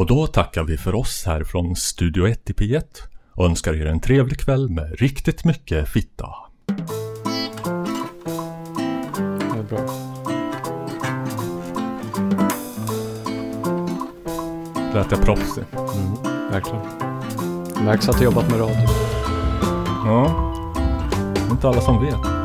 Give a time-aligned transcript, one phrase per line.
[0.00, 2.82] Och då tackar vi för oss här från Studio 1 i P1
[3.34, 6.28] och önskar er en trevlig kväll med riktigt mycket fitta.
[9.54, 9.78] Det bra.
[14.94, 15.64] Lät jag proffsig?
[15.72, 16.82] Mm, verkligen.
[17.84, 18.88] Märks att du jobbat med radio.
[20.04, 20.52] Ja.
[21.34, 22.39] Det är inte alla som vet.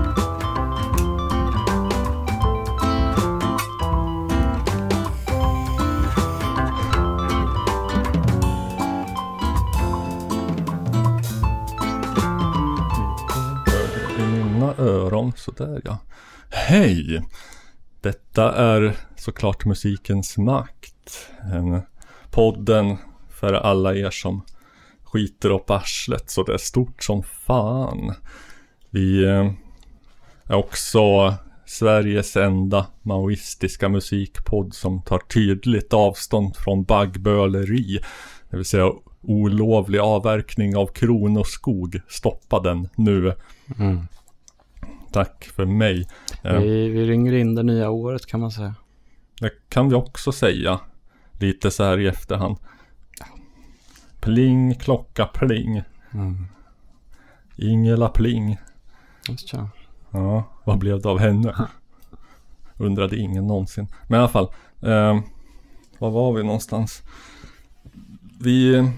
[15.58, 15.98] Sådär ja.
[16.50, 17.22] Hej!
[18.02, 21.30] Detta är såklart musikens makt.
[21.54, 21.82] En
[22.32, 22.98] podden
[23.30, 24.41] för alla er som
[25.04, 28.13] skiter upp arslet så det är stort som fan.
[28.90, 29.52] Vi eh,
[30.44, 31.34] är också
[31.66, 37.99] Sveriges enda maoistiska musikpodd som tar tydligt avstånd från baggböleri.
[38.49, 38.91] Det vill säga
[39.22, 42.01] olovlig avverkning av kronoskog.
[42.07, 43.34] Stoppa den nu.
[43.79, 44.07] Mm.
[45.16, 46.08] Tack för mig.
[46.44, 48.76] Eh, Vi, vi ringer in det nya året kan man säga.
[49.40, 50.80] Det kan vi också säga.
[51.40, 52.57] Lite så här i efterhand.
[54.22, 55.82] Pling, klocka, pling.
[56.13, 56.48] Mm.
[57.55, 58.57] Ingela Pling.
[59.30, 59.70] Just ja.
[60.12, 61.68] Ja, vad blev det av henne?
[62.77, 63.88] Undrade ingen någonsin.
[64.07, 64.50] Men i alla fall.
[64.81, 65.19] Eh,
[66.00, 67.03] var var vi någonstans?
[68.41, 68.90] Vi...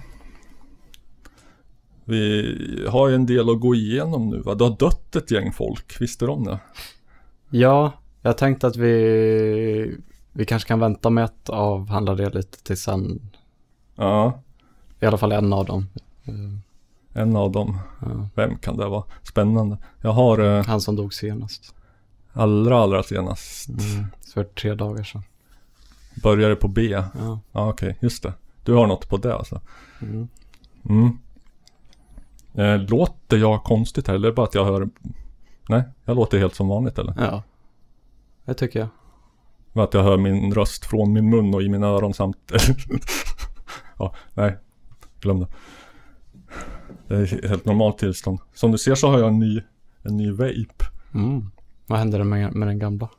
[2.07, 4.55] Vi har ju en del att gå igenom nu va?
[4.55, 6.59] Det har dött ett gäng folk, visste du om det?
[7.49, 7.91] Ja,
[8.21, 9.97] jag tänkte att vi,
[10.31, 13.21] vi kanske kan vänta med att avhandla det lite till sen.
[13.95, 14.39] Ja,
[14.99, 15.87] I alla fall en av dem.
[17.13, 17.79] En av dem.
[18.01, 18.29] Ja.
[18.35, 19.03] Vem kan det vara?
[19.23, 19.77] Spännande.
[20.01, 21.75] Jag har eh, Han som dog senast.
[22.33, 23.69] allra, allra senast.
[23.69, 24.05] Mm.
[24.33, 25.23] För tre dagar sedan.
[26.23, 26.81] Började på B.
[26.91, 27.09] Ja,
[27.51, 27.69] Ja.
[27.69, 28.33] okej, just det.
[28.63, 29.61] Du har något på det alltså.
[30.01, 30.27] Mm.
[30.89, 31.17] Mm.
[32.57, 34.89] Eh, låter jag konstigt här eller är det bara att jag hör...
[35.69, 37.13] Nej, jag låter helt som vanligt eller?
[37.17, 37.43] ja.
[38.45, 38.87] Det tycker jag.
[39.73, 42.51] Bara Att jag hör min röst från min mun och i mina öron samt...
[43.97, 44.57] ja, nej.
[45.19, 45.47] Glöm det.
[47.07, 48.39] Det är helt normalt tillstånd.
[48.53, 49.61] Som du ser så har jag en ny,
[50.03, 50.85] en ny vape.
[51.13, 51.51] Mm.
[51.87, 53.09] Vad hände med, med den gamla?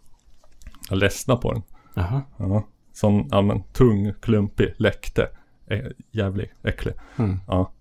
[0.91, 1.63] Jag ledsnar på den.
[1.95, 2.23] Jaha.
[2.37, 2.65] Ja.
[2.93, 5.29] Som, ja men tung, klumpig, läckte.
[5.67, 6.95] Ä- jävlig, äcklig.
[7.17, 7.41] Mm.
[7.47, 7.73] Ja.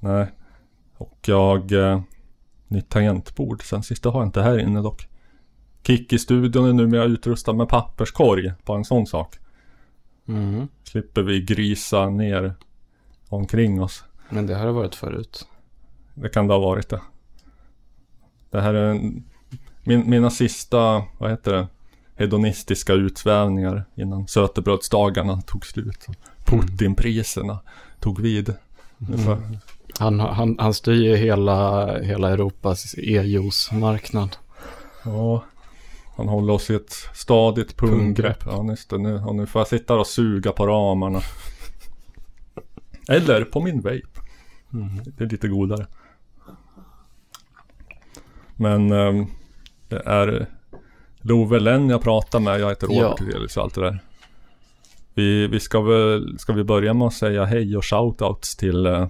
[0.00, 0.32] Nej.
[0.98, 1.72] Och jag...
[1.72, 2.00] Eh,
[2.68, 3.62] nytt tangentbord.
[3.62, 5.08] Sen sista har jag inte här inne dock.
[5.82, 8.52] Kick i studion är numera utrustad med papperskorg.
[8.64, 9.36] På en sån sak.
[10.28, 10.68] Mm.
[10.84, 12.54] Slipper vi grisa ner
[13.28, 14.04] omkring oss.
[14.28, 15.46] Men det har det varit förut.
[16.14, 17.00] Det kan det ha varit det.
[18.50, 19.24] Det här är en,
[19.84, 21.66] min, mina sista, vad heter det?
[22.14, 26.06] Hedonistiska utsvävningar innan sötebrödsdagarna tog slut.
[26.44, 27.58] Putinpriserna
[28.00, 28.54] tog vid.
[29.08, 29.58] Mm.
[29.98, 34.36] Han, han, han styr ju hela, hela Europas e-juice-marknad.
[35.04, 35.44] Ja,
[36.16, 38.42] han håller oss i ett stadigt punggrepp.
[38.46, 38.98] Ja, just det.
[38.98, 41.20] Nu, och nu får jag sitta och suga på ramarna.
[43.08, 44.20] Eller på min vape.
[44.72, 45.00] Mm.
[45.16, 45.86] Det är lite godare.
[48.56, 49.26] Men ehm,
[49.88, 50.46] det är
[51.20, 52.60] Love Lenn jag pratar med.
[52.60, 53.02] Jag heter Ja.
[53.02, 53.98] Robert Hurelius och allt det där.
[55.14, 59.08] Vi, vi ska väl, ska vi börja med att säga hej och shoutouts till eh,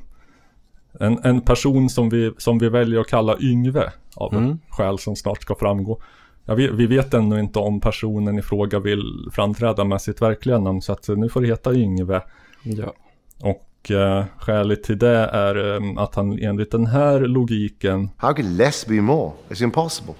[0.99, 3.93] en, en person som vi, som vi väljer att kalla Yngve.
[4.17, 4.59] Av Mm.
[4.69, 6.01] skäl som snart ska framgå.
[6.45, 10.59] Ja, vi, vi vet ännu inte om personen i fråga vill framträda med sitt verkliga
[10.59, 10.83] namn.
[10.83, 12.23] Så att eh, nu får det heta Yngve.
[12.63, 12.93] Ja.
[13.41, 18.57] Och eh, skälet till det är eh, att han enligt den här logiken How could
[18.57, 19.33] less be more?
[19.49, 20.15] It's impossible.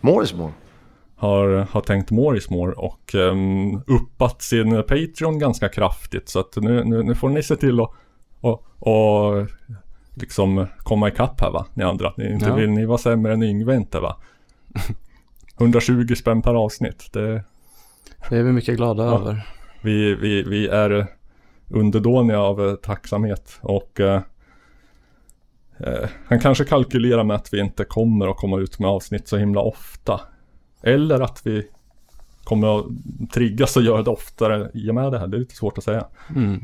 [0.00, 0.52] More is more.
[1.16, 6.28] har, har tänkt more is more och um, uppat sin Patreon ganska kraftigt.
[6.28, 7.90] Så att nu, nu, nu får ni se till att
[8.40, 9.48] och, och
[10.14, 12.12] liksom komma ikapp här va, ni andra.
[12.16, 12.54] Ni, inte Ja.
[12.54, 14.16] vill ni vara sämre än Yngve inte va?
[15.58, 17.12] 120 spänn per avsnitt.
[17.12, 17.44] Det,
[18.30, 19.14] Det är vi mycket glada Ja.
[19.20, 19.46] över.
[19.82, 21.06] vi, vi, vi är
[21.68, 24.22] underdåniga av eh, tacksamhet och eh,
[25.78, 29.36] eh, han kanske kalkylerar med att vi inte kommer att komma ut med avsnitt så
[29.36, 30.20] himla ofta.
[30.82, 31.66] Eller att vi
[32.44, 32.84] kommer att
[33.32, 35.26] triggas och göra det oftare i och med det här.
[35.26, 36.06] Det är lite svårt att säga.
[36.36, 36.60] Mm.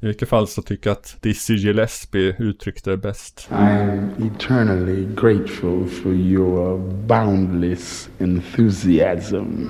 [0.00, 3.48] I vilket fall så tycker jag att Dizzy Gillespie uttryckte det bäst.
[3.50, 9.66] I'm eternally grateful for your boundless enthusiasm.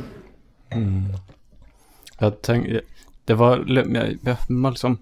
[2.18, 2.80] Jag tänkte,
[3.24, 4.98] det var, jag, jag, man liksom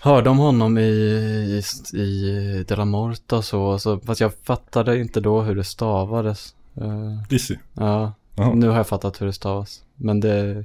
[0.00, 0.82] hörde om honom i,
[1.92, 5.64] i, i De La Morta och så, så, fast jag fattade inte då hur det
[5.64, 6.54] stavades.
[6.74, 7.56] Eh, Dizzy?
[7.74, 8.54] ja, Jaha.
[8.54, 9.82] nu har jag fattat hur det stavas.
[9.96, 10.64] Men det,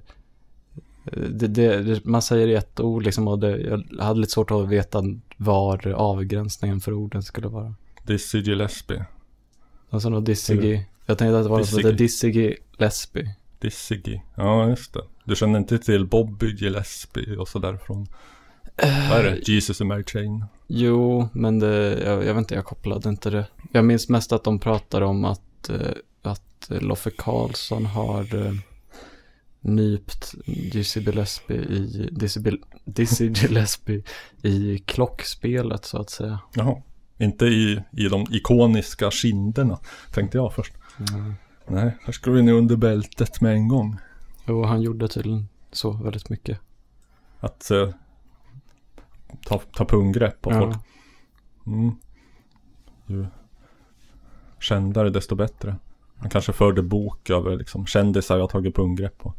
[1.11, 5.03] det, det, man säger ett ord liksom och det, jag hade lite svårt att veta
[5.37, 7.75] var avgränsningen för orden skulle vara.
[8.03, 9.05] Dizzy Gillespie.
[9.89, 10.85] Alltså något Dissigi.
[11.05, 13.27] Jag tänkte att det var något som hette Dissigi Lesby.
[13.59, 14.19] Dizzy.
[14.35, 15.01] Ja, just det.
[15.23, 18.07] Du känner inte till Bobby Gillespie och sådär från...
[19.09, 19.47] Vad är det?
[19.47, 20.45] Jesus and Mary Chain.
[20.67, 23.45] Jo, men det, jag, jag vet inte, jag kopplade inte det.
[23.71, 25.77] Jag minns mest att de pratar om att, eh,
[26.21, 28.53] att Loffe Karlsson har eh,
[29.63, 32.09] nypt Dizzy Gillespie i,
[32.85, 34.03] Dizzy, Gillespie
[34.41, 36.39] i klockspelet så att säga.
[36.53, 36.81] Jaha.
[37.17, 39.79] Inte i, i de ikoniska kinderna,
[40.13, 40.73] tänkte jag först.
[41.13, 41.33] Mm.
[41.67, 43.97] Nej, här ska vi ner under bältet med en gång.
[44.45, 46.59] Jo, han gjorde tydligen så väldigt mycket.
[47.39, 47.89] Att eh,
[49.45, 50.75] ta, ta punggrepp på folk.
[50.75, 51.71] Ja.
[51.71, 51.95] Mm.
[53.05, 53.25] Ju
[54.59, 55.75] kändare desto bättre.
[56.17, 59.33] Han kanske förde bok över liksom, kändisar jag tagit punggrepp på.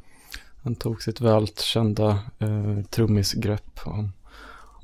[0.65, 2.09] Han tog sitt vält kända
[2.39, 4.13] eh, trummisgrepp om,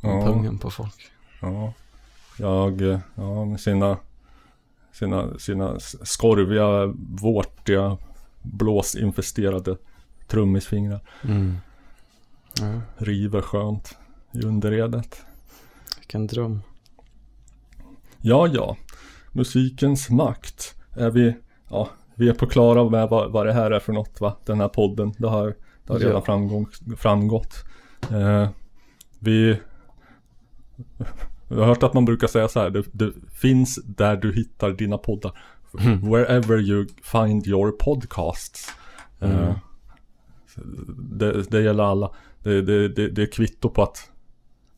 [0.03, 0.27] om Ja.
[0.27, 1.11] pungen på folk.
[1.41, 1.73] Ja,
[2.39, 3.99] jag, eh, ja med sina,
[4.93, 7.99] sina, sina skorviga, vårtiga,
[8.43, 9.77] blåsinfesterade
[10.29, 11.01] trummisfingrar.
[11.25, 11.57] Mm.
[12.61, 13.97] Ja, River skönt
[14.33, 15.23] i underredet.
[15.99, 16.63] vilken dröm.
[18.21, 18.77] Ja, ja.
[19.33, 20.75] Musikens makt.
[20.97, 21.35] Är vi,
[21.69, 24.37] ja, vi är på klara med vad, vad det här är för något va?
[24.45, 25.15] Den här podden.
[25.19, 25.55] Det har,
[25.99, 26.67] det har redan framgång,
[26.97, 27.65] framgått.
[28.11, 28.49] Eh,
[29.19, 29.61] vi,
[31.49, 32.71] vi har hört att man brukar säga så här.
[32.71, 35.33] Det, det finns där du hittar dina poddar.
[36.03, 38.75] Wherever you find your podcasts.
[39.21, 39.57] Eh,
[40.99, 42.11] det, det gäller alla.
[42.43, 44.11] Det, det, det, det är kvitto på att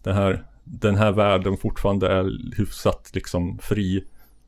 [0.03, 4.05] det här, den här världen fortfarande är hyfsat liksom fri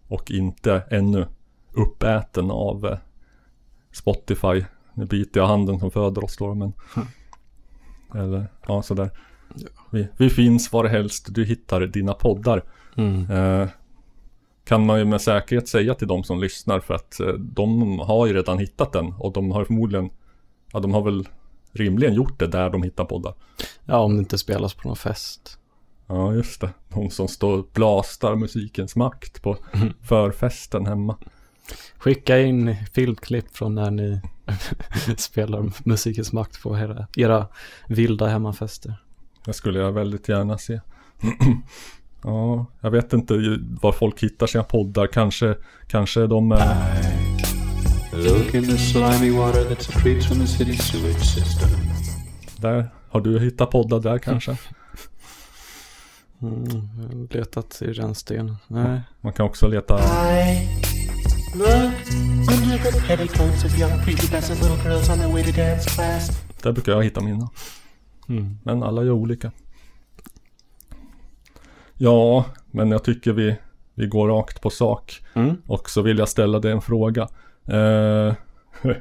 [0.08, 1.26] och inte ännu
[1.72, 2.99] uppäten av eh,
[3.93, 4.64] Spotify.
[4.94, 6.73] Nu biter jag handen som föder oss då men
[8.14, 9.11] Eller ja sådär
[9.91, 12.62] vi, vi finns var helst du hittar dina poddar
[12.96, 13.31] Mm.
[13.31, 13.69] eh,
[14.64, 18.26] Kan man ju med säkerhet säga till de som lyssnar för att eh, de har
[18.26, 20.11] ju redan hittat den och de har förmodligen
[20.73, 21.29] Ja de har väl
[21.73, 23.35] rimligen gjort det där de hittar poddar
[23.85, 25.58] Ja, om det inte spelas på någon fest.
[26.06, 26.70] Ja, just det.
[26.88, 29.56] De som står och blastar musikens makt på
[30.02, 31.17] förfesten hemma.
[31.99, 34.20] Skicka in filmklipp från när ni
[35.17, 37.46] spelar musikens makt på era, era
[37.88, 38.94] vilda hemmafester.
[39.44, 40.81] Det skulle jag väldigt gärna se.
[42.23, 45.06] ja, jag vet inte var folk hittar sina poddar.
[45.06, 45.55] Kanske,
[45.87, 46.52] kanske de
[51.20, 51.69] system.
[52.56, 52.91] Där.
[53.08, 54.56] Har du hittat poddar där kanske?
[56.43, 58.56] Mm, letat i rännsten.
[58.67, 59.00] Nej.
[59.20, 59.99] Man kan också leta...
[59.99, 60.69] I
[61.55, 62.54] look
[66.62, 67.50] Där brukar jag hitta mina.
[68.28, 68.58] Mm.
[68.62, 69.52] Men alla gör olika.
[71.94, 73.56] Ja, men jag tycker vi,
[73.94, 75.22] vi går rakt på sak.
[75.34, 75.56] Mm.
[75.66, 77.22] Och så vill jag ställa dig en fråga.
[77.66, 78.34] Eh,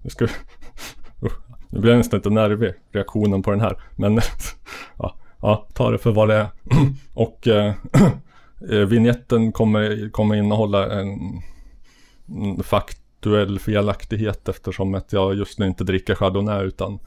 [0.00, 0.24] nu, ska,
[1.22, 3.82] Usch, nu blir jag nästan lite nervig reaktionen på den här.
[3.96, 4.20] Men
[4.98, 6.46] ja, ja, ta det för vad det är.
[7.14, 7.74] Och eh,
[8.70, 11.08] eh, vignetten kommer, kommer innehålla en,
[12.26, 12.62] en
[13.22, 16.98] faktuell felaktighet eftersom att jag just nu inte dricker Chardonnay utan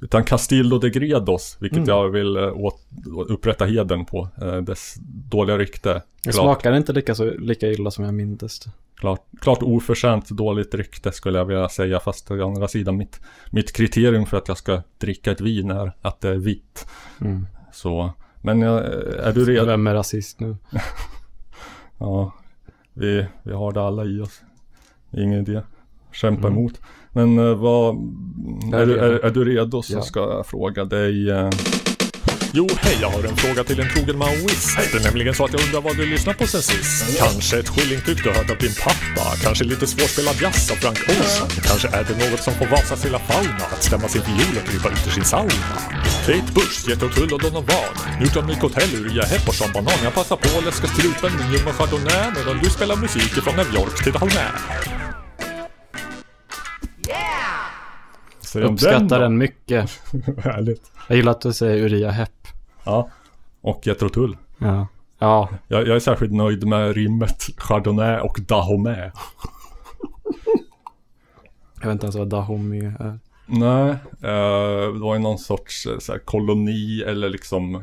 [0.00, 2.86] utan Castillo de Gredos, vilket jag vill eh, åt,
[3.28, 4.28] upprätta heden på.
[4.42, 4.94] Eh, dess
[5.30, 6.02] dåliga rykte.
[6.22, 8.70] Det smakar inte lika, så, lika illa som jag mindes det.
[8.96, 13.20] Klart, klart oförtjänt dåligt rykte skulle jag vilja säga fast å andra sidan mitt,
[13.50, 16.86] mitt kriterium för att jag ska dricka ett vin är att det är vitt.
[17.20, 17.46] Mm.
[17.72, 18.84] Så, men jag,
[19.26, 19.66] är du redo?
[19.66, 20.56] Vem är rasist nu?
[21.98, 22.32] Ja,
[22.94, 24.42] vi, vi har det alla i oss.
[25.16, 25.60] Ingen idé.
[26.12, 26.58] Kämpa Mm.
[26.58, 26.80] emot.
[27.12, 27.96] Men eh, vad,
[28.74, 30.02] är, är du- är, du redo så Ja.
[30.02, 31.30] ska jag fråga dig.
[32.54, 34.76] Jo, hej, jag har en fråga till en trogen maoist.
[34.92, 37.18] Det är nämligen så att jag undrar vad du lyssnat på sen sist.
[37.18, 39.36] Kanske ett skillingtryck du hört av din pappa.
[39.42, 41.48] Kanske lite svårspelad jazz av Frank Ocean.
[41.68, 44.88] Kanske är det något som får Vasas lilla fauna att stämma sin fiol och krypa
[44.88, 45.76] ut ur sin sauna.
[46.26, 47.94] Kate Bush, Jethro Tull och Donovan.
[48.20, 50.04] Newton Nycotell, Uriah Hepp och Sean Banan.
[50.04, 53.74] Jag passar på att läska strupen med ljumma chardonnay medan du spelar musik från New
[53.74, 54.46] York till Dalmä.
[58.52, 59.18] Säger Uppskattar då?
[59.18, 59.90] den mycket.
[60.38, 60.92] Härligt.
[61.08, 62.48] Jag gillar att du säger Uriah Hepp.
[62.84, 63.08] Ja.
[63.60, 64.36] Och Jethro Tull.
[64.58, 64.86] Ja.
[65.18, 69.10] Ja, Jag, jag är särskilt nöjd med rimmet Chardonnay och Dahomey.
[71.80, 73.18] jag vet inte ens vad Dahomey är.
[73.46, 73.90] Nej,
[74.22, 77.82] eh, det var ju någon sorts eh, här, koloni eller liksom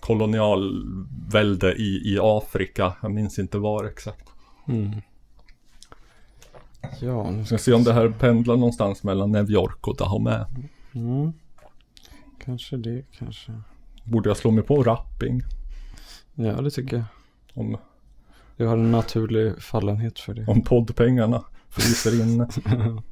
[0.00, 2.92] kolonialvälde i, i Afrika.
[3.02, 4.24] Jag minns inte var exakt.
[4.68, 4.92] Mm.
[7.00, 10.38] Ja, nu Ska se om det här pendlar någonstans mellan New York och Dahomey.
[10.94, 11.32] Mm.
[12.44, 13.52] Kanske det, kanske.
[14.04, 15.42] Borde jag slå mig på rapping?
[16.34, 17.04] Ja, det tycker jag.
[17.54, 17.76] Om,
[18.56, 20.44] Du har en naturlig fallenhet för det.
[20.46, 22.48] om poddpengarna fryser inne.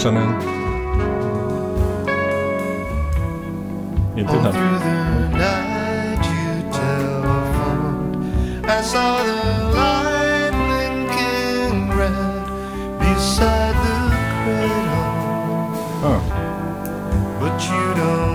[0.00, 0.32] känner jag.
[4.18, 4.80] Inte den här.
[17.60, 18.29] Through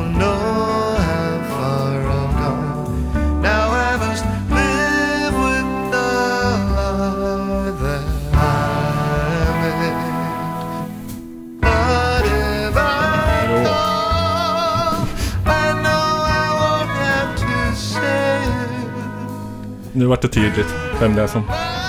[19.96, 21.44] nu vart det tydligt vem det är som...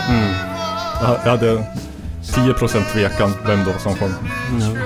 [0.09, 0.33] Mm.
[1.03, 1.65] Jag jag hade
[2.23, 4.77] 10% tvekan vem det var som know?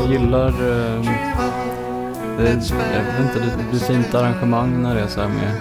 [0.00, 0.48] Jag gillar...
[0.48, 1.07] Eh,
[2.44, 2.50] det,
[2.94, 5.52] jag vet inte, det blir fint arrangemang när det är så här med...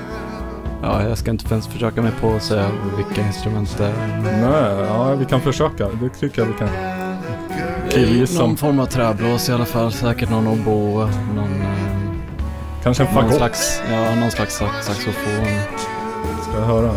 [0.82, 3.94] Ja, jag ska inte ens försöka mig på att säga vilka instrument det är.
[4.42, 5.88] Nej, ja vi kan försöka.
[6.02, 6.70] Det tycker jag vi kan.
[7.90, 8.42] Killgissa.
[8.42, 9.92] Någon form av träblås i alla fall.
[9.92, 11.62] Säkert någon oboe, någon...
[11.62, 11.78] Eh,
[12.84, 13.38] Kanske en någon fagott.
[13.38, 15.46] slags, ja, någon slags sax- saxofon.
[16.42, 16.92] Ska jag höra?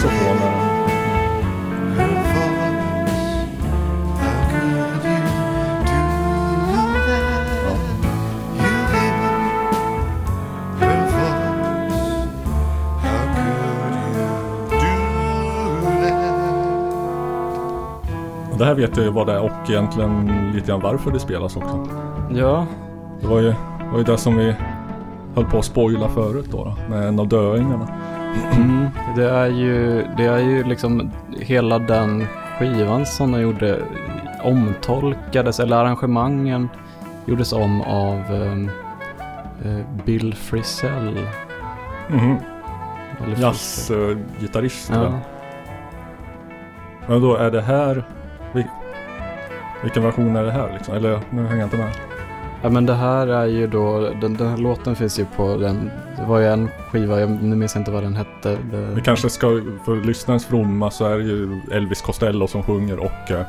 [18.56, 21.20] Och det här vet jag ju vad det är och egentligen lite grann varför det
[21.20, 21.88] spelas också.
[22.32, 22.65] Ja,
[23.22, 23.54] Det var ju,
[23.92, 24.56] var ju det som vi
[25.36, 27.88] höll på att spoila förut då, då med en av döingarna.
[28.56, 32.27] Mm, det är ju, det är ju liksom hela den
[32.60, 33.80] skivan som de gjorde
[34.44, 36.70] omtolkades, eller arrangemangen
[37.25, 38.70] gjordes om av ehm,
[39.65, 41.20] eh, Bill Frisell.
[43.20, 43.42] Frisell.
[43.42, 44.92] Jazzgitarrist.
[44.94, 45.12] Ja.
[47.08, 48.04] Men då är det här...
[48.54, 48.68] vil-
[49.84, 50.96] Vilken version är det här liksom?
[50.96, 51.89] Eller nu hänger jag inte med.
[52.66, 55.92] Ja, men det här är ju då, den, den här låten finns ju på den,
[56.18, 58.58] det var ju en skiva, jag nu minns inte vad den hette.
[58.72, 59.48] Vi Det, kanske ska,
[59.86, 63.42] för lyssnarens fromma så är det ju Elvis Costello som sjunger och eh,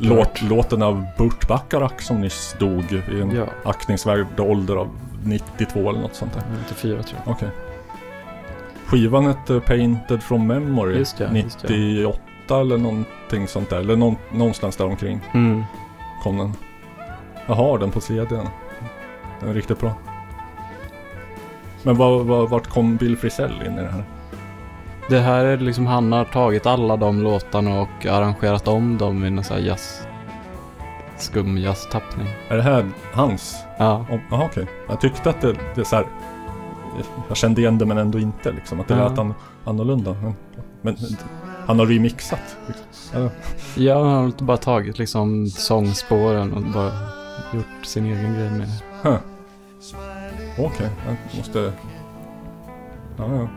[0.00, 3.44] låt, låten av Burt Bacharach som nyss dog i en Ja.
[3.64, 4.88] aktningsvärd ålder av
[5.24, 6.42] 92 eller något sånt där.
[6.68, 7.32] 94 tror jag.
[7.32, 7.48] Okej.
[8.86, 10.98] Skivan hette Painted from Memory.
[10.98, 11.68] Just det, just det.
[11.76, 13.76] 98 eller någonting sånt där.
[13.76, 15.64] Eller någon, någonstans där omkring Mm.
[16.22, 16.52] kom den.
[17.46, 18.36] Jag har den på CD.
[19.40, 19.92] Den är riktigt bra.
[21.82, 24.04] Men var, var, vart kom Bill Frisell in i det här?
[25.08, 29.30] Det här är liksom, han har tagit alla de låtarna och arrangerat om dem i
[29.30, 30.06] någon sån här jazz,
[31.16, 32.26] skum jazztappning.
[32.48, 33.56] Är det här hans?
[33.78, 34.66] Ja, Jaha okej.
[34.88, 36.06] Jag tyckte att det, det är så här.
[37.28, 38.80] Jag kände igen det men ändå inte liksom.
[38.80, 39.08] Att det Ja.
[39.08, 39.34] lät an,
[39.64, 40.12] annorlunda.
[40.22, 40.34] Men,
[40.82, 40.96] men
[41.66, 42.56] han har remixat.
[42.66, 43.30] Liksom.
[43.76, 46.92] Ja han har bara tagit liksom sångspåren och bara
[47.52, 49.08] gjort sin egen grej med det.
[49.08, 49.18] Huh.
[50.58, 51.72] Okej, jag måste...
[53.18, 53.48] Ja, ja.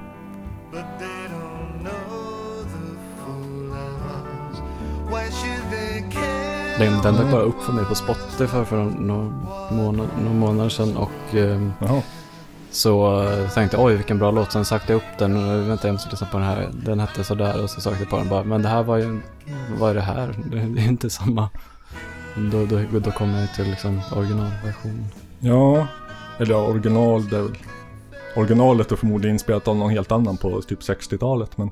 [0.72, 4.62] But they don't know the fool I was.
[5.10, 6.50] Why should they care?
[6.79, 9.24] Den, den dök bara upp för mig på Spotify för några
[9.72, 12.01] månad, några månader sedan och ehm, Jaha.
[12.72, 14.51] så eh, tänkte jag oj vilken bra låt.
[14.51, 16.69] Sen sökte jag upp den och väntade jag måste lyssna på den här.
[16.74, 18.43] Den hette sådär och så sökte jag på den bara.
[18.43, 19.22] Men det här var ju,
[19.79, 20.36] vad är det här?
[20.46, 21.50] Det det är inte samma.
[22.51, 25.05] Då, då, då kom jag till liksom originalversionen.
[25.39, 25.88] Ja,
[26.38, 27.48] eller ja, original, det.
[28.36, 31.69] Originalet är förmodligen inspelat av någon helt annan på typ 60-talet men...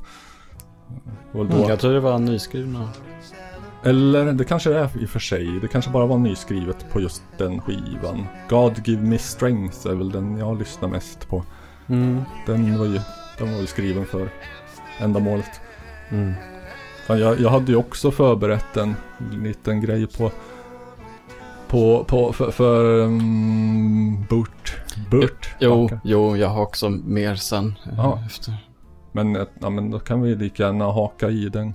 [1.32, 2.90] Då, Mm, jag tror det var nyskrivna.
[3.84, 5.60] Eller det kanske det är i och för sig.
[5.62, 8.26] Det kanske bara var nyskrivet på just den skivan.
[8.50, 11.44] God Give Me Strength är väl den jag lyssnar mest på.
[11.88, 12.22] Mm.
[12.46, 13.00] Den var ju
[13.38, 14.30] Den var ju skriven för
[15.00, 15.62] ändamålet.
[16.10, 16.34] Mm.
[17.08, 18.96] Jag, jag hade ju också förberett en
[19.32, 20.32] liten grej på
[21.70, 24.76] på, på för, för um, Burt.
[25.12, 25.50] Burt.
[25.60, 27.76] Jo, jo, jag har också mer sen.
[27.86, 28.24] eh, Ja.
[28.26, 28.54] Efter.
[29.12, 31.74] Men, eh, ja, men då kan vi lika gärna haka i den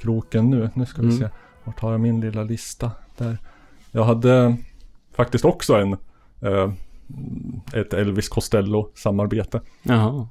[0.00, 0.70] kroken nu.
[0.74, 1.18] Nu ska vi Mm.
[1.20, 1.28] se.
[1.64, 2.90] Vart har jag min lilla lista?
[3.16, 3.38] Där.
[3.90, 4.56] Jag hade
[5.16, 5.92] faktiskt också en
[6.42, 6.72] eh,
[7.72, 9.60] ett Elvis Costello samarbete.
[9.82, 10.28] Jaha.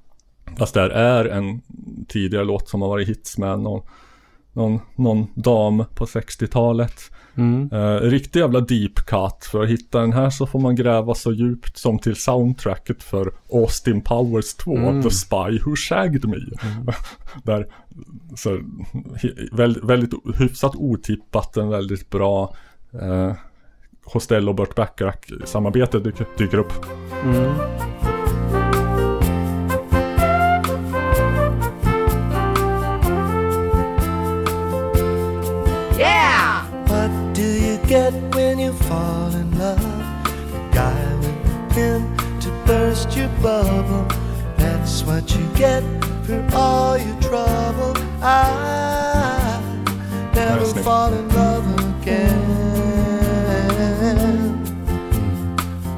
[0.58, 1.62] Fast det här är en
[2.08, 3.82] tidigare låt som har varit hits med någon,
[4.54, 7.12] någon, någon dam på 60-talet.
[7.36, 7.70] Mm.
[7.72, 9.46] Eh, riktig jävla deep cut.
[9.52, 13.32] För att hitta den här så får man gräva så djupt som till soundtracket för
[13.52, 15.04] Austin Powers 2, Mm.
[15.04, 16.38] The Spy Who Shagged Me.
[17.44, 17.68] Där,
[18.36, 18.60] så,
[19.52, 22.56] väldigt, väldigt hyfsat otippat, en väldigt bra
[23.02, 23.34] eh,
[24.06, 26.74] Hostel och Burt Bacharach samarbete dyker, dyker upp.
[27.24, 27.54] Mm.
[38.12, 39.80] Get when you fall in love?
[39.80, 44.06] A guy with a pen to burst your bubble.
[44.58, 45.84] That's what you get
[46.26, 47.94] for all your trouble.
[48.22, 49.62] I
[50.34, 51.66] never Nice, fall in love
[52.02, 52.40] again.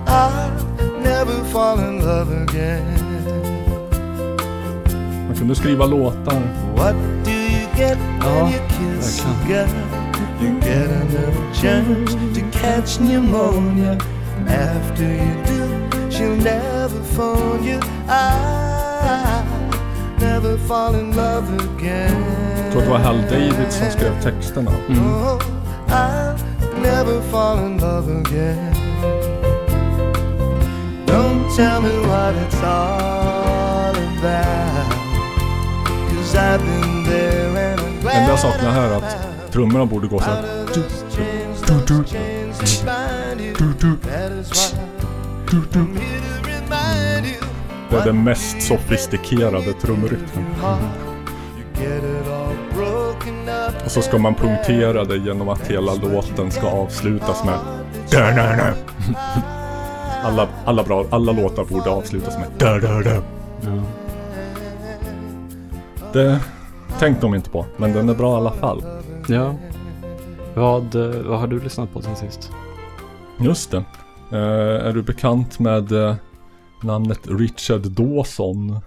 [0.07, 0.51] I'll
[0.99, 2.97] never fall in love again.
[5.27, 6.41] Man kunde skriva låtar.
[6.75, 6.95] What
[7.81, 9.69] get when you kiss a girl?
[10.41, 13.97] You get another chance to catch pneumonia.
[14.47, 15.59] After you do,
[16.13, 17.79] she'll never phone you.
[18.07, 19.43] I
[20.19, 22.23] never fall in love again.
[22.63, 24.71] Jag tror det var Hal David som skrev texterna.
[24.71, 25.41] Oh,
[25.87, 26.35] I
[26.81, 28.75] never fall in love again.
[31.07, 35.00] Don't tell me what it's all about.
[38.13, 39.17] Enda jag saknar här är att
[39.51, 40.43] trummorna borde gå så här.
[47.89, 50.45] Det är den mest sofistikerade trumrytmen.
[53.85, 57.59] Och så ska man punktera det genom att hela låten ska avslutas med
[60.23, 62.47] alla, alla, bra, alla låtar borde avslutas med.
[66.13, 66.41] Det
[66.99, 68.83] tänkte de inte på, men den är bra i alla fall.
[69.27, 69.55] ja.
[70.55, 72.51] Vad, eh, vad har du lyssnat på sen sist?
[73.39, 73.83] Just det.
[74.31, 76.15] Eh, är du bekant med eh,
[76.83, 78.79] namnet Richard Dawson?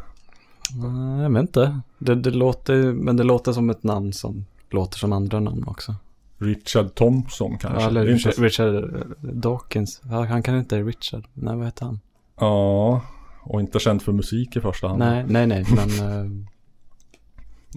[0.75, 1.81] Nej, jag vet inte.
[1.99, 5.95] Det, det låter, men det låter som ett namn som låter som andra namn också.
[6.39, 7.81] Richard Thompson kanske?
[7.81, 10.01] Ja, eller Richard, Richard Dawkins.
[10.05, 11.25] Han kan inte Richard.
[11.33, 12.01] Nej, vad heter han?
[12.41, 13.03] Ja,
[13.43, 14.99] och inte känd för musik i första hand.
[14.99, 16.47] Nej, nej, nej, men...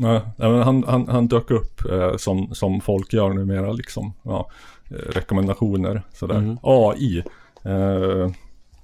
[0.04, 4.14] eh, Nej, han, han, han dök upp eh, som, som folk gör numera liksom.
[4.24, 4.50] Ja,
[4.90, 6.40] eh, rekommendationer sådär.
[6.40, 6.58] Mhm.
[6.62, 7.24] AI.
[7.64, 8.32] Eh,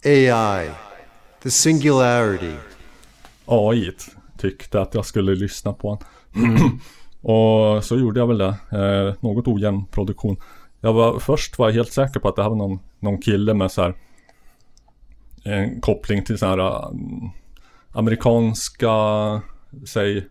[0.06, 0.70] AI,
[1.44, 2.54] the singularity.
[3.46, 3.92] AI
[4.38, 6.80] tyckte att jag skulle lyssna på honom.
[7.22, 8.56] och så gjorde jag väl det.
[8.72, 10.38] Eh, något ojämn produktion.
[10.82, 13.54] Jag var, först var jag helt säker på att det här var någon, någon kille
[13.54, 13.96] med så här
[15.44, 17.30] en koppling till så här um,
[17.92, 18.92] amerikanska,
[19.86, 20.28] säg,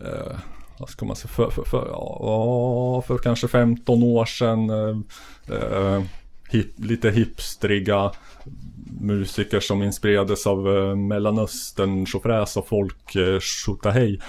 [0.00, 0.36] eh,
[0.78, 4.70] vad ska man säga, för, för, för, ja, för kanske 15 år sedan.
[4.70, 4.96] Eh,
[5.56, 6.02] eh,
[6.50, 8.12] hip, lite hipstriga
[9.00, 14.20] musiker som inspirerades av eh, Mellanöstern, tjofräs och folk, eh, Tjotahej.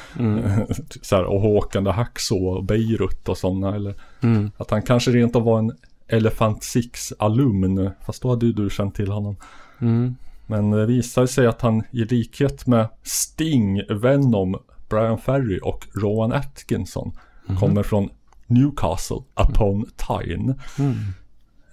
[1.02, 3.76] så här, och Håkan the Hacksaw och Beirut och sådana.
[3.76, 4.52] Eller mm.
[4.58, 5.78] att han kanske rent av var en
[6.08, 7.92] Elephant Six-alumn.
[8.06, 9.36] Fast då hade ju du känt till honom.
[9.82, 10.16] Mm.
[10.48, 16.32] Men det visade sig att han i likhet med Sting, Venom, Brian Ferry och Rowan
[16.34, 17.12] Atkinson
[17.60, 18.10] kommer från
[18.48, 20.56] Newcastle upon Tyne.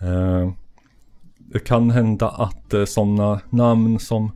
[0.01, 0.53] Eh,
[1.39, 4.31] det kan hända att eh, sådana namn som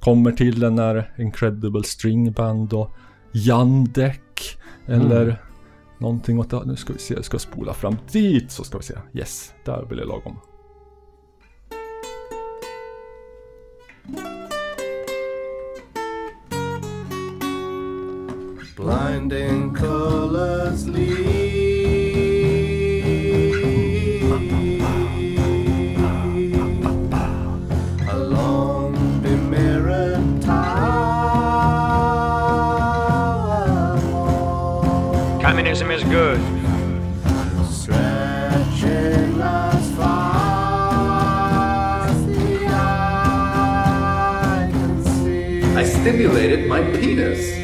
[0.00, 2.90] kommer till en är Incredible String Band och
[3.32, 5.42] Jandek eller
[5.98, 6.64] någonting åt det.
[6.64, 8.94] Nu ska vi se, jag ska spola fram dit så ska vi se.
[9.12, 10.36] Yes, där blir det lagom.
[18.82, 21.12] Blinding colors lead
[28.08, 30.80] along the mirrored tower
[35.40, 36.40] Communism is good.
[37.70, 45.62] stretching as far as the eye can see.
[45.76, 47.61] I I stimulated my penis.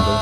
[0.00, 0.21] Går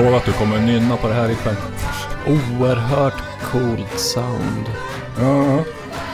[0.00, 0.04] climbing.
[0.04, 1.56] Lova att du kommer nynna på det här ikväll.
[2.26, 4.70] Oerhört coolt sound.
[5.20, 5.64] Ja,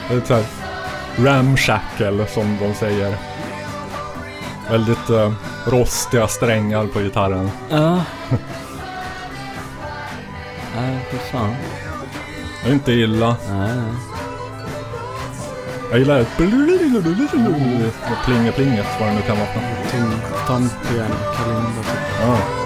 [0.07, 0.45] det är ett sånt här
[1.25, 3.15] ramshackle som de säger.
[4.69, 5.33] Väldigt eh,
[5.65, 7.51] rostiga strängar på gitarren.
[7.69, 8.01] Ja.
[10.75, 11.55] Nej, fy fan.
[12.63, 13.35] Det är inte illa.
[13.49, 13.93] Nej, nej.
[15.89, 16.25] Jag gillar det.
[18.25, 19.91] Plinge-plinget, vad det nu kan vara för något.
[19.91, 20.11] Tom,
[20.47, 22.21] tom piano, kalimba typ.
[22.21, 22.56] Ja.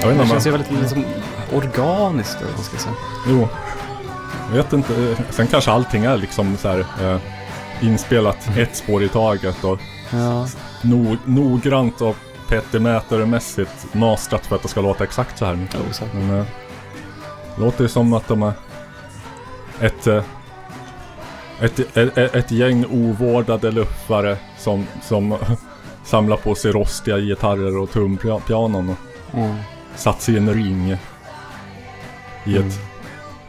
[0.00, 0.58] Jag vet Det inte om känns ju jag...
[0.58, 1.04] väldigt liksom,
[1.52, 2.94] organiskt, eller vad ska säga.
[3.28, 3.48] Jo.
[4.48, 5.16] Jag vet inte.
[5.30, 7.16] Sen kanske allting är liksom så här eh,
[7.80, 9.78] inspelat ett spår i taget och
[10.12, 10.46] Ja.
[10.82, 12.16] no, noggrant och
[12.48, 15.66] petimätermässigt mastrat för att det ska låta exakt så här.
[15.74, 15.80] Jo.
[16.12, 16.44] Men eh,
[17.56, 18.52] låter ju som att de är
[19.80, 20.22] ett, eh,
[21.60, 25.36] ett, ett, ett gäng ovårdade luffare som, som
[26.04, 28.96] samlar på sig rostiga gitarrer och trumpianon och
[29.34, 29.54] Mm.
[29.96, 31.00] Satt sig i en ring i ett,
[32.46, 32.68] Mm.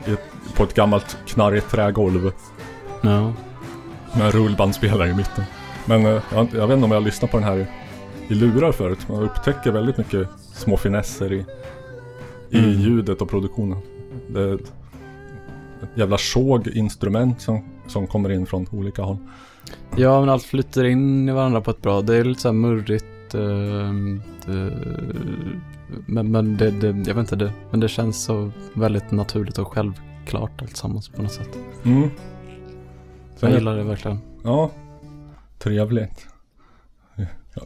[0.05, 0.23] i ett,
[0.55, 2.31] på ett gammalt knarrigt trägolv
[3.01, 3.33] Ja.
[4.17, 5.43] med en rullbandspelare i mitten.
[5.85, 7.67] Men eh, jag, jag vet inte om jag har lyssnat på den här
[8.27, 8.99] i, lurar förut.
[9.09, 11.45] Man upptäcker väldigt mycket små finesser i,
[12.49, 12.69] i Mm.
[12.71, 13.77] ljudet och produktionen.
[14.27, 14.61] Det är ett,
[15.83, 19.17] ett jävla såg instrument som, som kommer in från olika håll.
[19.95, 22.01] Ja, men allt flyter in i varandra på ett bra.
[22.01, 23.33] Det är lite så här murrigt.
[23.33, 24.71] ehm, det,
[26.05, 27.53] men men det, det, jag vet inte det.
[27.71, 31.57] Men det känns så väldigt naturligt och självklart alltsammans på något sätt.
[31.83, 32.09] Mm.
[33.31, 34.19] Jag Sen, gillar det verkligen.
[34.43, 34.71] Ja,
[35.57, 36.27] trevligt.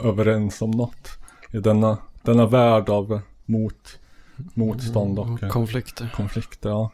[0.02, 1.08] Överens om något
[1.50, 3.98] i denna, denna värld av mot,
[4.36, 6.12] motstånd och eh, Konflikter.
[6.14, 6.68] konflikter.
[6.68, 6.90] Ja.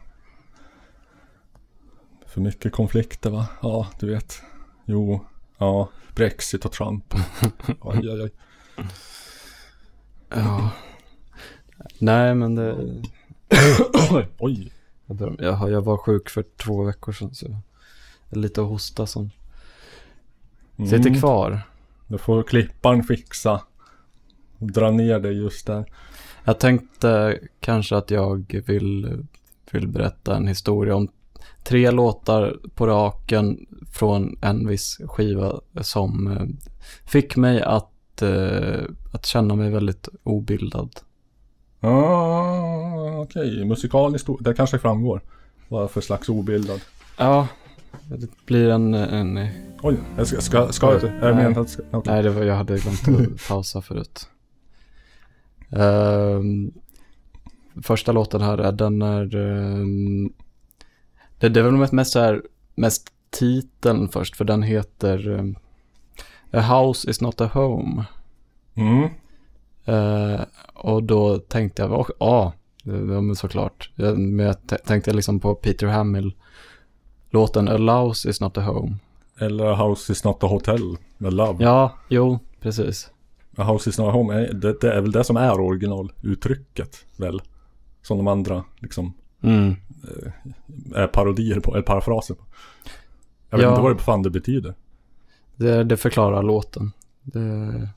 [2.25, 3.47] För mycket konflikter va?
[3.61, 4.41] Ja, du vet.
[4.85, 5.25] Jo,
[5.57, 7.13] ja, Brexit och Trump.
[7.81, 8.31] Oj, oj, oj.
[10.29, 10.69] Ja.
[12.03, 13.01] Nej, men det...
[14.39, 14.71] Oj.
[15.39, 17.57] Jag, jag, var sjuk för två veckor sedan så...
[18.29, 19.29] Lite hosta som
[20.77, 21.19] sitter Mm.
[21.19, 21.61] kvar.
[22.07, 23.61] Det får klipparen fixa.
[24.57, 25.85] Dra ner det just där.
[26.43, 29.25] Jag tänkte kanske att jag vill,
[29.71, 31.07] vill berätta en historia om
[31.63, 36.45] tre låtar på raken från en viss skiva som eh,
[37.05, 40.89] fick mig att, eh, att känna mig väldigt obildad.
[41.83, 44.29] Ah, Okej, musikaliskt.
[44.29, 45.21] o- Det kanske framgår.
[45.67, 46.81] Vad för slags obildad.
[47.17, 47.47] Ja,
[48.09, 48.93] det blir en...
[48.93, 49.47] en
[49.81, 51.43] Oj, jag ska, ska, ska jag, är det Nej.
[51.43, 52.13] menat att ska, okej.
[52.13, 54.27] nej, det var, jag hade glömt att pausa förut.
[55.71, 56.71] Ehm,
[57.83, 59.35] första låten här, är- den är...
[59.35, 60.33] ehm,
[61.39, 62.41] det, det är väl mest, så här,
[62.75, 65.55] mest titeln först, för den heter ehm,
[66.51, 68.05] A House is not a home.
[68.75, 69.09] Mm.
[69.85, 70.41] Eh,
[70.83, 72.51] och då tänkte jag, ja, ah,
[72.83, 73.91] men såklart.
[73.95, 76.33] Men jag tänkte liksom på Peter Hamill,
[77.29, 78.95] låten A Louse is not a home.
[79.39, 81.63] Eller House is not a hotel med Love.
[81.63, 83.11] Ja, jo, precis.
[83.57, 87.41] A House is not a home, det, det är väl det som är originaluttrycket väl?
[88.01, 89.75] Som de andra liksom Mm.
[90.95, 92.43] är parodier på, eller parafraser på.
[93.49, 93.69] Jag vet Ja.
[93.69, 94.73] inte vad det fan det betyder.
[95.55, 96.91] Det, det förklarar låten.
[97.21, 97.89] Det,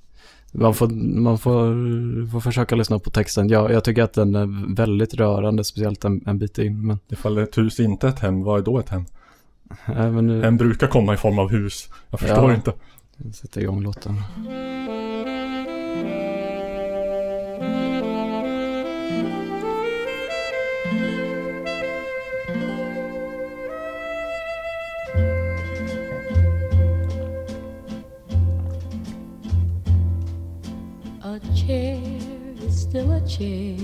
[0.59, 0.89] man får,
[1.21, 3.49] man får, får försöka lyssna på texten.
[3.49, 6.87] Jag, jag tycker att den är väldigt rörande, speciellt en, en bit in.
[6.87, 9.05] Men Ifall ett hus inte är ett hem, vad är då ett hem?
[9.87, 11.89] även nu Hem brukar komma i form av hus.
[12.11, 12.55] Jag förstår Ja.
[12.55, 12.73] inte.
[13.33, 14.15] sätter igång låten.
[31.67, 31.99] Chair
[32.69, 33.77] is still a chair,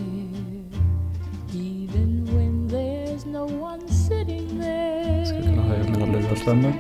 [1.55, 5.77] even when there's no one sitting Skulle kunna there.
[5.79, 6.35] höja mina Det lurar.
[6.35, 6.73] stämmer.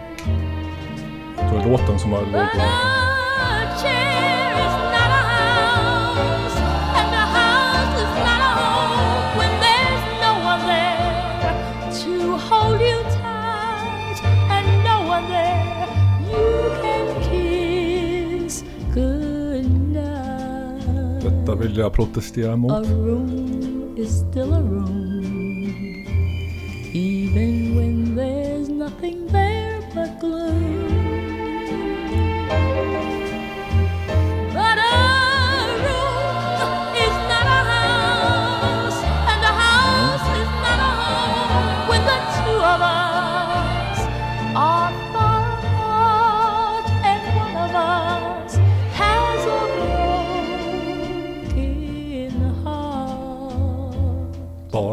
[1.50, 2.20] Så är låten som har
[21.62, 22.86] Detta vill jag protestera A mot.
[22.88, 26.04] room is still a room,
[26.92, 30.91] even when there's nothing there but gloom.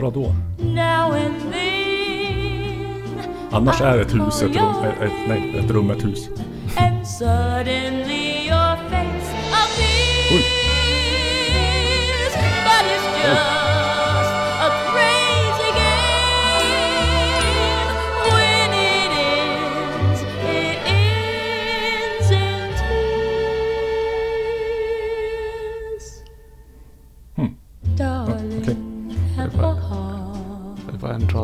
[0.10, 0.36] Bara då.
[0.64, 1.80] Now and then
[3.52, 6.30] Annars är ett hus ett rum, ett, nej, ett rum ett hus.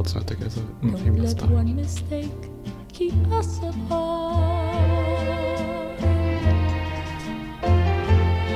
[0.05, 1.51] Det var en rad som jag tycker är så Don't himla let stark.
[1.51, 2.29] one mistake
[2.93, 4.75] keep us apart.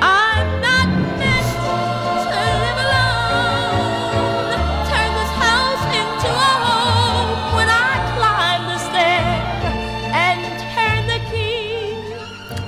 [0.02, 4.54] I'm not meant to live alone.
[4.90, 9.24] Turn this house into a home when I climb the stair
[10.24, 10.42] and
[10.76, 12.14] turn the key.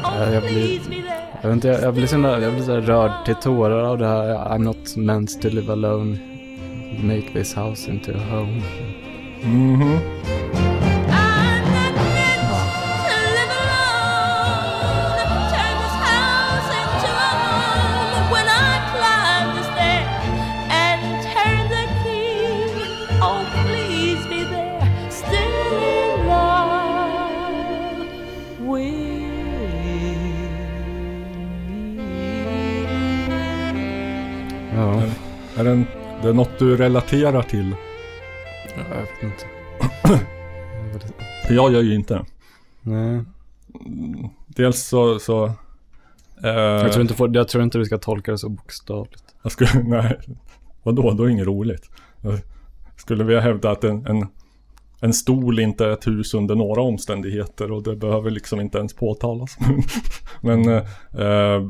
[0.04, 1.28] Oh, jag blir- please be there.
[1.42, 4.08] Jag, vet inte, jag, jag blir så, jag blir så rörd till tårar av det
[4.08, 4.36] här.
[4.36, 6.18] I'm not meant to live alone.
[7.02, 8.62] Make this house into a home.
[9.42, 10.31] Mhm.
[36.32, 37.76] Det, något du relaterar till?
[38.78, 39.46] jag vet inte.
[41.48, 42.26] För jag gör ju inte det.
[42.82, 43.24] Nej.
[44.48, 45.20] Dels så...
[45.20, 45.46] så
[46.44, 49.24] eh, Jag, tror inte, får- jag tror inte du ska tolka det så bokstavligt.
[49.44, 50.20] Jag skulle, nej.
[50.84, 51.90] Vadå, då är det inget roligt.
[52.22, 52.40] Jag
[52.96, 54.28] skulle vilja hävda att en, en,
[55.00, 58.94] en stol inte är ett hus under några omständigheter och det behöver liksom inte ens
[58.94, 59.58] påtalas.
[60.42, 60.84] Men eh,
[61.18, 61.62] eh,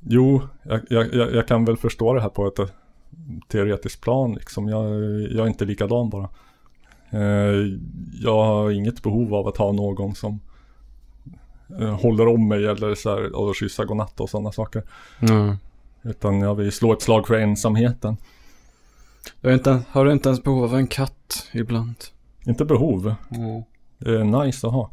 [0.00, 2.72] jo, jag, jag, jag jag kan väl förstå det här på ett
[3.48, 4.68] teoretiskt plan liksom.
[4.68, 4.84] Jag,
[5.22, 6.28] jag är inte likadan bara.
[7.10, 7.78] Eh,
[8.22, 10.40] jag har inget behov av att ha någon som
[11.80, 14.82] eh, håller om mig eller så här och kyssa godnatt och sådana saker.
[15.20, 15.56] Mm.
[16.02, 18.16] Utan jag vill slå ett slag för ensamheten.
[19.40, 21.94] Du har, inte, har du inte ens behov av en katt ibland?
[22.46, 23.14] Inte behov.
[23.98, 24.90] Det är nice att ha.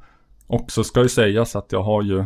[0.47, 2.25] Och så ska ju sägas att jag har ju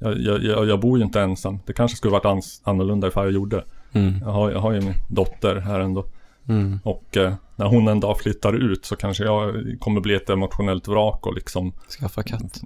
[0.00, 1.58] jag, jag, jag, bor ju inte ensam.
[1.66, 3.64] Det kanske skulle varit ans, annorlunda ifall jag gjorde.
[3.92, 4.18] Mm.
[4.20, 6.06] Jag har, jag har ju min dotter här ändå.
[6.48, 6.80] Mm.
[6.84, 10.88] Och eh, när hon en dag flyttar ut så kanske jag kommer bli ett emotionellt
[10.88, 12.60] vrak och liksom Skaffa katt.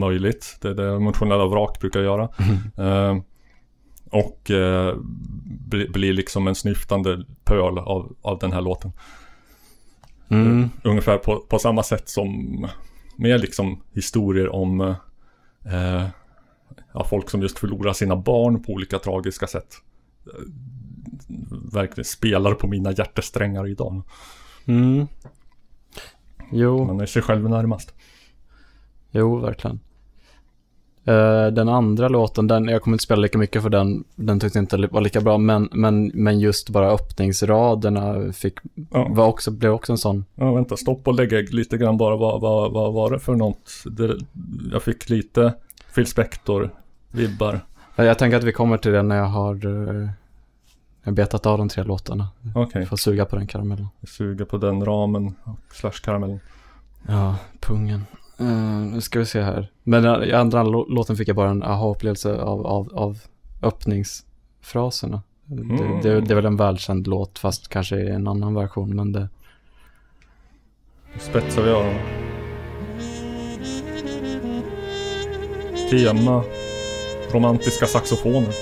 [0.00, 0.58] möjligt.
[0.60, 2.28] Det är det emotionella vrak brukar göra.
[2.76, 3.16] Eh,
[4.10, 4.96] och eh,
[5.44, 8.92] bli, blir liksom en snyftande pöl av, av den här låten.
[10.28, 10.70] Mm.
[10.84, 12.66] Ungefär på, på samma sätt som
[13.16, 14.80] med liksom historier om
[15.64, 16.06] eh,
[16.92, 19.76] ja, folk som just förlorar sina barn på olika tragiska sätt.
[21.72, 24.02] Verkligen spelar på mina hjärtesträngar idag.
[24.66, 25.06] Mm.
[26.52, 26.84] Jo.
[26.84, 27.94] Man är sig själv närmast.
[29.10, 29.80] Jo, verkligen.
[31.04, 34.58] Eh, den andra låten, den, jag kommer inte spela lika mycket för den, den tyckte
[34.58, 38.54] jag inte var lika bra, men, men, men just bara öppningsraderna fick,
[38.90, 39.08] Ja.
[39.10, 40.24] var också, blev också en sån.
[40.34, 42.16] Ja, vänta, stopp och lägg lite grann bara.
[42.16, 43.70] Vad, vad, vad var det för något?
[43.84, 44.16] Det,
[44.72, 45.54] jag fick lite
[45.94, 47.60] Phil Spector-vibbar.
[47.96, 50.08] Eh, Jag tänker att vi kommer till det när jag har eh,
[51.04, 52.28] jag betat av de tre låtarna.
[52.54, 53.88] Okej, Jag får suga på den karamellen.
[54.02, 55.34] suger på den ramen.
[55.72, 56.40] Slash karamellen.
[57.08, 58.04] Ja, pungen.
[58.38, 58.46] Eh,
[58.92, 59.70] nu ska vi se här.
[59.82, 63.18] Men den i andra lå- låten fick jag bara en aha-upplevelse av, av, av
[63.62, 65.22] öppningsfraserna.
[65.44, 65.62] Det,
[66.02, 69.28] det, det är väl en välkänd låt fast kanske i en annan version men det...
[71.12, 72.00] Nu spetsar vi öronen.
[75.90, 76.44] Tema.
[77.32, 78.52] Romantiska saxofoner.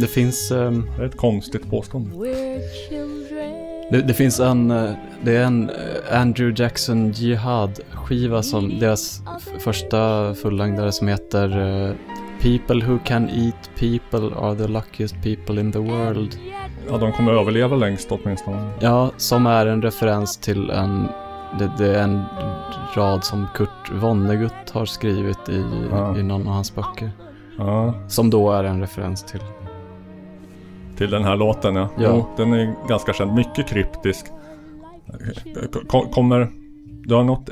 [0.00, 0.50] Det, finns...
[0.50, 2.10] ehm, Det är ett konstigt påstående.
[3.90, 4.90] Det, det finns en, eh,
[5.22, 9.22] det är en eh, Andrew Jackson Jihad-skiva som deras
[9.58, 11.58] första fullängdare som heter
[11.88, 11.94] eh,
[12.42, 16.36] People who can eat people are the luckiest people in the world.
[16.90, 18.70] Ja, de kommer överleva längst åtminstone.
[18.80, 21.08] Ja, som är en referens till en,
[21.58, 22.22] det, det är en
[22.94, 26.18] rad som Kurt Vonnegut har skrivit i, Ja.
[26.18, 27.10] i någon av hans böcker.
[27.58, 29.40] Ja, Som då är en referens till.
[31.00, 31.88] Till den här låten ja.
[31.98, 32.04] Ja.
[32.14, 33.34] Jo, den är ganska känd.
[33.34, 34.26] Mycket kryptisk.
[35.88, 36.48] Ko- Kommer...
[37.04, 37.48] Du har något,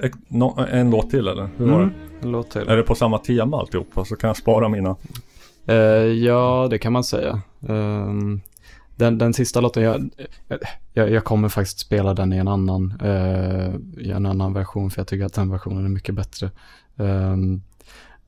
[0.70, 1.48] en låt till eller?
[1.56, 1.90] Hur var det?
[2.22, 2.68] En låt till.
[2.68, 4.96] Är det på samma tema alltihopa så kan jag spara mina.
[5.66, 7.40] Eh, ja, det kan man säga.
[7.68, 8.40] Ehm,
[8.96, 10.10] den, den sista låten, jag,
[10.92, 15.00] jag, jag kommer faktiskt spela den i en annan, eh, i en annan version för
[15.00, 16.50] jag tycker att den versionen är mycket bättre.
[16.96, 17.62] Ehm,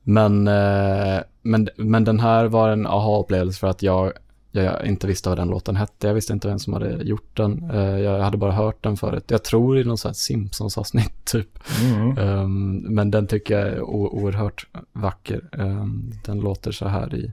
[0.03, 4.11] men, eh, men, men den här var en aha-upplevelse för att jag,
[4.51, 6.07] jag inte visste vad den låten hette.
[6.07, 7.71] Jag visste inte vem som hade gjort den.
[7.71, 9.23] Eh, jag hade bara hört den förut.
[9.27, 11.59] Jag tror i någon sån här Simpsons-avsnitt typ.
[11.81, 12.17] Mm.
[12.17, 15.49] Ehm, men den tycker jag är oerhört vacker.
[15.51, 17.31] Ehm, den låter så här i,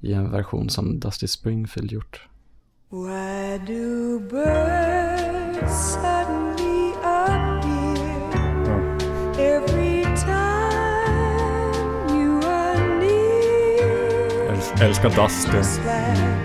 [0.00, 2.28] i en version som Dusty Springfield gjort.
[2.90, 5.96] Why do birds
[14.80, 16.41] älskar Dustin.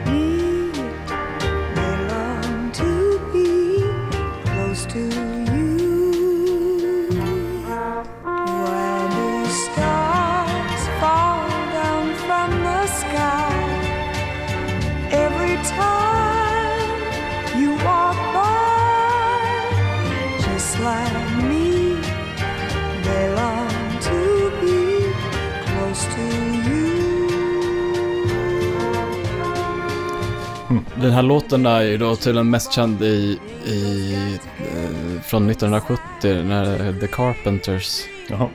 [31.01, 34.13] Den här låten är ju då tydligen mest känd i, i,
[34.57, 38.49] eh, från 1970 när The Carpenters Jaha.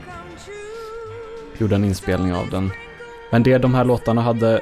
[1.57, 2.71] gjorde en inspelning av den.
[3.31, 4.61] Men det de här låtarna hade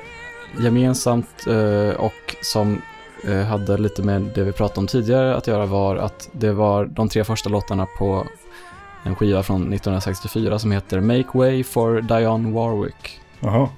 [0.59, 2.81] gemensamt eh, och som
[3.27, 6.85] eh, hade lite med det vi pratade om tidigare att göra var att det var
[6.85, 8.27] de tre första låtarna på
[9.03, 13.21] en skiva från 1964 som heter Make Way for Dionne Warwick.
[13.39, 13.69] Jaha.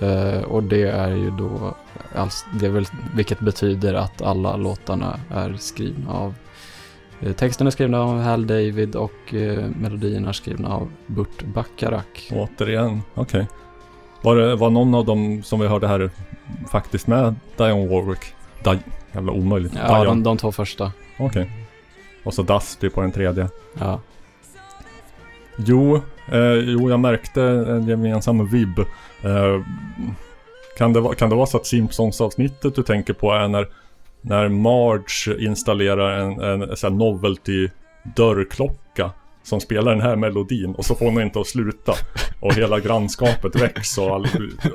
[0.00, 1.74] Eh, och det är ju då,
[2.14, 6.34] alls, det väl, vilket betyder att alla låtarna är skrivna av,
[7.20, 12.32] eh, texten är skrivna av Hal David och eh, melodierna är skrivna av Burt Bacharach.
[12.32, 13.02] Återigen.
[13.14, 13.46] Okej.
[14.22, 16.10] Var, det, var någon av dem som vi hörde här
[16.70, 18.34] faktiskt med Dionne Warwick?
[18.64, 18.78] Di
[19.12, 19.72] jävla omöjligt.
[19.76, 20.92] Ja, de, de två första.
[21.18, 21.50] Okej.
[22.24, 23.48] Och så Dusty på den tredje.
[23.78, 24.00] Ja.
[25.56, 26.00] Jo,
[26.32, 28.78] eh, jo jag märkte en gemensam vibb.
[29.22, 29.64] Eh,
[30.78, 33.68] kan, det, kan det vara så att Simpsons-avsnittet du tänker på är när,
[34.20, 37.68] när Marge installerar en, en, en novelty
[38.16, 38.79] dörrklocka
[39.42, 41.92] som spelar den här melodin och så får hon inte att sluta.
[42.40, 44.26] Och hela grannskapet väcks och all,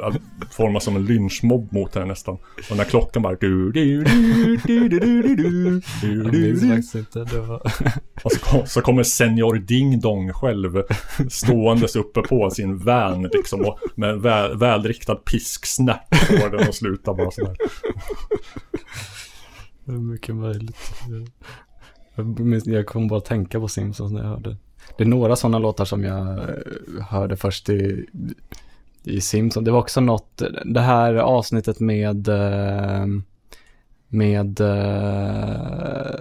[0.04, 0.16] all,
[0.52, 2.38] formas som en lynchmobb mot henne nästan.
[2.70, 7.60] Och när klockan bara du, du, du, du, du, du, du, du.
[8.24, 10.84] Och så, kom, så kommer senior Ding Dong själv
[11.30, 16.76] ståendes uppe på sin van liksom och med en väl, välriktad pisksnärt på den och
[16.76, 17.56] slutar bara sådär.
[19.86, 20.78] Det är mycket möjligt.
[22.66, 24.56] Jag, kommer bara tänka på Simpsons när jag hörde.
[24.98, 28.06] det är några sådana låtar som jag eh, hörde först i,
[29.04, 29.66] i Simpsons.
[29.66, 33.06] Det var också något, det här avsnittet med, eh,
[34.08, 36.16] med, eh,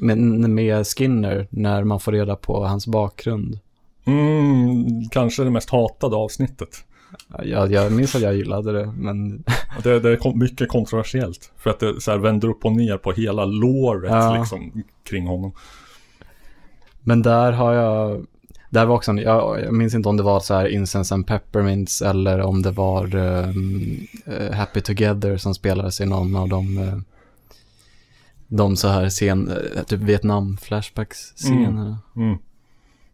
[0.00, 0.18] med,
[0.50, 3.58] med Skinner, när man får reda på hans bakgrund.
[4.04, 6.84] Mm, kanske det mest hatade avsnittet.
[7.44, 9.44] Jag, jag minns att jag gillade det, men
[9.82, 11.52] Det, det är mycket kontroversiellt.
[11.56, 14.36] För att det så här vänder upp och ner på hela låret Ja.
[14.38, 15.52] liksom, kring honom.
[17.00, 18.26] Men där har jag,
[18.70, 21.26] där var också, en- jag, jag minns inte om det var så här Incense and
[21.26, 26.98] Peppermints eller om det var eh, Happy Together som spelades i någon av de, eh,
[28.48, 31.96] de så här scen, eh, typ Vietnam-flashbacks-scenerna.
[32.16, 32.38] Mm.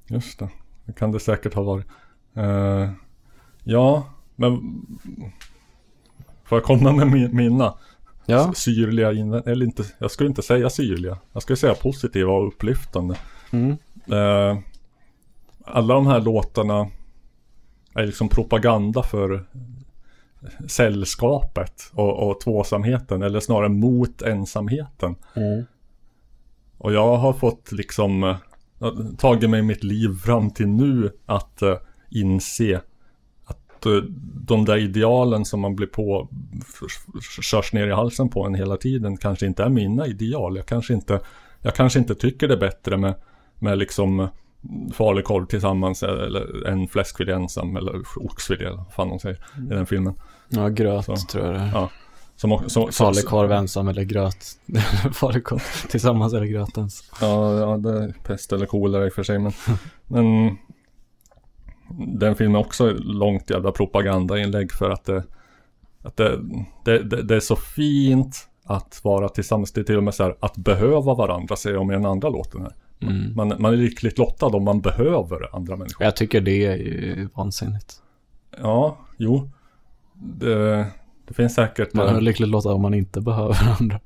[0.07, 0.49] Just det.
[0.85, 1.87] Det kan det säkert ha varit.
[2.37, 2.91] Eh,
[3.65, 4.05] ja,
[4.37, 4.83] men...
[6.45, 7.75] Får jag komma med min, mina
[8.27, 8.53] Ja.
[8.55, 9.09] syrliga?
[9.47, 11.19] Eller inte, jag skulle inte säga syrliga.
[11.33, 13.17] Jag skulle säga positiva och upplyftande.
[13.51, 13.71] Mm.
[14.07, 14.59] Eh,
[15.65, 16.89] alla de här låtarna
[17.95, 19.45] är liksom propaganda för
[20.69, 23.23] sällskapet och, och tvåsamheten.
[23.23, 25.15] Eller snarare mot ensamheten.
[25.35, 25.65] Mm.
[26.79, 28.39] Och jag har fått liksom eh,
[29.19, 31.77] tagit mig mitt liv fram till nu att eh,
[32.11, 32.81] inse
[33.83, 34.09] att eh,
[34.45, 36.29] de där idealen som man blir på
[37.43, 40.57] körs ner i halsen på en hela tiden kanske inte är mina ideal.
[40.57, 41.21] Jag kanske inte,
[41.61, 43.15] jag kanske inte tycker det är bättre med,
[43.59, 44.29] med liksom eh,
[44.93, 50.15] falukorv tillsammans eller en fläskfilé ensam eller oxfilé vad fan de säger i den filmen.
[50.49, 51.17] Ja, gröt Så.
[51.17, 51.71] tror jag det är.
[51.73, 51.91] Ja.
[52.37, 54.47] Som, som, Falukorv ensam eller gröt.
[55.13, 57.11] Falukorv tillsammans eller gröt ens.
[57.21, 59.39] Ja, ja, det är pest eller kolera i och för sig.
[59.39, 59.53] Men,
[60.07, 60.59] men
[61.99, 65.25] den filmen också långt jävla propagandainlägg för att det,
[66.03, 66.39] att det,
[66.85, 69.73] det, det, är så fint att vara tillsammans.
[69.73, 72.29] Det är till och med så här att behöva varandra, säger de i den andra
[72.29, 72.75] låten här.
[73.01, 73.37] Mm.
[73.37, 76.05] Man, man är lyckligt lottad om man behöver andra människor.
[76.05, 78.03] Jag tycker det är ju vansinnigt.
[78.61, 79.51] Ja, jo.
[80.15, 80.87] Det,
[81.29, 81.95] det finns säkert...
[81.95, 84.01] Man eh, är lyckligt lottad om man inte behöver andra.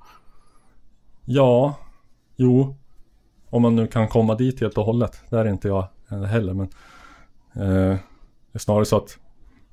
[1.24, 1.74] Ja,
[2.37, 2.76] jo.
[3.51, 5.20] Om man nu kan komma dit helt och hållet.
[5.30, 6.55] Där är inte jag heller.
[6.55, 6.68] Men
[7.57, 7.96] eh,
[8.52, 9.18] det är snarare så att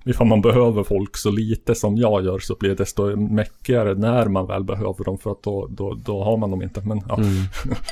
[0.06, 4.26] ifall man behöver folk så lite som jag gör så blir det desto mäckigare när
[4.26, 5.18] man väl behöver dem.
[5.18, 6.82] För att då, då, då har man dem inte.
[6.82, 7.16] Men, ja.
[7.18, 7.30] Mm.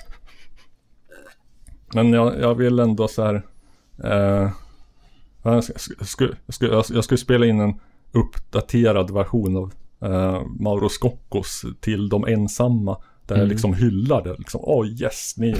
[1.93, 3.35] men jag, jag vill ändå så här.
[4.03, 4.49] Eh,
[5.43, 7.79] jag, sk- sk- sk- jag, jag skulle spela in en
[8.11, 9.73] uppdaterad version av
[10.11, 12.97] eh, Mauro Scoccos till de ensamma.
[13.25, 13.49] Där jag Mm.
[13.49, 14.35] liksom hyllar det.
[14.37, 15.55] Liksom, oh yes, ni,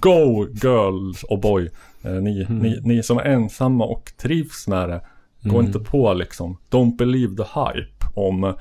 [0.00, 1.70] go girls och boy.
[2.04, 2.58] Eh, ni, Mm.
[2.58, 5.00] ni, ni som är ensamma och trivs med det.
[5.42, 5.66] Gå Mm.
[5.66, 8.54] inte på liksom, don't believe the hype om eh,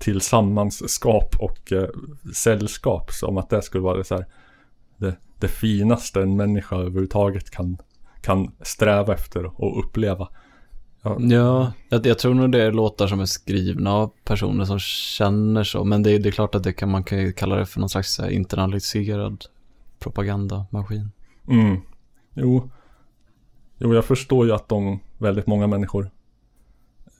[0.00, 1.88] tillsammanskap och eh,
[2.34, 3.10] sällskap.
[3.12, 4.26] Som att det skulle vara det, så här,
[4.96, 7.78] det, det finaste en människa överhuvudtaget kan,
[8.20, 10.28] kan sträva efter och uppleva.
[11.02, 14.78] Ja, Ja, jag, jag tror nog det är låtar som är skrivna av personer som
[14.78, 15.84] känner så.
[15.84, 17.88] Men det, är- det är klart att det kan, man kan kalla det för någon
[17.88, 19.44] slags här internaliserad
[19.98, 21.10] propagandamaskin.
[21.48, 21.76] Mm.
[22.36, 22.70] Jo.
[23.78, 26.10] Jo, jag förstår ju att de väldigt många människor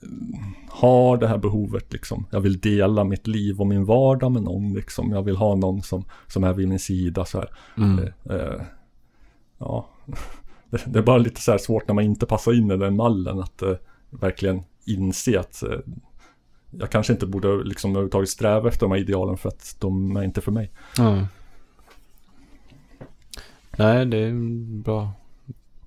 [0.03, 2.25] mm, har det här behovet liksom.
[2.31, 5.11] Jag vill dela mitt liv och min vardag med någon liksom.
[5.11, 7.49] Jag vill ha någon som, som är vid min sida så här.
[7.77, 7.99] Mm.
[7.99, 8.61] Eh, eh,
[9.57, 9.89] ja.
[10.69, 12.95] Det, det är bara lite så här svårt när man inte passar in i den
[12.95, 13.73] mallen att eh,
[14.09, 15.79] verkligen inse att eh,
[16.71, 20.23] jag kanske inte borde liksom överhuvudtaget sträva efter de här idealen för att de är
[20.23, 20.71] inte för mig.
[20.97, 21.27] Ja.
[23.77, 24.33] Nej, det är
[24.83, 25.11] bra.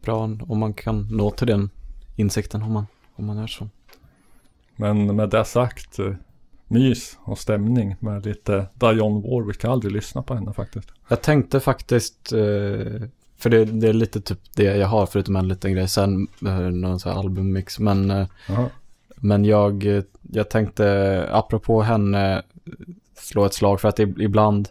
[0.03, 1.70] Bra om man kan nå till den
[2.16, 2.86] insikten om man,
[3.16, 3.68] om man är så.
[4.76, 6.14] Men med det sagt, eh,
[6.68, 9.64] mys och stämning med lite Dionne Warwick.
[9.64, 10.88] Jag har aldrig lyssnat på henne faktiskt.
[11.09, 13.03] Jag tänkte faktiskt, eh,
[13.36, 16.59] för det, det är lite typ det jag har förutom en liten grej, sen eh,
[16.61, 17.78] någon sån här albummix.
[17.78, 18.26] Men,
[19.16, 22.43] men jag, jag tänkte, apropå henne,
[23.14, 24.68] slå ett slag för att ib- ibland,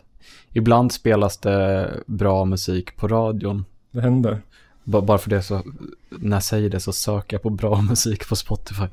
[0.54, 3.66] ibland spelas det bra musik på radion.
[3.92, 4.42] Det händer.
[4.84, 5.62] Ba- Bara för det så,
[6.10, 8.84] när jag säger det så söker jag på bra musik på Spotify.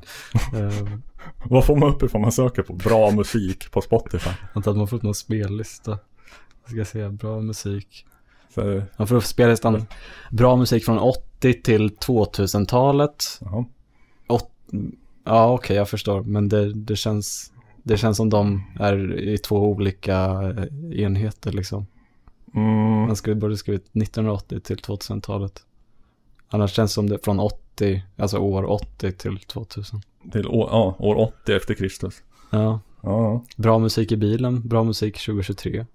[0.55, 0.87] Eh,
[1.43, 4.29] Vad får man upp ifall man söker på bra musik på Spotify?
[4.53, 5.97] Antar att man får upp någon spellista.
[6.65, 8.05] Jag ska se, bra musik.
[8.55, 9.85] Så, Man får upp spellistan.
[10.31, 13.25] Bra musik från 80 till 2000-talet.
[13.41, 13.65] jaha.
[14.27, 14.51] Åt,
[15.23, 16.21] ja, okej, jag förstår.
[16.23, 17.51] Men det, det, känns,
[17.87, 20.15] det känns som de är i två olika
[20.57, 21.87] eh, enheter liksom.
[22.55, 25.61] Mm, Man skulle borde skrivit 1980 till 2000-talet.
[26.49, 30.01] Annars känns det som det från 80, alltså år 80 till 2000.
[30.31, 32.23] till år, ja, år 80 efter Kristus.
[32.49, 35.85] Ja, Ja, bra musik i bilen, bra musik 2023.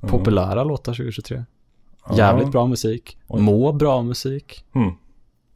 [0.00, 0.08] ja.
[0.08, 1.44] Populära låtar 2023.
[2.16, 3.18] Jävligt bra musik.
[3.26, 3.42] Oj.
[3.42, 4.64] Må bra musik.
[4.74, 4.90] Mm.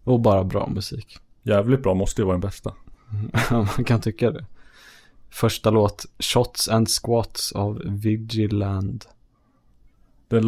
[0.04, 1.18] Och bara bra musik.
[1.42, 2.74] Jävligt bra måste ju vara den bästa.
[3.50, 4.44] Man kan tycka det.
[5.30, 9.04] Första låt, Shots and Squats av Vigiland.
[10.28, 10.40] Det,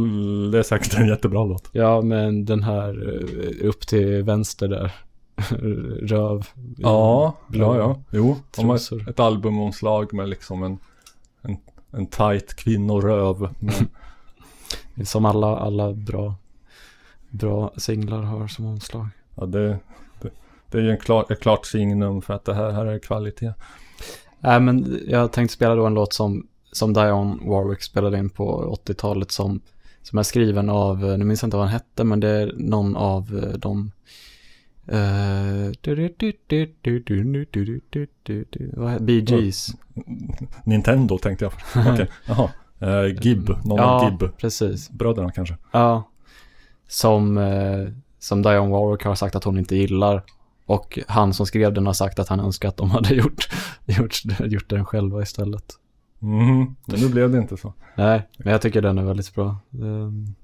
[0.51, 1.68] det är säkert en jättebra låt.
[1.72, 4.93] Ja, men den här eh, upp till vänster där.
[6.09, 6.47] Röv.
[6.76, 8.03] Ja, blå ja, ja.
[8.11, 9.09] Jo, trosor.
[9.09, 10.78] ett, albumomslag med liksom en,
[11.43, 11.57] en,
[11.91, 13.55] en tight kvinnoröv.
[13.59, 13.74] Men,
[15.07, 16.35] Som alla, alla bra,
[17.30, 19.07] bra singlar har som omslag.
[19.35, 19.78] ja, det,
[20.20, 20.30] det,
[20.70, 23.53] det är ju en klar, ett klart signum för att det här, här är kvalitet.
[24.45, 28.76] Äh, men jag tänkte spela då en låt som, som Dionne Warwick spelade in på
[28.86, 29.61] 80-talet som,
[30.03, 32.97] som är skriven av, nu minns jag inte vad han hette, men det är någon
[32.97, 33.90] av de
[39.01, 39.68] Bee Gees.
[40.64, 41.53] Nintendo tänkte jag.
[41.93, 42.51] Okej, jaha.
[43.20, 44.30] Gib, någon av Gib.
[44.90, 45.57] Bröderna kanske.
[45.70, 46.09] Ja.
[46.88, 47.34] Som
[48.28, 50.22] Dionne Warwick har sagt att hon inte gillar.
[50.73, 53.49] Och han som skrev den har sagt att han önskar att de hade gjort,
[53.87, 55.64] gjort, gjort den själva istället.
[56.18, 57.75] Mhm, men nu blev det inte så.
[57.97, 59.57] Nej, men jag tycker den är väldigt bra.
[59.70, 60.35] Um,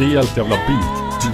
[0.00, 1.24] stelt jävla beat.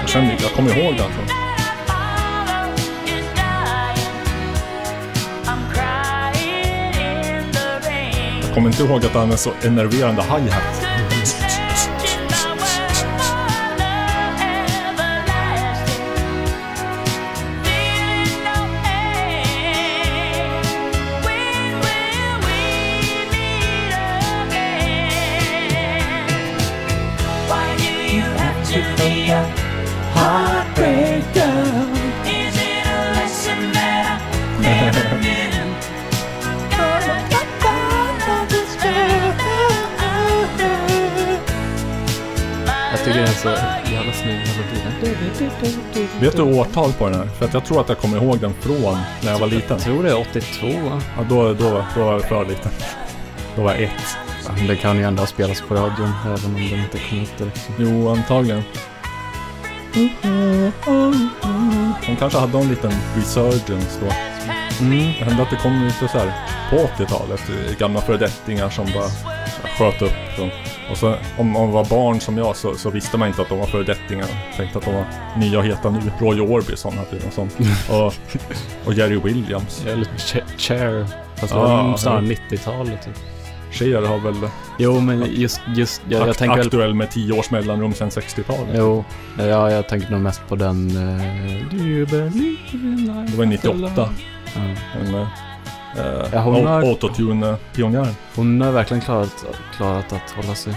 [0.00, 1.04] Jag känner, jag kommer ihåg den.
[1.04, 1.20] Alltså.
[8.42, 10.79] Jag kommer inte ihåg att han är så enerverande hi-hat.
[30.14, 31.54] Heartbreaker.
[32.24, 35.40] Is it a lesson that I never knew?
[42.90, 43.48] jag tycker den är så
[43.92, 44.40] jävla snygg
[45.00, 46.10] tiden.
[46.20, 47.26] Vet du årtal på den här?
[47.26, 49.76] För att jag tror att jag kommer ihåg den från när jag var liten.
[49.76, 50.66] Jag tror det är 82.
[51.16, 52.72] Ja, då, då, då var jag för liten.
[53.56, 54.16] Då var jag ett.
[54.46, 57.70] Ja, Det kan ju ändå spelas på radion även om den inte kom ut direkt.
[57.78, 58.62] Jo, antagligen.
[62.06, 64.06] De kanske hade en liten resurgence då.
[64.84, 64.98] Mm.
[64.98, 66.32] Det hände att det kom lite så här
[66.70, 67.40] på 80-talet.
[67.50, 69.08] eh, Gamla föredettingar som bara
[69.78, 70.50] sköt upp dem.
[70.90, 73.58] Och så om man var barn som jag så, så visste man inte att de
[73.58, 74.26] var föredettingar.
[74.56, 75.04] Tänkte att de var
[75.36, 76.00] nya och heta nu.
[76.18, 77.56] Roy Orbison hade ju något sånt.
[77.90, 78.14] och,
[78.86, 79.84] och Jerry Williams.
[79.86, 81.06] Eller Ch- Cher.
[81.36, 82.34] Fast det var snarare ja.
[82.56, 83.14] 90-talet typ.
[83.70, 84.34] Cher har väl
[84.78, 86.66] Jo, men just, just jag, jag tänker väl...
[86.66, 88.68] aktuell med 10 års mellanrum sedan 60-talet.
[88.74, 89.04] Jo,
[89.38, 90.96] ja, jag tänker nog mest på den...
[90.96, 93.92] Uh, Do you believe in life Det var 98.
[93.96, 94.60] Ja.
[95.00, 95.26] En, eh,
[96.32, 98.14] Ja, hon har- autotune-pionjären.
[98.34, 99.44] Hon har verkligen klarat,
[99.76, 100.74] klarat att hålla sig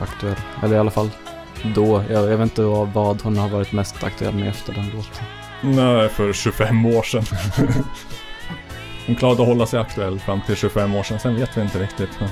[0.00, 0.34] aktuell.
[0.62, 1.10] Eller i alla fall
[1.74, 2.02] då.
[2.10, 5.24] Jag, jag vet inte vad, vad hon har varit mest aktuell med efter den låten.
[5.62, 7.24] Nej, för 25 år sedan.
[9.06, 11.18] Hon klarade att hålla sig aktuell fram till 25 år sedan.
[11.20, 12.10] Sen vet vi inte riktigt.
[12.20, 12.28] Men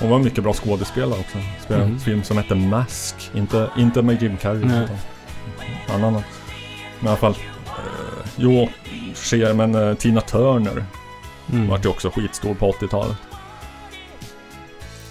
[0.00, 1.38] hon var en mycket bra skådespelare också.
[1.64, 1.94] Spelade Mhm.
[1.94, 3.30] en film som hette Mask.
[3.34, 4.64] Inte, inte med Jim Carrey.
[4.64, 4.88] Nej.
[5.84, 6.22] Utan en annan.
[6.98, 7.36] Men i alla fall.
[7.66, 8.68] Eh, jo,
[9.14, 10.84] Cher, men eh, Tina Turner
[11.52, 11.68] Mm.
[11.68, 13.16] vart ju också skitstor på 80-talet.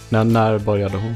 [0.10, 1.16] När, när började hon?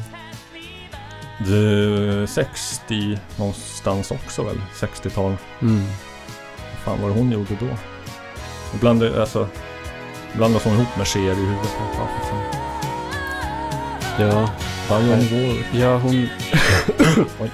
[1.40, 4.62] Det 60 någonstans också väl?
[4.80, 5.36] 60-tal.
[5.62, 5.84] Mm.
[5.86, 7.68] Vad fan var det hon gjorde då?
[8.76, 9.48] Ibland, alltså,
[10.38, 11.76] blandas hon ihop med Cher i huvudet.
[11.98, 12.08] Ja.
[14.20, 14.50] Ja.
[14.90, 15.66] Diane Warwick.
[15.74, 16.12] Ja, hon...
[17.40, 17.52] Oj.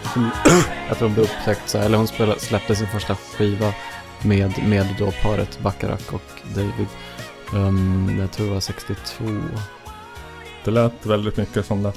[0.88, 3.74] jag tror hon blev upptäckt så här, eller hon spelade, släppte sin första skiva
[4.22, 6.22] med, med då paret Bacharach och
[6.56, 6.88] David.
[7.54, 9.24] Um, jag tror det var 62.
[10.66, 11.92] Det lät väldigt mycket som det.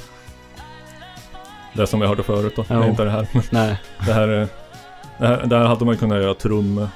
[1.73, 2.83] Det som vi hörde förut då, Jo.
[2.83, 3.27] är inte det här.
[3.51, 3.77] Nej.
[4.07, 4.49] Det här, är-
[5.19, 6.89] det här, där hade man kunnat göra trum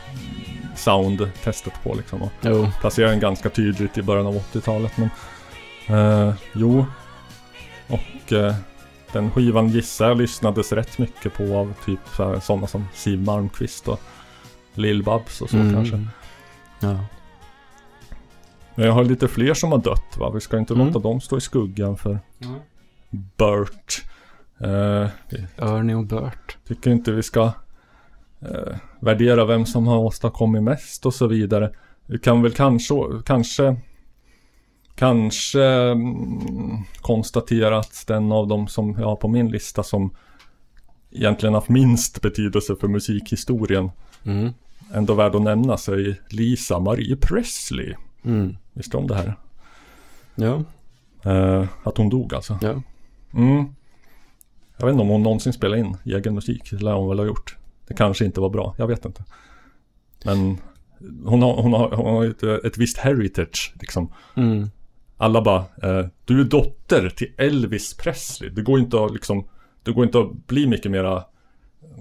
[0.79, 2.23] sound-testet på liksom.
[2.23, 2.69] Och Jo.
[2.81, 4.93] placera den ganska tydligt i början av 80-talet.
[4.97, 5.11] Men
[5.99, 6.87] eh, jo.
[7.89, 8.55] Och eh,
[9.13, 12.01] den skivan gissar jag lyssnades rätt mycket på av typ
[12.43, 14.01] sådana som Siw Malmkvist och
[14.75, 15.75] Lill-Babs och så Mm.
[15.75, 16.07] kanske.
[16.81, 17.05] Ja.
[18.75, 20.31] Men jag har lite fler som har dött va?
[20.31, 20.87] Vi ska inte Mm.
[20.87, 22.61] låta dem stå i skuggan för Mm.
[23.11, 24.05] Burt.
[24.61, 25.09] Eh,
[25.57, 26.57] Ernie och Bert.
[26.69, 27.43] tycker inte vi ska
[28.41, 31.71] eh, värdera vem som har åstadkommit mest och så vidare.
[32.07, 32.95] Vi kan väl kanske,
[33.25, 33.77] kanske,
[34.95, 40.15] kanske mm, konstatera att den av dem som jag har på min lista som
[41.11, 43.91] egentligen haft minst betydelse för musikhistorien
[44.25, 44.53] Mm.
[44.95, 47.95] ändå värd att nämna sig Lisa Marie Presley.
[48.25, 48.57] Mm.
[48.73, 49.35] Visste du om det här?
[50.35, 50.63] Ja.
[51.23, 52.59] Eh, att hon dog alltså.
[52.63, 52.83] Ja.
[53.35, 53.65] Mm.
[54.77, 56.71] Jag vet inte om hon någonsin spelade in egen musik.
[56.71, 57.57] Det lär hon väl ha gjort.
[57.89, 58.75] Det kanske inte var bra.
[58.79, 59.25] Jag vet inte.
[60.25, 60.59] Men
[61.25, 64.13] hon har, hon har, hon har ett, ett visst heritage liksom.
[64.37, 64.71] Mm.
[65.17, 68.51] Alla bara, eh, du är dotter till Elvis Presley.
[68.51, 69.49] Det går inte att liksom,
[69.83, 71.25] det går inte att bli mycket mera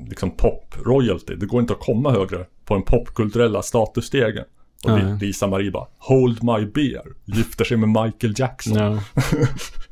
[0.10, 1.36] liksom pop-royalty.
[1.36, 4.46] Det går inte att komma högre på den popkulturella statusstegen.
[4.84, 7.04] Och Lisa Marie bara, hold my beer.
[7.26, 8.78] Gifter sig med Michael Jackson.
[8.78, 9.00] Ja.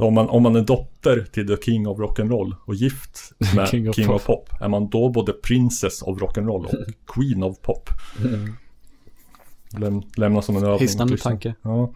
[0.00, 3.92] Om man, om man är dotter till the king of rock'n'roll och gift med King
[3.92, 4.48] king, of of, pop.
[4.60, 7.90] Är man då både princess of rock'n'roll och queen of pop?
[9.78, 10.80] Läm, lämna som en övning.
[10.80, 11.32] Hisnande tystnad.
[11.32, 11.54] tanke.
[11.62, 11.92] Ja.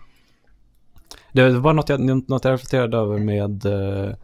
[1.32, 3.66] Det var något jag, något jag reflekterade över med...
[3.66, 4.14] Eh,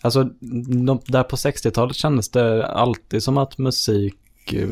[0.00, 0.24] alltså,
[0.84, 4.68] de, där på 60-talet kändes det alltid som att musik eh,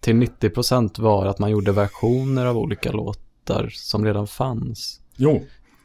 [0.00, 5.00] till 90% var att man gjorde versioner av olika låtar som redan fanns.
[5.16, 5.42] Jo,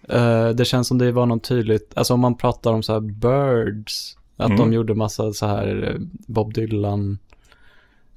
[0.09, 2.99] Eh, det känns som det var något tydligt, alltså om man pratar om så här
[2.99, 4.57] Birds, att Mm.
[4.57, 7.17] de gjorde massa så här eh, Bob Dylan,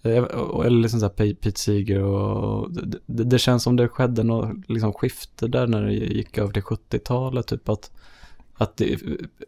[0.03, 2.73] eh, och- eller liksom så här Pete Seeger och
[3.07, 6.63] det, det, känns som det skedde något liksom skifte där när det gick över till
[6.63, 7.91] 70-talet, typ att
[8.61, 8.99] att det,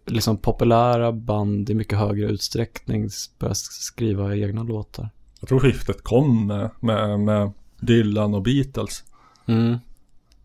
[0.07, 5.11] liksom populära band i mycket högre utsträckning började skriva egna låtar.
[5.41, 9.05] jag tror skiftet kom med, med, med Dylan och Beatles.
[9.47, 9.72] Mm.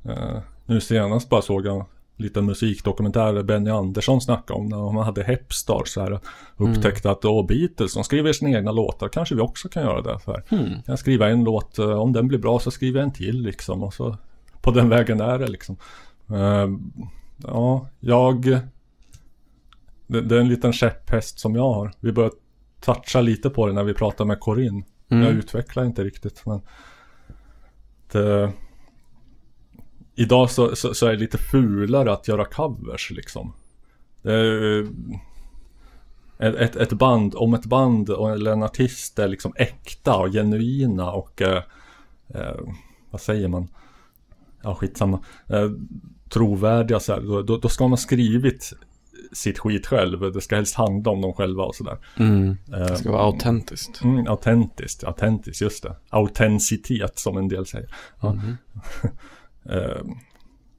[0.04, 1.86] Eh, nu senast bara såg jag en
[2.24, 6.20] liten musikdokumentär där Benny Andersson snackade om när man hade Hepstar så här.
[6.58, 10.20] Upptäckte att då Beatles, de skriver sina egna låtar, kanske vi också kan göra det.
[10.20, 10.44] För.
[10.50, 10.70] Hmm.
[10.70, 13.42] Kan jag skriva en låt, eh, om den blir bra så skriver jag en till
[13.42, 13.84] liksom.
[13.84, 14.18] Och så
[14.62, 15.78] på den vägen är det liksom.
[16.30, 16.68] Eh,
[17.38, 18.60] ja, jag...
[20.08, 21.92] Det, det är en liten käpphäst som jag har.
[22.00, 22.32] Vi börjar
[22.80, 24.84] toucha lite på det när vi pratar med Corinne.
[25.10, 25.24] Mm.
[25.24, 26.62] Jag utvecklar inte riktigt men...
[28.12, 28.52] Det,
[30.16, 33.54] idag så, så, så är det lite fulare att göra covers liksom.
[34.24, 40.32] Är, eh, ett, ett, band, om ett band eller en artist är liksom äkta och
[40.32, 41.64] genuina och eh,
[42.28, 42.60] eh,
[43.12, 43.68] vad säger man?
[44.62, 45.20] Ja, skitsamma.
[45.48, 45.70] Eh,
[46.30, 48.74] trovärdiga så här, då, då, då ska man ha skrivit
[49.32, 50.32] sitt skit själv.
[50.34, 51.98] Det ska helst handla om dem själva och sådär.
[52.18, 52.58] Mm.
[52.74, 54.04] Eh, Det ska vara autentiskt.
[54.04, 55.96] Mm, autentiskt, autentiskt, just det.
[56.10, 57.96] Autenticitet som en del säger.
[58.22, 58.34] Ja.
[58.34, 58.58] Mhm.
[59.70, 60.02] Eh,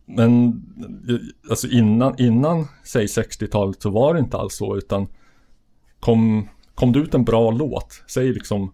[0.06, 0.62] Men
[1.50, 5.06] alltså innan, innan säg 60-talet så var det inte alls så utan
[6.00, 8.72] kom, kom det ut en bra låt, säg liksom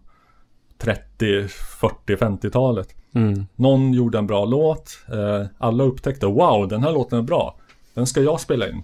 [0.77, 1.47] 30,
[1.79, 2.95] 40, 50-talet.
[3.15, 3.45] Mm.
[3.55, 7.57] Någon gjorde en bra låt, eh, alla upptäckte wow den här låten är bra,
[7.93, 8.83] den ska jag spela in.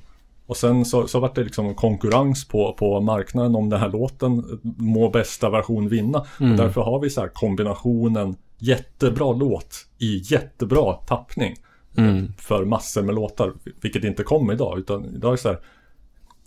[0.49, 3.89] Och sen så, så var det liksom en konkurrens på, på marknaden om den här
[3.89, 6.25] låten må bästa version vinna.
[6.39, 6.51] Mm.
[6.51, 11.55] Och därför har vi så här kombinationen jättebra låt i jättebra tappning.
[11.97, 12.33] Mm.
[12.37, 14.79] För massor med låtar, vilket inte kommer idag.
[14.79, 15.59] Utan idag är det så här,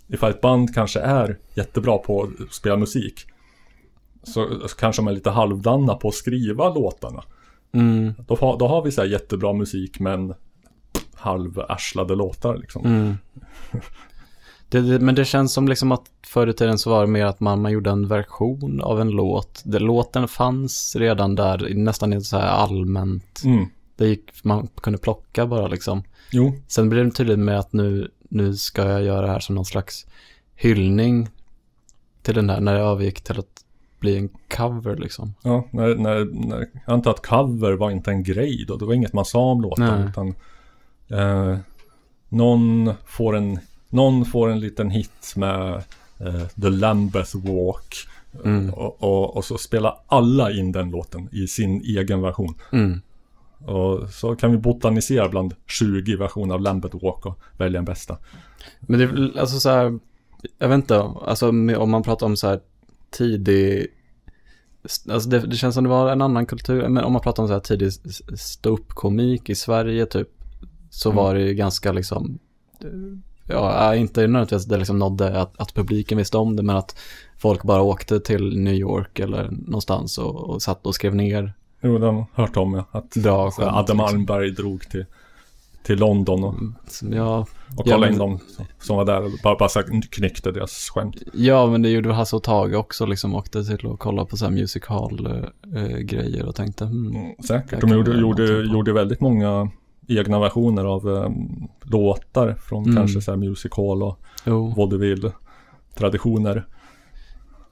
[0.07, 3.21] ifall ett band kanske är jättebra på att spela musik.
[4.23, 7.23] Så, så kanske de är lite halvdana på att skriva låtarna.
[7.73, 8.13] Mm.
[8.27, 10.33] Då, då har vi så här jättebra musik men
[11.23, 12.85] halvärslade låtar liksom.
[12.85, 13.17] Mm.
[14.69, 17.25] Det, det, men det känns som liksom att förr i tiden så var det mer
[17.25, 19.61] att man, man gjorde en version av en låt.
[19.65, 23.41] Det, låten fanns redan där, nästan så här allmänt.
[23.45, 23.65] Mm.
[23.95, 26.03] Det gick, man kunde plocka bara liksom.
[26.31, 29.55] Jo, Sen blev det tydligt med att nu, nu ska jag göra det här som
[29.55, 30.05] någon slags
[30.55, 31.29] hyllning
[32.21, 33.63] till den här, när det övergick till att
[33.99, 35.33] bli en cover liksom.
[35.41, 38.77] ja, när, när, när, jag antar att cover var inte en grej då.
[38.77, 39.99] Det var inget man sa om låten.
[39.99, 40.09] Nej.
[40.09, 40.35] Utan,
[41.07, 41.57] eh,
[42.29, 45.73] någon, får en, någon får en liten hit med
[46.19, 47.95] eh, The Lambeth Walk.
[48.45, 48.73] Mm.
[48.73, 52.55] Och, och, och så spelar alla in den låten i sin egen version.
[52.71, 53.01] Mm.
[53.65, 58.17] Och så kan vi botanisera bland 20 versioner av Lambert Walk och välja den bästa.
[58.79, 59.99] Men det är väl, alltså så här,
[60.57, 62.59] jag vet inte, alltså om man pratar om så här
[63.11, 63.87] tidig,
[65.09, 67.49] alltså det, det känns som det var en annan kultur, men om man pratar om
[67.49, 67.91] så här tidig
[68.37, 70.29] ståuppkomik i Sverige typ,
[70.95, 71.23] så Mm.
[71.23, 72.39] var det ju ganska liksom,
[73.47, 76.99] ja, inte nödvändigtvis det liksom nådde att, att publiken visste om det, men att
[77.37, 81.97] folk bara åkte till New York eller någonstans och, och satt och skrev ner Jo,
[81.97, 83.67] de har hört om ja, att bra skämt.
[83.73, 83.99] Adam liksom.
[83.99, 85.05] Almberg drog till,
[85.83, 86.55] till London och,
[87.11, 88.39] Ja, och Ja, kollade men- in dem
[88.79, 91.15] som, var där och bara, bara knyckte deras skämt.
[91.33, 94.45] Ja, men det gjorde Hasse och Tage också, liksom åkte till att kolla på så
[94.45, 97.81] här music hall-grejer och tänkte, hmm, Mm, säkert.
[97.81, 99.69] De gjorde, gjorde, gjorde väldigt många
[100.07, 102.95] egna versioner av um, låtar från Mm.
[102.95, 104.73] kanske så här music hall och jo.
[104.77, 105.31] vaudeville
[105.95, 106.65] traditioner.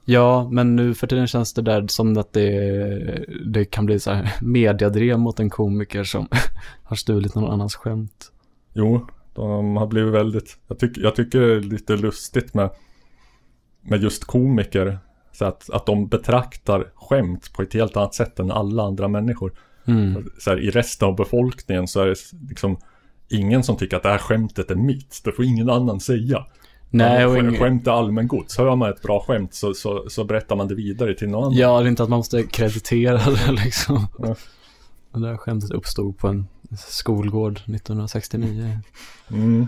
[0.04, 4.10] Ja, men nu för tiden känns det där som att det, det kan bli så
[4.10, 6.28] här mediadrev mot en komiker som
[6.84, 8.32] har stulit någon annans skämt.
[8.72, 12.70] Jo, de har blivit väldigt, jag, tycker jag tycker det är lite lustigt med,
[13.80, 14.98] med just komiker.
[15.32, 19.52] Så att, att de betraktar skämt på ett helt annat sätt än alla andra människor.
[19.86, 20.30] Mm.
[20.38, 22.16] Så här, I resten av befolkningen så är det
[22.48, 22.76] liksom
[23.28, 25.20] ingen som tycker att det här skämtet är mitt.
[25.24, 26.46] Det får ingen annan säga.
[26.90, 28.58] Nej, och Skä- ing- Skämt är allmängods.
[28.58, 31.56] Hör man ett bra skämt så, så, så berättar man det vidare till någon annan.
[31.58, 33.16] Ja, det är inte att man måste kreditera
[33.46, 34.06] det liksom.
[34.18, 34.34] Ja.
[35.14, 36.46] Det där skämtet uppstod på en
[36.78, 38.78] skolgård 1969.
[39.30, 39.66] Mm.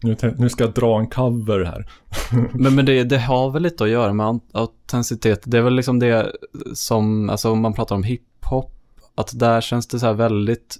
[0.00, 1.86] Nu, nu ska jag dra en cover här.
[2.54, 5.40] Men, men det, det har väl lite att göra med aut- autenticitet.
[5.44, 6.32] Det är väl liksom det
[6.74, 8.74] som, alltså om man pratar om hiphop,
[9.20, 10.76] att där känns det så här väldigt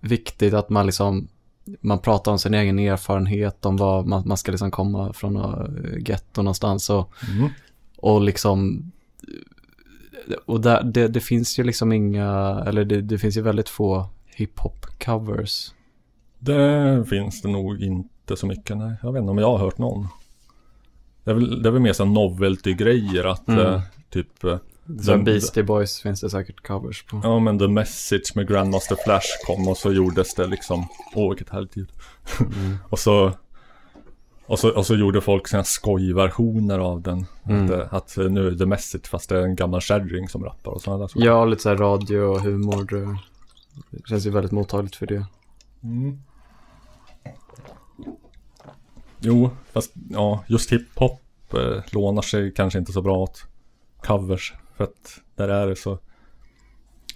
[0.00, 1.28] viktigt att man liksom,
[1.80, 5.70] man pratar om sin egen erfarenhet, om vad man, man ska liksom komma från något
[6.08, 7.48] getto någonstans och, Mm.
[7.96, 8.90] och liksom,
[10.46, 14.08] och där, det, det finns ju liksom inga, eller det, det finns ju väldigt få
[14.36, 15.72] hiphop-covers.
[16.38, 18.76] Det finns det nog inte så mycket.
[18.76, 20.08] Nej, jag vet inte om jag har hört någon.
[21.24, 23.66] Det är väl, det är väl mer så novelty-grejer att Mm.
[23.74, 24.44] eh, typ
[24.88, 27.20] eh, Den- Beastie Boys finns det säkert covers på.
[27.24, 31.48] Ja men The Message med Grandmaster Flash kom och så gjordes det liksom Åh vilket
[31.50, 31.92] härligt ljud
[32.40, 32.76] Mm.
[32.88, 33.32] och, så,
[34.46, 37.64] och så Och så gjorde folk sina skojversioner av den Mm.
[37.64, 40.44] att, eh, att eh, nu är The Message fast det är en gammal kärring som
[40.44, 42.84] rappar och sådana där saker Ja, lite så här radio och humor.
[42.84, 43.18] det-
[43.90, 45.26] Det känns ju väldigt mottagligt för det.
[45.82, 46.18] mm.
[49.20, 51.20] Jo fast ja just hiphop
[51.54, 53.44] eh, lånar sig kanske inte så bra åt
[54.02, 55.98] covers För att där är det så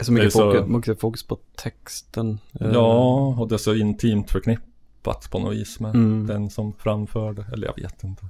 [0.00, 2.38] Så mycket, Det är så- fokus, mycket fokus på texten.
[2.60, 6.26] Eh, Ja, och det är så intimt förknippat på något vis med Mm.
[6.26, 7.44] den som framförde.
[7.52, 8.26] Eller jag vet inte.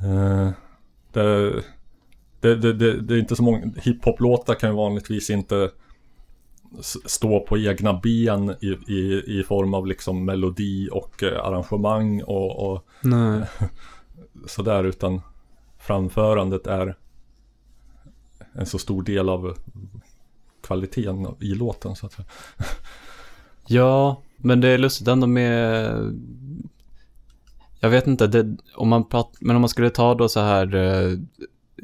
[0.00, 0.50] Eh,
[1.12, 1.62] det,
[2.40, 5.70] det, det, det, är inte så många, hiphop-låtar kan ju vanligtvis inte
[7.04, 12.72] stå på egna ben i, i, i form av liksom melodi och eh, arrangemang och,
[12.72, 12.84] och
[14.46, 15.20] sådär utan
[15.78, 16.96] framförandet är
[18.52, 19.56] en så stor del av
[20.62, 22.26] kvaliteten i låten så att säga.
[23.66, 25.90] Ja, men det är lustigt ändå med...
[27.80, 30.74] Jag vet inte, det, om man prat, men om man skulle ta då så här,
[30.74, 31.18] eh,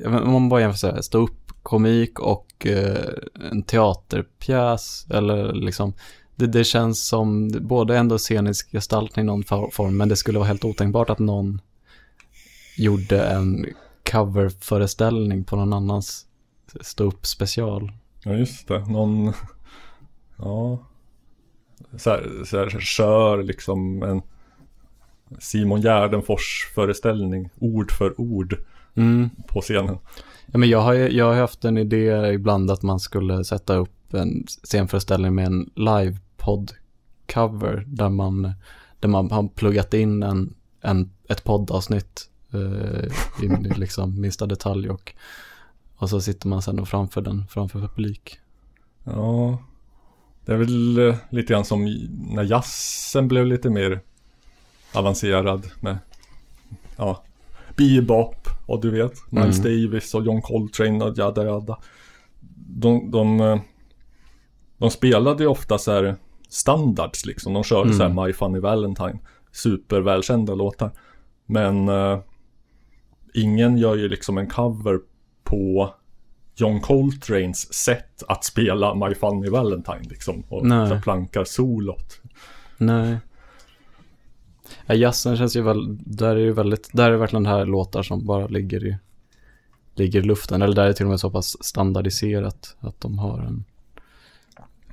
[0.07, 3.09] om man bara jämför så här, stå upp komik och eh,
[3.51, 5.93] en teaterpjäs eller liksom,
[6.37, 10.49] det, det känns som både ändå scenisk gestaltning i någon form, men det skulle vara
[10.49, 11.61] helt otänkbart att någon
[12.77, 13.67] gjorde en
[14.11, 16.27] coverföreställning på någon annans
[16.81, 17.93] stå upp special.
[18.25, 19.33] Ja just det, någon
[20.37, 20.79] Ja
[21.97, 24.23] så här, så här kör liksom en
[25.39, 28.57] Simon Gärdenfors föreställning ord för ord
[28.95, 29.31] Mm.
[29.47, 29.99] på scenen.
[30.47, 33.77] Ja, men jag har ju jag har haft en idé ibland att man skulle sätta
[33.77, 38.53] upp en scenföreställning med en live-podd-cover där man,
[39.01, 43.05] där man har pluggat in en, en, ett poddavsnitt eh,
[43.45, 45.15] i liksom minsta detalj och,
[46.01, 48.39] och så sitter man sen och framför den framför publik.
[49.05, 49.59] Ja
[50.45, 51.85] Det är väl eh, lite grann som
[52.31, 54.01] när jazzen blev lite mer
[54.95, 55.99] avancerad med
[56.97, 57.23] Ja
[57.77, 61.79] Bebop och du vet Miles Davis och John Coltrane och jada jada
[62.67, 63.61] de, de, eh,
[64.79, 66.17] de spelade ju ofta så här
[66.49, 67.53] standards liksom.
[67.53, 69.19] De körde så här My Funny Valentine.
[69.53, 70.91] Supervälkända låtar.
[71.47, 72.21] Men eh,
[73.35, 75.01] ingen gör ju liksom en cover
[75.51, 75.95] på
[76.57, 80.43] John Coltranes sätt att spela My Funny Valentine liksom.
[80.49, 81.03] Och Nej.
[81.03, 82.21] plankar solot.
[82.77, 83.17] Nej.
[84.87, 88.27] Ja, jazzen känns ju väl, där är ju väldigt, där är verkligen här låtar som
[88.27, 88.97] bara ligger i,
[89.95, 90.63] ligger i luften.
[90.63, 93.65] Eller där är det till och med så pass standardiserat att de har en,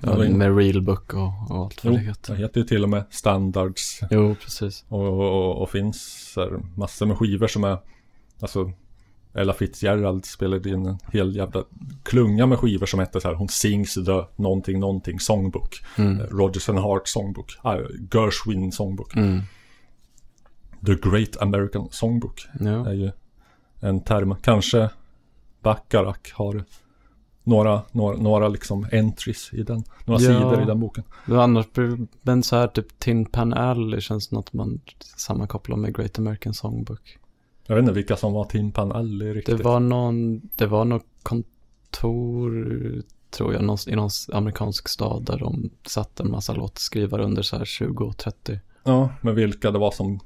[0.02, 2.34] Ja, är- med Realbook och, och allt vad Jo, det heter.
[2.36, 4.86] det heter ju till och med Standards Jo, precis.
[4.88, 7.78] och, och, och finns där massor med skivor som är
[8.40, 8.72] Alltså
[9.38, 11.64] Ella Fitzgerald spelade in en hel jävla
[12.04, 16.20] klunga med skivor som hette så här Hon sings the någonting någonting songbook Mm.
[16.22, 17.78] Eh, Rodgers and Hart songbook ah,
[18.14, 19.42] Gershwin songbook Mm.
[20.86, 22.90] The Great American Songbook Ja.
[22.90, 23.12] är ju
[23.80, 24.36] en term.
[24.42, 24.90] Kanske
[25.62, 26.64] Bacharach har
[27.44, 29.84] några, några, några liksom entries i den.
[30.06, 30.28] Några Ja.
[30.40, 31.04] sidor i den boken.
[31.26, 31.66] Annars,
[32.22, 34.80] men så här typ Tin Pan Alley känns något man
[35.18, 37.18] sammankopplar med Great American Songbook.
[37.68, 39.64] Jag vet inte vilka som var Timpan Alley Det riktigt.
[39.64, 45.70] var någon, det var något kontor, tror jag, någon, i någon amerikansk stad där de
[45.88, 48.60] satt en massa låtskrivare under så här 20 och 30.
[48.84, 50.20] Ja, men vilka det var som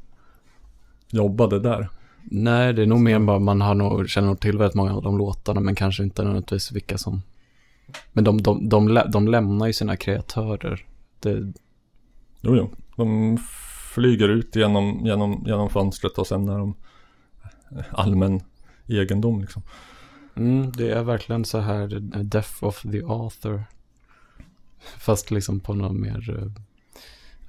[1.09, 1.89] jobbade där.
[2.23, 5.01] Nej, det är nog mer bara man har nog, känner nog till väldigt många av
[5.03, 7.21] de låtarna, men kanske inte nödvändigtvis vilka som...
[8.13, 10.85] Men de, de, de, lä- de lämnar ju sina kreatörer.
[11.19, 11.53] Det,
[12.41, 12.69] Jo, jo.
[12.95, 13.37] De
[13.95, 16.75] flyger ut genom, genom, genom fönstret och sen är de
[17.91, 18.41] allmän
[18.88, 19.61] egendom liksom.
[20.36, 23.63] mm, det är verkligen så här eh, Death of the Author.
[24.97, 26.39] Fast liksom på något mer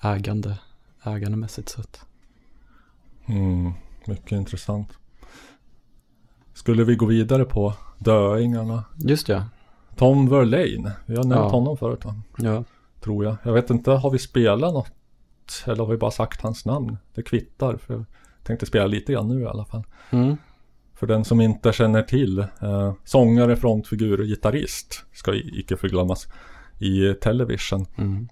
[0.03, 0.59] eh, ägande,
[1.05, 2.01] ägandemässigt sätt.
[3.27, 3.73] Mm,
[4.07, 4.89] mycket intressant.
[6.55, 8.85] Skulle vi gå vidare på döingarna?
[8.97, 9.45] Just ja.
[9.97, 11.49] Tom Verlaine, vi har nämnt Ja.
[11.49, 12.15] honom förut va?
[12.39, 12.65] Ja.
[13.01, 13.37] Tror jag.
[13.43, 14.93] Jag vet inte, har vi spelat något?
[15.67, 16.97] Eller har vi bara sagt hans namn?
[17.15, 18.05] Det kvittar, för
[18.45, 19.83] tänkte spela lite grann nu i alla fall.
[20.11, 20.37] Mm.
[20.95, 26.29] För den som inte känner till, eh, sångare, frontfigur och gitarrist ska icke förglömmas
[26.79, 27.87] i Television.
[27.99, 28.29] Mm.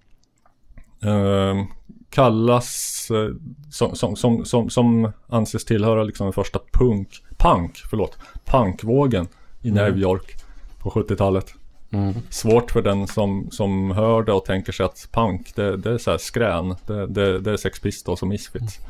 [1.02, 1.66] Eh,
[2.10, 3.34] kallas, eh,
[3.70, 7.08] som, som, som, som, som anses tillhöra liksom den första punk,
[7.38, 9.28] punk, förlåt, punkvågen
[9.62, 9.84] i Mm.
[9.84, 10.36] New York
[10.78, 11.54] på 70-talet.
[11.92, 12.14] Mm.
[12.30, 15.98] Svårt för den som, som hör det och tänker sig att punk, det, det är
[15.98, 16.76] så här skrän.
[16.86, 18.78] Det, det, det är Sex Pistols och Misfits.
[18.78, 18.84] Eh,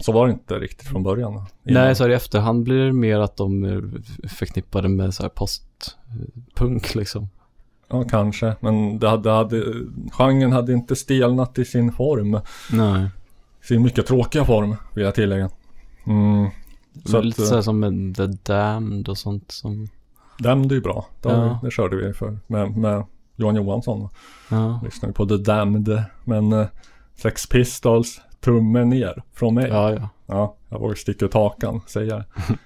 [0.00, 1.32] Så var det inte riktigt från början.
[1.32, 1.46] Innan.
[1.62, 3.90] Nej, så här i efterhand blir det mer att de är
[4.28, 7.28] förknippade med så här postpunk liksom.
[7.88, 8.56] Ja, kanske.
[8.60, 9.62] Men det hade, hade,
[10.10, 12.40] genren hade inte stelnat i sin form.
[12.72, 13.08] Nej.
[13.62, 15.50] Sin mycket tråkiga form, vill jag tillägga.
[16.06, 16.50] Mm.
[17.04, 19.88] Så att, lite så här som The Damned och sånt som...
[20.38, 21.06] Damned är ju bra.
[21.22, 21.58] Det, Ja.
[21.62, 23.04] det körde vi för med, med
[23.36, 24.08] Johan Johansson.
[24.48, 24.80] Ja.
[24.84, 26.02] Lyssnade på The Damned.
[26.24, 26.66] Men eh,
[27.14, 29.68] Sex Pistols, tummen ner från mig.
[29.68, 30.08] Ja, ja.
[30.26, 32.24] Ja, jag vågar sticka ut hakan, säger jag.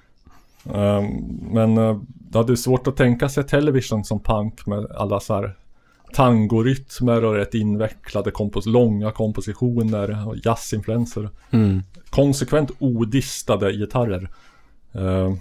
[0.74, 1.06] Ehm,
[1.52, 5.56] men uh, det hade svårt att tänka sig Television som punk med alla så här
[6.12, 11.30] tangorytmer och rätt invecklade kompos långa kompositioner och jazzinfluenser.
[11.50, 11.82] Mm.
[12.10, 14.30] Konsekvent odistade gitarrer.
[14.92, 15.36] Ehm,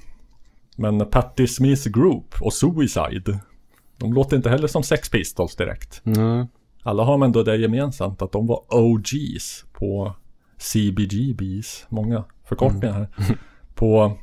[0.75, 3.39] men Patti Smith Group och Suicide,
[3.97, 6.01] de låter inte heller som Sex Pistols direkt.
[6.03, 6.47] Nej.
[6.83, 10.15] Alla har ändå det gemensamt att de var OGs på
[10.59, 13.07] CBGBs, många förkortningar här.
[13.75, 14.17] På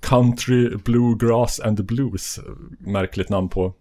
[0.00, 2.40] Country Bluegrass and Blues,
[2.78, 3.74] märkligt namn på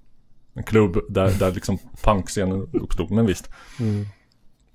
[0.54, 3.50] en klubb där, där liksom punkscenen uppstod, men visst.
[3.80, 4.06] Mm.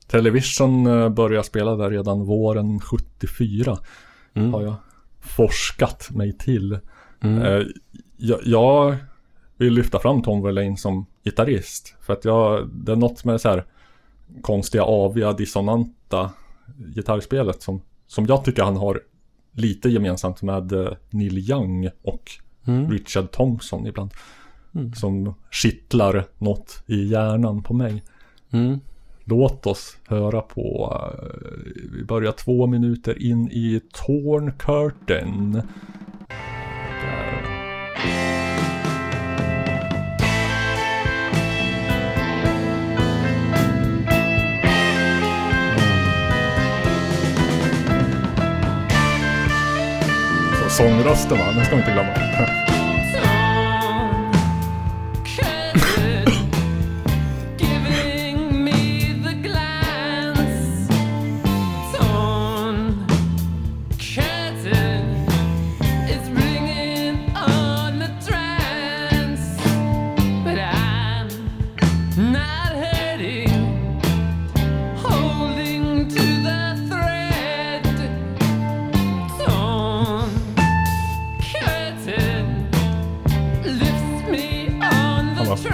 [0.07, 3.79] Television eh, började spela där redan våren 74,
[4.35, 4.55] Mm.
[4.55, 4.75] har jag
[5.21, 6.79] forskat mig till.
[7.21, 7.43] Mm.
[7.43, 7.67] Eh,
[8.17, 8.97] jag, jag
[9.57, 11.95] vill lyfta fram Tom Verlaine som gitarrist.
[12.01, 13.65] För att jag, det är något med så här
[14.43, 16.31] konstiga, aviga, dissonanta
[16.95, 19.01] gitarrspelet som, som jag tycker han har
[19.53, 22.31] lite gemensamt med eh, Neil Young och
[22.67, 22.91] Mm.
[22.91, 24.11] Richard Thompson ibland.
[24.75, 24.95] Mm.
[24.95, 28.03] Som kittlar något i hjärnan på mig.
[28.51, 28.81] Mm.
[29.25, 35.63] Låt oss höra på, eh, vi börjar två minuter in i Torn Curtain.
[50.73, 52.62] Sångrösten va, den ska vi inte glömma.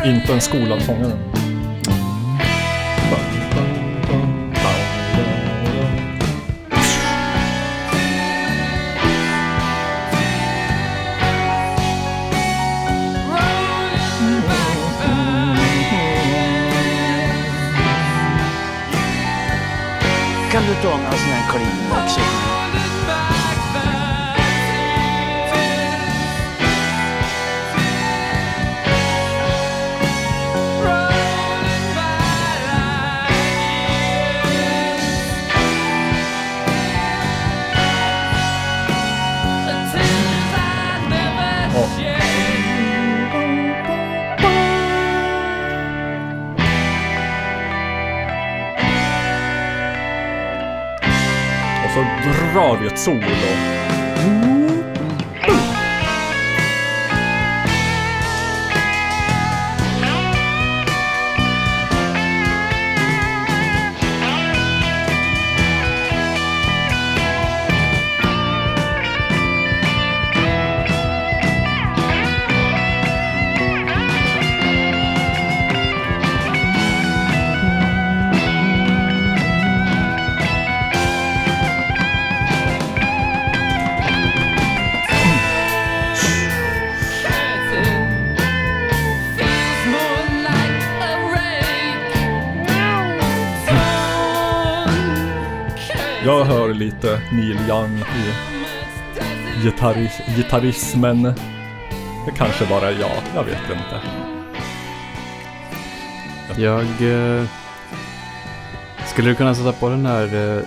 [0.09, 1.19] Inte en skola fångar den.
[20.53, 21.88] Kan du dra några sådana här kliv?
[52.59, 53.68] Så drar ett solo.
[96.39, 98.33] Jag hör lite Neil Young i
[99.63, 101.23] gitarris gitarrismen.
[102.27, 104.01] Det kanske bara är jag, jag vet inte.
[106.63, 106.81] Jag...
[106.83, 107.45] Eh,
[109.07, 110.63] skulle du kunna sätta på den här eh,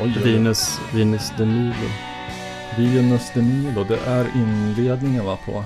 [0.02, 0.14] Oj.
[0.24, 1.88] Venus, Venus de Milo?
[2.76, 5.64] Venus de Milo, det är inledningen va på...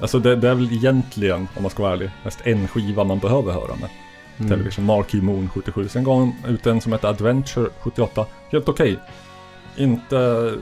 [0.00, 3.18] Alltså det, det är väl egentligen, om man ska vara ärlig, mest en skiva man
[3.18, 3.90] behöver höra med.
[4.40, 4.50] Mm.
[4.50, 5.88] Television, Marquee Moon 77.
[5.88, 8.26] Sen gav hon ut en som hette Adventure 78.
[8.50, 8.98] Helt okej.
[9.76, 10.52] Inte,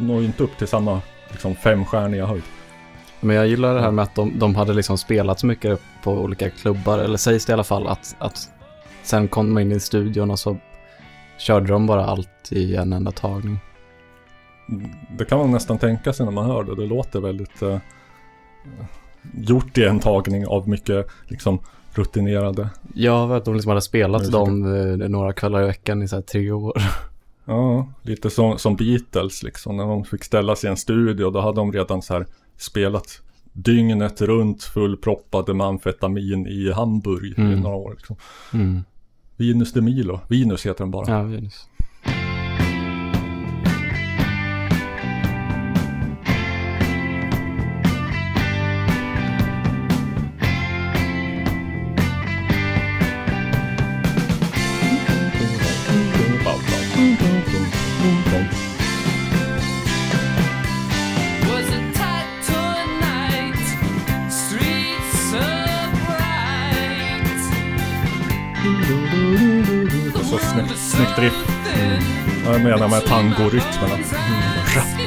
[0.00, 1.00] når inte upp till samma
[1.30, 2.42] liksom femstjärniga höjd.
[3.20, 6.12] Men jag gillar det här med att de, de hade liksom spelat så mycket på
[6.12, 8.48] olika klubbar, eller sägs det i alla fall att, att
[9.02, 10.56] sen kom de in i studion och så
[11.38, 13.58] körde de bara allt i en enda tagning.
[15.18, 16.76] Det kan man nästan tänka sig när man hör det.
[16.76, 17.78] Det låter väldigt eh,
[19.34, 21.60] gjort i en tagning av mycket liksom
[21.92, 22.68] rutinerade.
[22.94, 24.38] Ja, att de liksom hade spelat Musiker.
[24.38, 26.72] dem eh, några kvällar i veckan i så här tre år.
[27.44, 29.76] Ja, lite som, som Beatles liksom.
[29.76, 32.26] När de fick ställa sig i en studio då hade de redan så här
[32.56, 33.22] spelat
[33.52, 37.60] dygnet runt fullproppade med amfetamin i Hamburg i Mm.
[37.60, 37.90] några år.
[37.96, 38.16] Liksom.
[38.54, 38.82] Mm.
[39.36, 40.20] Venus de Milo.
[40.28, 41.10] Venus heter den bara.
[41.16, 41.68] Ja, Venus.
[72.80, 73.94] Gärna med tangorytmerna.
[73.94, 74.99] Mm.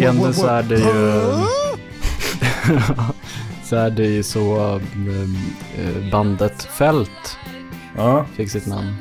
[0.00, 1.22] Legenden så är det ju...
[3.64, 4.80] så är det ju så
[6.12, 7.38] bandet Fält
[7.96, 8.26] Ja.
[8.36, 8.96] fick sitt namn.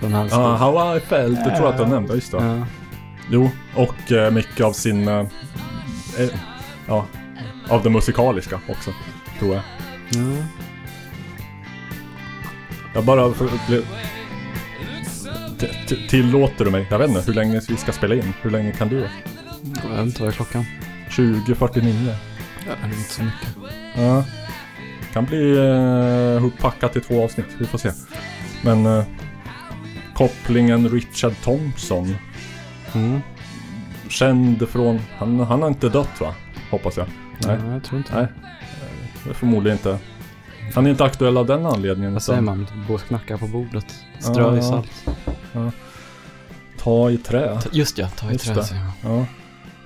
[0.00, 2.38] Från hans Ja, How I Felt, det tror jag att jag nämnde, just det.
[2.44, 2.66] Ja.
[3.30, 5.08] Jo, och eh, mycket av sin...
[5.08, 5.18] Eh,
[6.18, 6.28] eh,
[6.86, 7.06] ja,
[7.68, 8.90] av det musikaliska också,
[9.38, 9.62] tror jag.
[10.10, 10.44] Ja.
[12.94, 13.32] Jag bara...
[13.32, 13.82] För, ble,
[15.60, 16.86] t- t- tillåter du mig?
[16.90, 18.32] Jag vet inte hur länge vi ska spela in.
[18.42, 19.08] Hur länge kan du?
[19.82, 20.64] Jag vet inte vad är klockan?
[21.10, 22.14] 20.49.
[22.66, 23.48] Ja, det är inte så mycket.
[23.96, 24.24] Ja.
[25.12, 27.46] Kan bli eh, hopackat i två avsnitt.
[27.58, 27.90] Vi får se.
[28.62, 29.04] Men eh,
[30.14, 32.14] kopplingen Richard Thompson.
[32.94, 33.20] Mm.
[34.08, 35.00] Känd från...
[35.18, 36.34] Han, han har inte dött va?
[36.70, 37.06] Hoppas jag.
[37.46, 38.26] Nej, jag tror inte Nej.
[39.24, 39.98] Det är förmodligen inte.
[40.74, 42.12] Han är inte aktuell av den anledningen.
[42.12, 42.66] Vad säger man?
[42.88, 43.86] Gå knacka på bordet.
[44.18, 44.62] Strö i Ja.
[44.62, 45.06] salt.
[45.52, 45.70] Ja.
[46.78, 47.58] Ta i trä.
[47.72, 48.62] Just ja, ta i Just trä.
[49.02, 49.26] Ja.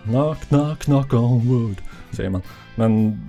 [0.05, 1.77] Knock, knock, knock on wood.
[2.11, 2.43] Säger man.
[2.75, 3.21] Men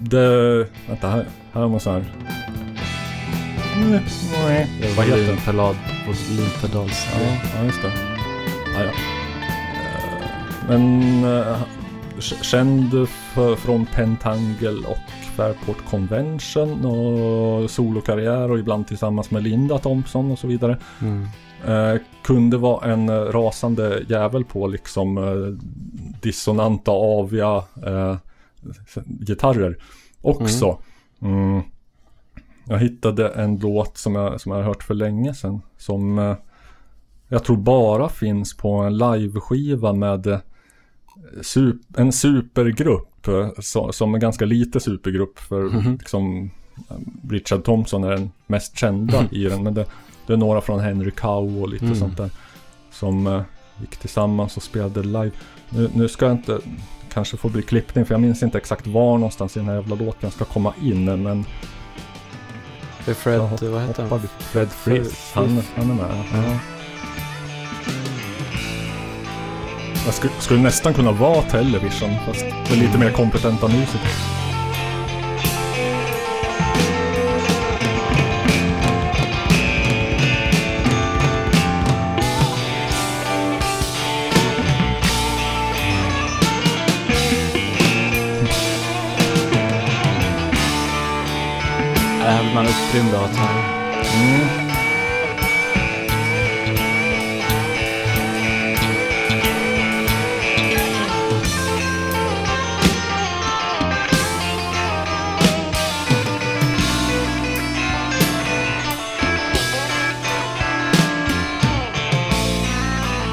[0.00, 0.58] det...
[0.88, 2.04] Vänta, här, här har man så här...
[4.96, 5.36] Vad heter den?
[5.36, 7.06] Volym- Volympedals.
[7.14, 7.20] Ja,
[7.58, 7.92] ja just det.
[8.74, 8.90] Ja, ja.
[8.90, 8.92] Eh,
[10.68, 11.58] Men eh,
[12.42, 20.30] känd för, från Pentangle och Fairport Convention och solokarriär och ibland tillsammans med Linda Thompson
[20.30, 20.76] och så vidare.
[21.00, 21.26] Mm.
[21.66, 25.18] Eh, kunde vara en rasande jävel på liksom
[26.22, 28.16] dissonanta, aviga eh,
[29.06, 29.78] gitarrer
[30.20, 30.78] också.
[31.22, 31.62] Mm.
[32.64, 35.60] Jag hittade en låt som jag, som jag har hört för länge sedan.
[35.78, 36.36] Som eh,
[37.28, 40.38] jag tror bara finns på en liveskiva med eh,
[41.40, 43.28] sup- en supergrupp.
[43.28, 45.92] eh, Så, som en ganska lite supergrupp för Mhm.
[45.92, 46.50] liksom
[46.90, 46.96] eh,
[47.30, 49.62] Richard Thompson är den mest kända i den.
[49.62, 49.86] Men det,
[50.26, 51.96] det är några från Henry Cow och lite Mm.
[51.96, 52.30] sånt där.
[52.90, 53.42] Som eh,
[53.80, 55.30] gick tillsammans och spelade live.
[55.70, 56.58] Nu, nu ska jag inte
[57.12, 59.94] kanske få bli klippning för jag minns inte exakt var någonstans i den här jävla
[59.96, 61.04] låten ska komma in.
[61.22, 61.44] Men
[63.04, 64.20] Det är Fred, hopp- vad heter han?
[64.38, 65.30] Fred Friss.
[65.34, 66.24] Han, han är med.
[66.32, 66.58] Ja.
[70.04, 74.10] Jag skulle, skulle nästan kunna vara Television fast med lite mer kompetenta musiker.
[92.56, 93.48] Man upprymd av att han...
[94.14, 94.48] Mm.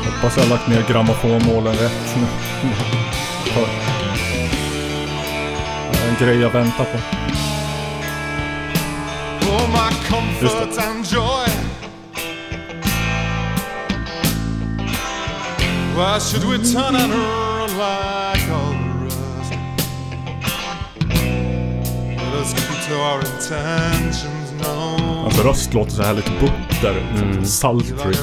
[0.05, 2.27] Hoppas jag har lagt ner grammofonmålen rätt nu.
[5.91, 7.22] Det är En grej jag väntar på.
[9.73, 11.45] For my comfort and joy.
[15.95, 19.53] Why should we turn and run like all the rest?
[22.19, 25.23] Let us keep to our intentions now.
[25.23, 27.45] Hans röst låter så här lite butter, mm.
[27.45, 28.13] sultry.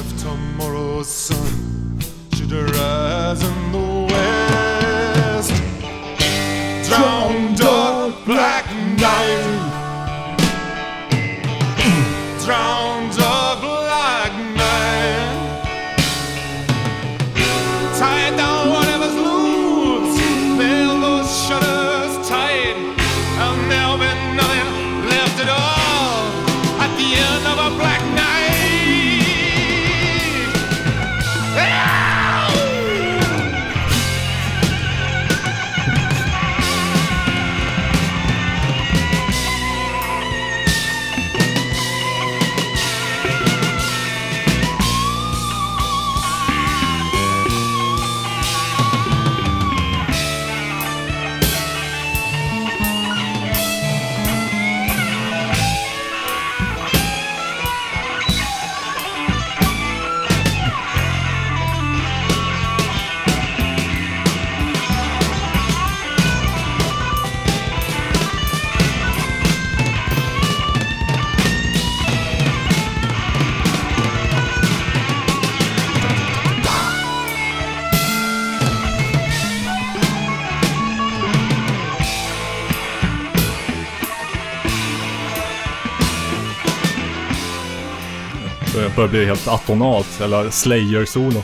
[89.11, 91.43] Det börjar bli helt atonalt, eller Slayer-solo.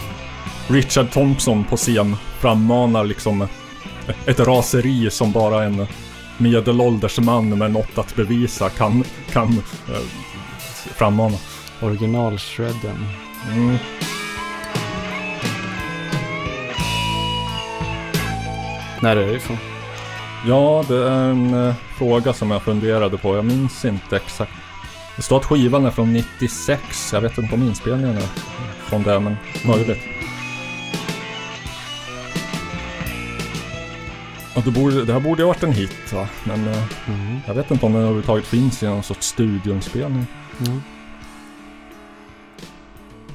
[0.68, 3.48] Richard Thompson på scen frammanar liksom
[4.26, 5.86] ett raseri som bara en
[6.38, 9.48] medelålders man med något att bevisa kan, kan
[9.88, 10.00] eh,
[10.96, 11.36] frammana.
[11.80, 13.06] Original-shredden.
[13.52, 13.76] Mm.
[19.02, 19.58] När är det ifrån?
[20.46, 23.36] Ja, det är en eh, fråga som jag funderade på.
[23.36, 24.59] Jag minns inte exakt.
[25.16, 27.12] Det står att skivan är från 96.
[27.12, 28.28] Jag vet inte om inspelningen är
[28.88, 29.98] från det, men möjligt.
[34.56, 36.28] Och det, borde, det här borde ju ha varit en hit va?
[36.44, 37.36] Men eh, Mm.
[37.46, 40.26] jag vet inte om den överhuvudtaget finns i någon sorts studioinspelning.
[40.66, 40.80] Mm.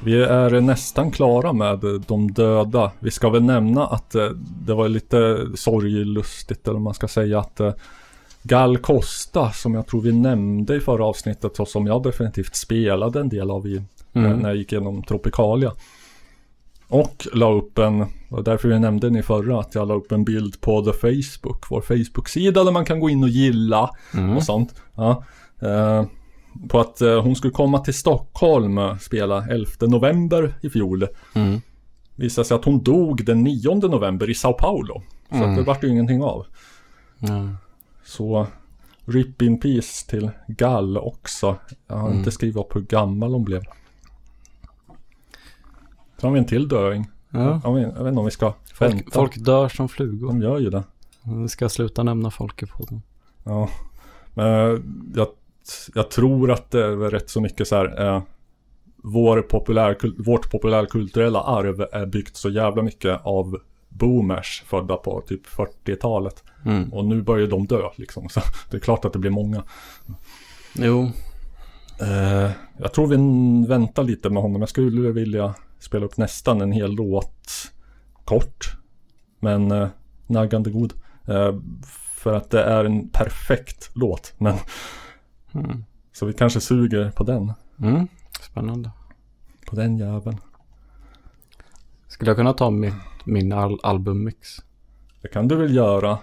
[0.04, 2.92] Vi är nästan klara med de döda.
[2.98, 4.28] Vi ska väl nämna att eh,
[4.66, 7.72] det var lite sorglustigt eller man ska säga att eh,
[8.46, 13.20] Gal Costa som jag tror vi nämnde i förra avsnittet och som jag definitivt spelade
[13.20, 13.82] en del av i
[14.12, 14.36] Mm.
[14.38, 15.72] när, jag gick igenom Tropicalia.
[16.88, 18.06] Och la upp en,
[18.44, 21.70] därför vi nämnde den i förra, att jag la upp en bild på The Facebook,
[21.70, 24.36] vår Facebook-sida där man kan gå in och gilla Mm.
[24.36, 24.74] och sånt.
[24.94, 25.24] Ja,
[25.62, 26.04] eh,
[26.68, 31.06] på att eh, hon skulle komma till Stockholm och spela 11 november i fjol.
[31.34, 31.60] Mm.
[32.14, 35.02] visade sig att hon dog den 9 november i Sao Paulo.
[35.30, 35.50] Så Mm.
[35.50, 36.46] att det vart ju ingenting av.
[37.18, 37.48] Ja.
[38.06, 38.46] Så
[39.04, 41.56] RIP in peace till Gall också.
[41.86, 42.18] Jag har Mm.
[42.18, 43.62] inte skrivit upp hur gammal hon blev.
[46.20, 47.06] Så har vi en till döing.
[47.30, 47.60] Ja.
[47.64, 49.10] Jag, vet, jag vet inte om vi ska Folk, vänta.
[49.12, 50.26] folk dör som flugor.
[50.28, 50.84] De gör ju det.
[51.42, 53.02] Vi ska sluta nämna folk i podden.
[53.44, 53.68] Ja.
[54.34, 54.46] Men
[55.16, 55.28] jag,
[55.94, 58.06] jag tror att det är rätt så mycket så här.
[58.06, 58.22] Eh,
[58.96, 63.58] vår populärkul- vårt populärkulturella arv är byggt så jävla mycket av
[63.98, 66.44] boomers födda på typ 40-talet.
[66.64, 66.92] Mm.
[66.92, 68.28] Och nu börjar de dö liksom.
[68.28, 68.40] Så
[68.70, 69.64] det är klart att det blir många.
[70.74, 71.10] Jo.
[72.00, 73.16] Eh, jag tror vi
[73.68, 74.62] väntar lite med honom.
[74.62, 77.72] Jag skulle vilja spela upp nästan en hel låt
[78.24, 78.76] kort.
[79.40, 79.88] Men eh,
[80.26, 80.92] naggande god.
[81.28, 81.54] Eh,
[82.14, 84.34] för att det är en perfekt låt.
[84.38, 84.54] Men
[85.54, 85.84] Mm.
[86.12, 87.52] så vi kanske suger på den.
[87.80, 88.08] Mm.
[88.40, 88.90] Spännande.
[89.66, 90.36] På den jäveln.
[92.08, 92.94] Skulle jag kunna ta mitt,
[93.26, 94.56] min al- albummix?
[95.22, 96.18] Det kan du väl göra.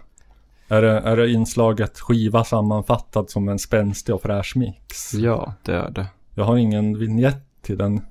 [0.67, 5.13] Är det, är det inslaget skiva sammanfattad som en spänstig och fräsch mix?
[5.13, 6.07] Ja, det är det.
[6.35, 8.01] Jag har ingen vignett till den.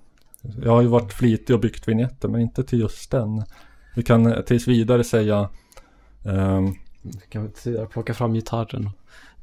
[0.62, 3.42] Jag har ju varit flitig och byggt vignetter men inte till just den.
[3.96, 5.48] Vi kan tills vidare säga
[6.24, 6.74] ehm,
[7.28, 8.92] Kan vi plocka fram gitarren och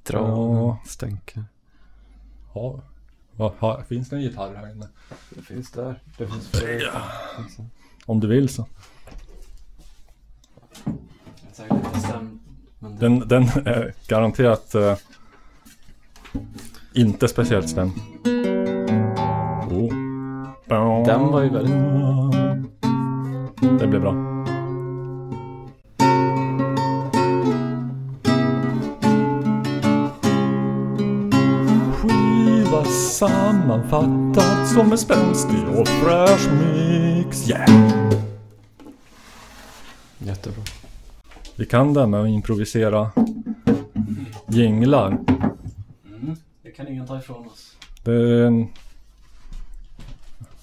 [0.03, 0.53] dra Ja.
[0.53, 0.79] ja.
[0.85, 1.43] stänka?
[2.53, 2.81] ja,
[3.59, 4.87] ha, Finns det en gitarr här inne?
[5.29, 6.01] Det finns där.
[6.17, 6.91] Det finns fler.
[6.93, 7.01] Ja.
[8.05, 8.65] Om du vill så.
[12.79, 14.95] Den, den är garanterat eh,
[16.93, 17.91] inte speciellt stämd.
[19.71, 21.05] Oh.
[21.05, 21.73] Den var ju väldigt...
[23.79, 24.13] Det blir bra.
[31.93, 37.49] Skiva sammanfattad som en spänstig och fräsch mix.
[37.49, 37.69] Yeah!
[40.19, 40.63] Jättebra.
[41.55, 43.11] Vi kan det med att improvisera
[44.47, 45.17] jinglar.
[46.63, 47.77] Det kan ingen ta ifrån oss.
[48.03, 48.67] Det är en...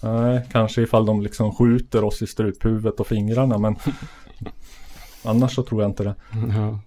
[0.00, 3.76] Nej, kanske ifall de liksom skjuter oss i struphuvudet och fingrarna men
[5.24, 6.14] annars så tror jag inte det.
[6.56, 6.78] Ja.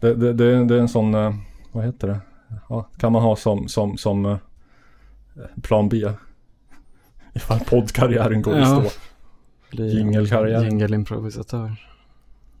[0.00, 1.34] Det, det, det, det är en sån, eh,
[1.72, 2.20] vad heter det?
[2.68, 4.36] Ja, kan man ha som, som, som eh,
[5.62, 6.10] plan B.
[7.34, 8.66] Ifall poddkarriären går i Ja.
[8.80, 8.90] stå.
[9.70, 10.64] Bli Jingelkarriär.
[10.64, 11.76] Jingelimprovisatör.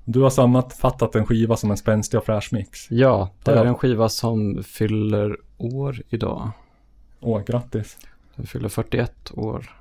[0.04, 2.90] Du har sammanfattat en skiva som en spänstig och fräsch mix.
[2.90, 6.50] Ja, det är en skiva som fyller år idag.
[7.20, 7.98] Åh, grattis.
[8.36, 9.80] Den fyller 41 år.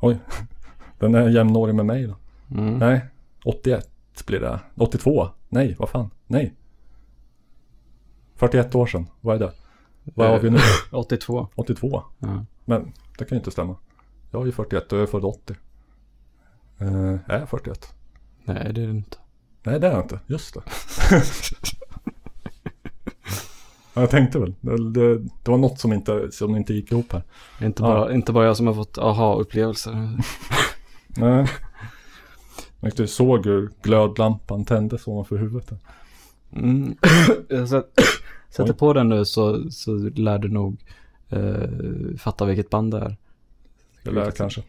[0.00, 0.18] Oj,
[0.98, 2.16] den är jämnårig med mig då.
[2.58, 2.78] Mm.
[2.78, 3.00] Nej,
[3.44, 3.90] 81
[4.26, 4.60] blir det.
[4.76, 5.28] 82?
[5.48, 6.10] Nej, vad fan?
[6.26, 6.54] Nej.
[8.36, 9.52] 41 år sedan, vad är det?
[10.04, 10.58] Vad har vi nu?
[10.92, 11.48] 82.
[11.54, 12.02] 82?
[12.18, 12.44] Ja.
[12.64, 13.76] Men det kan ju inte stämma.
[14.30, 15.54] Jag är ju 41 och jag är född 80.
[16.78, 16.86] Eh,
[17.26, 17.94] är jag 41?
[18.44, 19.16] Nej, det är det inte.
[19.64, 20.20] Nej, det är jag inte.
[20.26, 20.60] Just det.
[23.96, 24.54] Ja, jag tänkte väl.
[24.60, 27.22] Det, det, det var något som inte, som inte gick ihop här.
[27.62, 27.88] Inte Ja.
[27.88, 30.18] bara, inte bara jag som har fått aha-upplevelser.
[31.16, 31.46] Nej.
[32.96, 35.72] Du såg hur glödlampan tändes ovanför huvudet.
[36.52, 36.96] Mm.
[38.50, 40.84] sätter på den nu så, så lär du nog
[41.28, 43.16] eh, fatta vilket band det är.
[44.02, 44.62] Det lär kanske.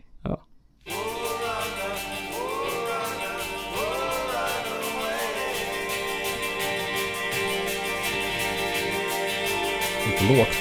[10.21, 10.57] Lågt.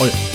[0.00, 0.31] Oj.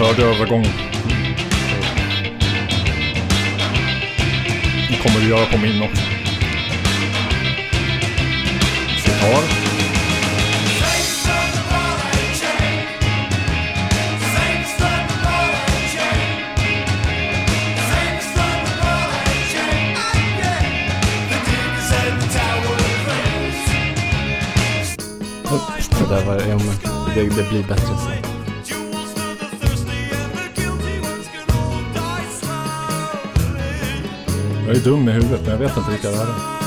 [0.00, 0.72] Hörde övergången.
[4.90, 6.02] Det kommer du göra på min också.
[9.04, 9.42] Sitar.
[25.98, 28.19] Det där var, ja, men det, det blir bättre sen.
[34.70, 36.59] Jag är dum i huvudet men jag vet inte vilka det här är.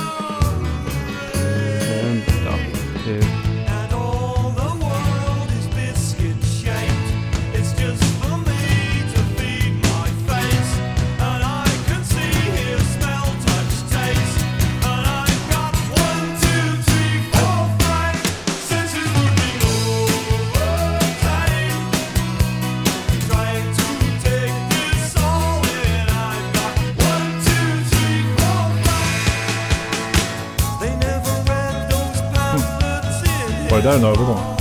[33.84, 34.53] Det där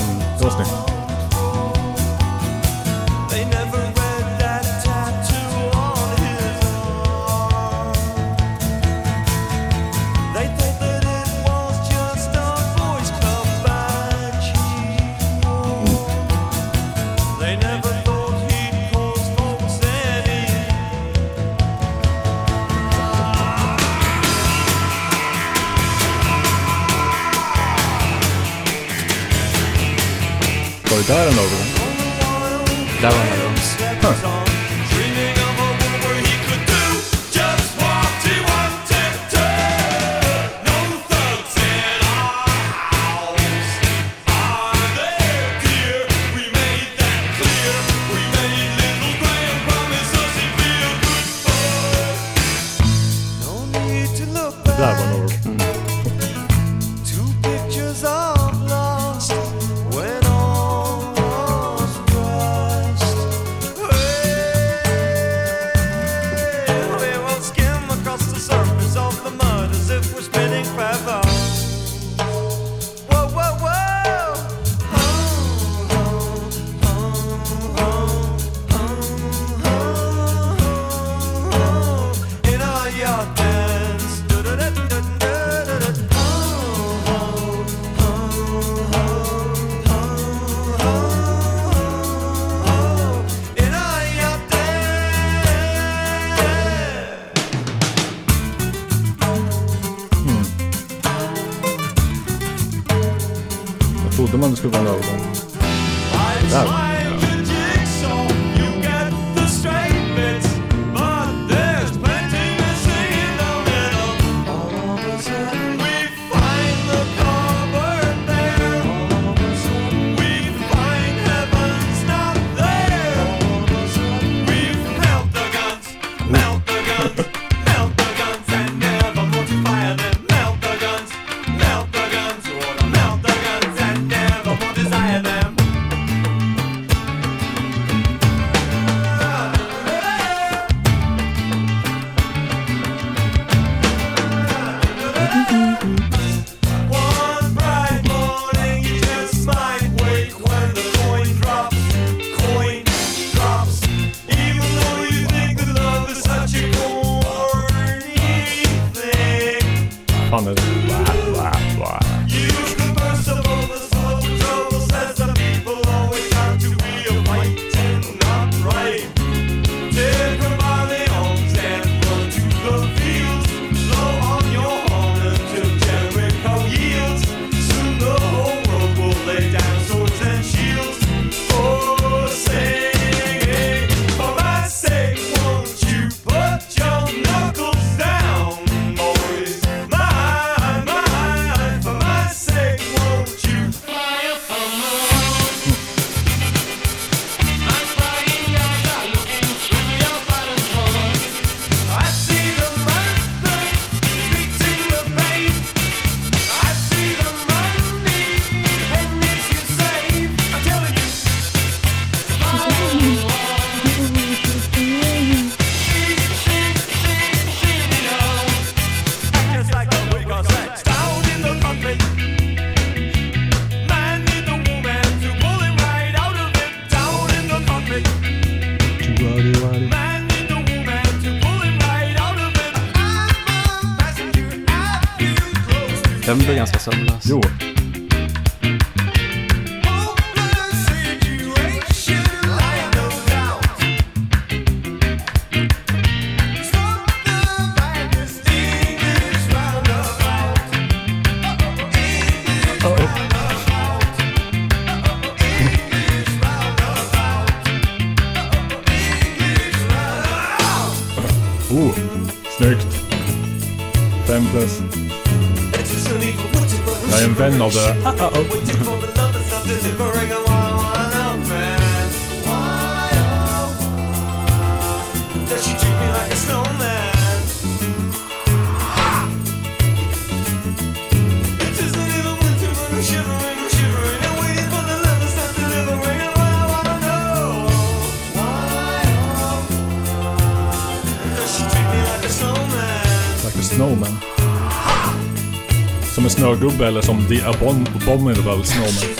[297.32, 299.16] The Abom- Abominable Snowman.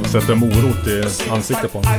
[0.00, 1.92] Och sätter morot i ansiktet på honom.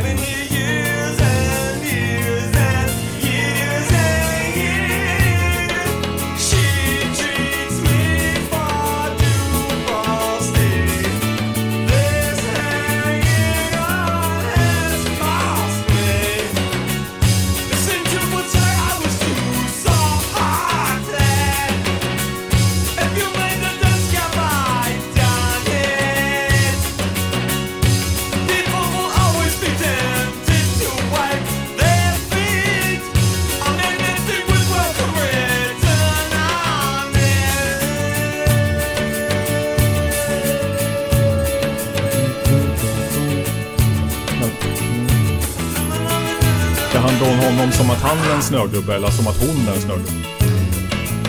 [48.43, 50.11] Snögubbe eller som att hon är en snögubbe?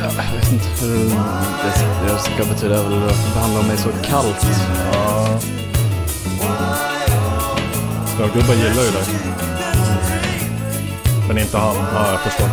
[0.03, 4.47] Jag vet inte hur det, det ska betyda väl att behandla mig så kallt.
[4.93, 5.39] Ja.
[8.17, 9.07] Snögubbar gillar ju det.
[11.29, 11.77] Men inte han.
[11.95, 12.49] Ja, jag förstår.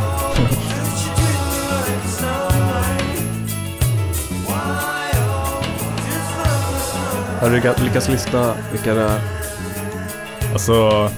[7.41, 9.21] Har du lyckats lista vilka det är?
[10.53, 11.09] Alltså...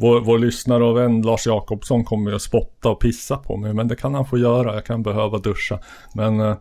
[0.00, 3.74] Vår, vår lyssnare och vän Lars Jakobsson kommer ju att spotta och pissa på mig.
[3.74, 4.74] Men det kan han få göra.
[4.74, 5.78] Jag kan behöva duscha.
[6.14, 6.40] Men...
[6.40, 6.56] eh,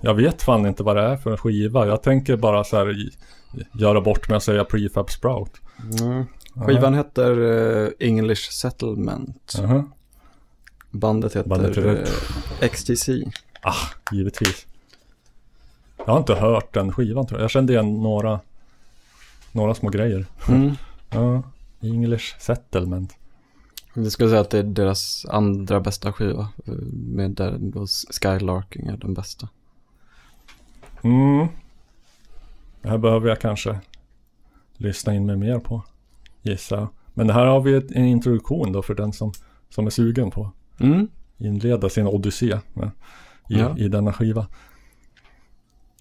[0.00, 1.86] Jag vet fan inte vad det är för en skiva.
[1.86, 3.10] Jag tänker bara så här i-
[3.72, 5.50] göra bort med att säga Prefab Sprout.
[6.00, 6.24] Mm.
[6.66, 7.40] Skivan heter
[7.84, 9.54] eh, English Settlement.
[9.58, 9.84] Jaha.
[10.90, 12.06] Bandet heter Bandet heter-
[12.60, 13.08] eh, XTC.
[13.62, 13.74] Ah,
[14.12, 14.66] givetvis.
[15.96, 17.44] Jag har inte hört den skivan tror jag.
[17.44, 18.40] Jag kände igen några,
[19.52, 20.26] några små grejer.
[20.48, 20.70] Mm.
[21.10, 21.42] Ja,
[21.80, 23.14] English Settlement.
[23.94, 26.48] Jag skulle säga att det är deras andra bästa skiva.
[26.92, 29.48] Med där då Skylarking är den bästa.
[31.02, 31.46] Mm.
[32.82, 33.80] Det här behöver jag kanske
[34.76, 35.82] lyssna in mig mer på.
[36.42, 36.88] Gissar jag.
[37.14, 39.32] Men här har vi ett, en introduktion då för den som,
[39.68, 40.50] som är sugen på
[40.80, 41.08] Mm.
[41.38, 42.90] inleda sin odyssé med,
[43.48, 43.78] i, Ja.
[43.78, 44.46] i denna skiva.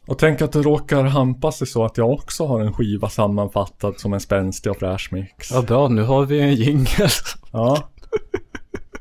[0.07, 3.99] Och tänk att det råkar hampa sig så att jag också har en skiva sammanfattad
[3.99, 5.52] som en spänstig och fräsch mix.
[5.52, 7.10] Ja bra, nu har vi en jingel.
[7.52, 7.90] Ja.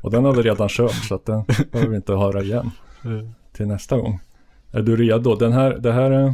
[0.01, 2.71] Och den har vi redan kört så att den behöver vi inte höra igen
[3.05, 3.29] Mm.
[3.53, 4.19] till nästa gång.
[4.71, 5.35] Är du redo?
[5.35, 6.33] Den här, det här är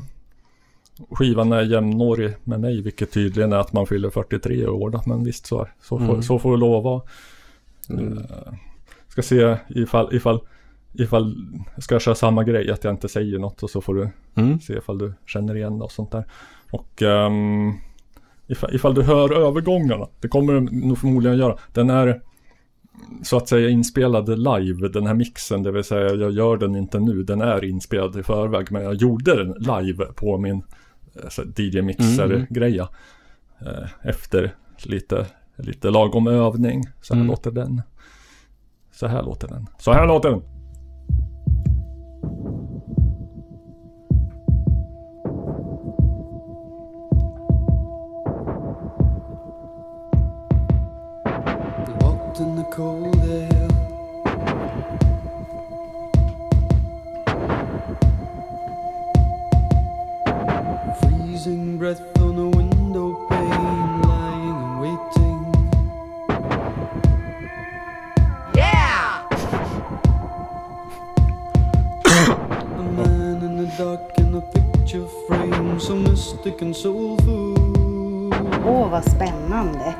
[1.11, 5.01] skivan är jämnårig med mig vilket tydligen är att man fyller 43 år då.
[5.05, 6.23] Men visst så, så, får, Mm.
[6.23, 7.01] så får det lov att vara.
[7.89, 8.17] Mm.
[8.17, 8.53] Eh,
[9.07, 10.39] ska se ifall, ifall,
[10.93, 11.35] ifall,
[11.77, 14.59] ska jag köra samma grej att jag inte säger något och så får du Mm.
[14.59, 16.23] se ifall du känner igen det och sånt där.
[16.71, 17.73] Och um,
[18.47, 21.57] ifall, ifall du hör övergångarna, det kommer du nog förmodligen göra.
[21.73, 22.21] Den är
[23.23, 26.99] så att säga inspelad live, den här mixen, det vill säga jag gör den inte
[26.99, 29.53] nu, den är inspelad i förväg, men jag gjorde den
[29.83, 30.63] live på min
[31.15, 32.87] eh, DJ-mixer-greja.
[33.61, 34.55] Eh, efter
[34.85, 37.27] lite, lite lagom övning, så här Mm.
[37.31, 37.81] låter den.
[38.91, 39.67] Så här låter den.
[39.79, 40.41] Så här låter den.
[76.81, 78.33] Soulful.
[78.65, 79.95] Åh, vad spännande.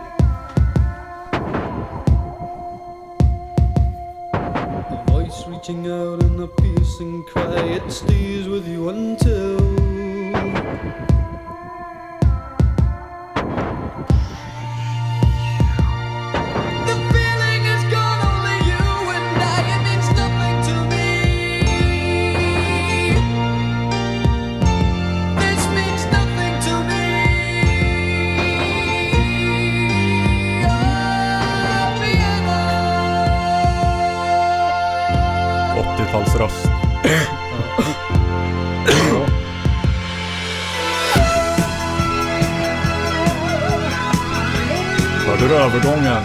[5.62, 9.62] Reaching out in a piercing cry, it stays with you until.
[36.42, 36.68] 80-talsröst.
[45.28, 46.24] Hörde du övergången?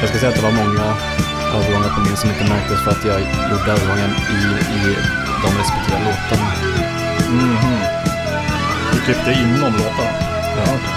[0.00, 0.96] Jag ska säga att det var många
[1.54, 4.38] övergångar på min som inte märktes för att jag gjorde övergången i,
[4.74, 4.96] i
[5.42, 6.52] de respektive låtarna.
[7.30, 8.04] Mhm.
[9.04, 10.33] klippte inom låtarna.
[10.56, 10.93] Ja, okej.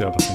[0.00, 0.29] Tycker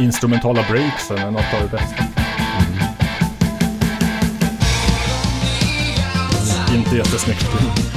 [0.00, 2.04] instrumentala breaksen är något av det bästa.
[6.74, 7.93] Inte jättesnyggt.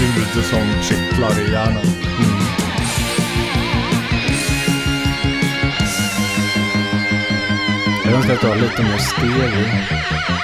[0.00, 0.42] Ljudkille.
[0.42, 1.82] Som kittlar i hjärnan.
[1.82, 2.42] Mm.
[8.04, 10.41] Jag önskar att du har lite mer steg i.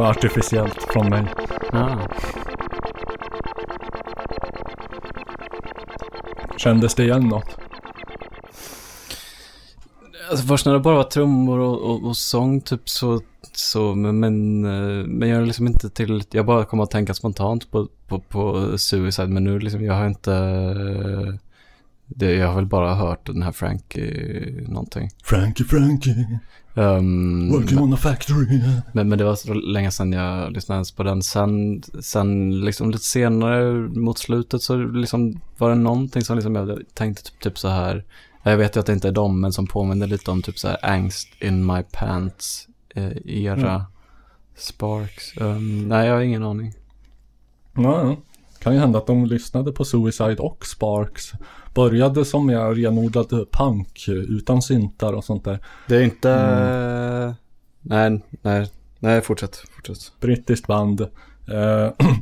[0.00, 1.24] var artificiellt från mig.
[1.72, 2.08] Ja.
[6.56, 7.56] Kändes det igen något?
[10.30, 13.20] Alltså först när det bara var trummor och, och, och sång typ så,
[13.52, 17.14] så men, men, eh, men jag är liksom inte till, jag bara kommer att tänka
[17.14, 20.32] spontant på, på, på Suicide men nu liksom, jag har inte,
[22.06, 25.10] det, jag har väl bara hört den här Frankie någonting.
[25.24, 26.40] Frankie, Frankie,
[26.78, 28.60] Um, working on a factory.
[28.92, 31.22] men, men det var så länge sedan jag lyssnade ens på den.
[31.22, 36.82] Sen, sen liksom lite senare mot slutet så liksom var det någonting som liksom jag
[36.94, 38.04] tänkte typ, typ så här.
[38.42, 40.68] Jag vet ju att det inte är dem, men som påminner lite om typ så
[40.68, 43.74] här angst in my pants eh, era.
[43.74, 43.82] Mm.
[44.56, 45.36] Sparks.
[45.36, 46.72] Um, nej, jag har ingen aning.
[47.74, 48.16] Ja,
[48.58, 51.32] kan ju hända att de lyssnade på Suicide och Sparks.
[51.76, 55.58] Började som jag renodlad punk utan syntar och sånt där.
[55.88, 56.30] Det är inte...
[56.30, 57.34] Mm.
[57.82, 60.12] Nej, nej, nej, fortsätt, fortsätt.
[60.20, 61.00] Brittiskt band.
[61.00, 61.90] Eh,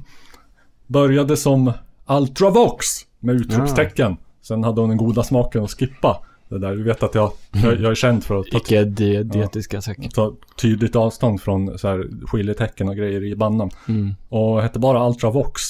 [0.87, 1.73] började som
[2.07, 2.87] Ultravox
[3.21, 4.17] med utropstecken.
[4.43, 6.77] Sen hade hon den goda smaken att skippa det där.
[6.77, 10.11] Du vet att jag, jag, jag är känd för att ta, Icke di- dietiska tecken.
[10.11, 13.71] ta tydligt avstånd från så här skiljetecken och grejer i banden.
[13.89, 14.15] Mm.
[14.29, 15.61] Och hette bara Ultravox.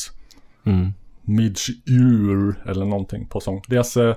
[0.64, 0.92] Mm.
[1.24, 3.62] Midge-ur eller någonting på sång.
[3.68, 4.16] Deras eh,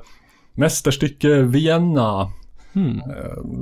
[0.53, 2.31] mästerstycke Vienna.
[2.73, 3.01] Mm.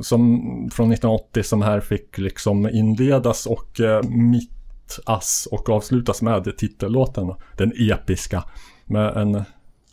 [0.04, 0.42] Som
[0.74, 7.34] från 1980 som här fick liksom inledas och eh, mittas och avslutas med titellåten.
[7.58, 8.44] Den episka.
[8.86, 9.44] Med en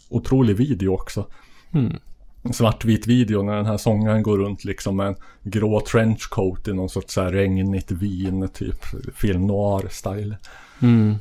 [0.08, 1.26] otrolig video också.
[1.74, 1.96] Mm.
[2.42, 6.72] en svartvit video när den här sångaren går runt liksom med en grå trenchcoat i
[6.72, 8.84] någon sorts så här regnigt vin, typ
[9.14, 10.36] film noir-style.
[10.82, 11.14] Mm.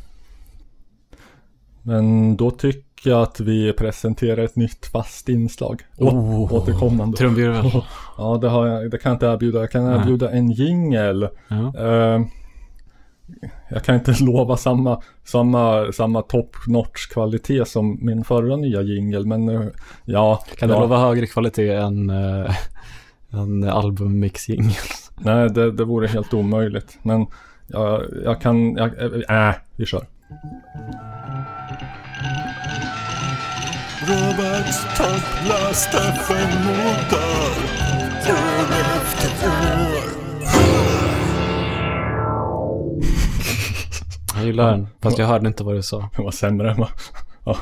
[1.84, 5.82] Men då tycker jag att vi presenterar ett nytt fast inslag.
[5.98, 6.54] Oh.
[6.54, 7.18] återkommande.
[7.18, 7.72] Trumvirvel.
[8.18, 9.60] Ja, det, har jag, det kan jag inte erbjuda.
[9.60, 10.00] Jag kan Nej.
[10.00, 11.30] erbjuda en jingel.
[11.48, 11.74] Ja.
[11.78, 12.22] Eh,
[13.70, 19.26] jag kan inte lova samma, samma, samma top notch kvalitet som min förra nya jingel,
[19.26, 19.68] men eh,
[20.06, 20.44] ja.
[20.58, 20.82] Kan du ja.
[20.82, 22.56] lova högre kvalitet än uh,
[23.30, 24.72] en albummixing?
[25.18, 26.98] Nej, det, det vore helt omöjligt.
[27.02, 27.28] Men
[27.68, 28.90] jag, jag kan, jag,
[29.30, 30.06] äh, vi kör.
[34.02, 37.52] Roberts topplösta FM-låtar
[38.30, 38.68] år
[38.98, 40.04] efter år.
[44.36, 46.10] Jag gillar den, fast jag hörde inte vad du sa.
[46.16, 46.90] Det var sämre än vad...
[47.46, 47.58] Ja,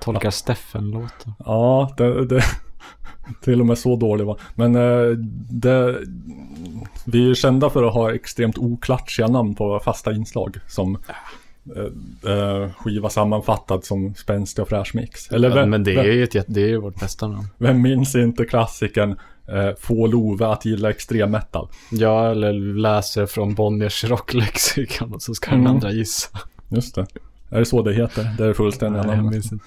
[0.00, 1.32] Tolkar Steffen-låten.
[1.38, 2.42] ja det, det,
[3.42, 4.40] till och med så dålig var.
[4.54, 5.16] Men eh,
[5.50, 5.98] det,
[7.04, 10.56] vi är kända för att ha extremt oklatschiga namn på fasta inslag.
[10.68, 10.98] Som
[11.76, 15.30] eh, eh, skiva sammanfattad som spänstig och fräsch mix.
[15.30, 17.46] Eller Ja, vem, men det är ju ett, det är ju vårt bästa namn.
[17.58, 19.10] vem minns inte klassikern
[19.48, 21.68] eh, Få Love att gilla extrem metal?
[21.90, 25.72] Jag eller läser från Bonniers rocklexikon och så ska den Mm.
[25.72, 26.38] andra gissa.
[26.68, 27.06] Just det.
[27.50, 28.34] Är det så det heter?
[28.38, 29.64] Det är det fullständiga jag minns inte.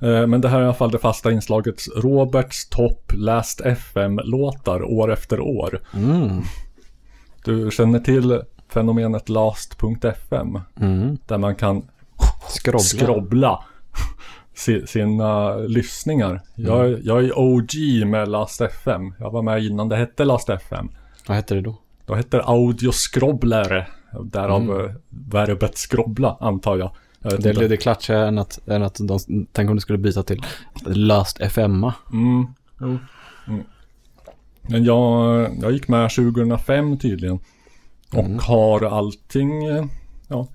[0.00, 4.82] Eh, Men det här är i alla fall det fasta inslaget Roberts topp Last FM-låtar
[4.82, 5.80] år efter år.
[5.94, 6.42] Mm.
[7.44, 10.58] Du känner till fenomenet last.fm?
[10.80, 11.18] Mm.
[11.26, 11.82] Där man kan
[12.48, 12.78] Skrobbla.
[12.84, 13.64] skrobbla
[14.54, 16.40] si- sina lyssningar.
[16.54, 17.00] Jag, Mm.
[17.04, 19.14] jag är OG med Last FM.
[19.18, 20.88] Jag var med innan det hette Last FM.
[21.28, 21.78] Vad heter det då?
[22.06, 23.86] Då hette det Audioskrobblare.
[24.24, 24.84] Därav Mm.
[24.86, 26.90] eh, verbet skrobbla, antar jag.
[27.22, 29.18] jag Det det klatschigare än att, än att de,
[29.52, 30.42] tänk om du skulle byta till
[30.86, 31.94] Last FMA.
[32.12, 32.46] Mm.
[32.80, 32.98] Mm.
[34.68, 37.38] Men jag, jag gick med 2005 tydligen.
[38.12, 38.38] Och Mm.
[38.38, 39.84] har allting, eh,
[40.28, 40.46] ja.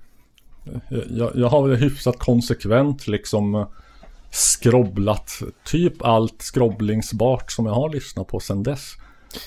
[1.10, 3.68] Jag, jag har väl hyfsat konsekvent liksom eh,
[4.32, 5.32] skrobblat
[5.66, 8.92] typ allt skrobblingsbart som jag har lyssnat på sedan dess.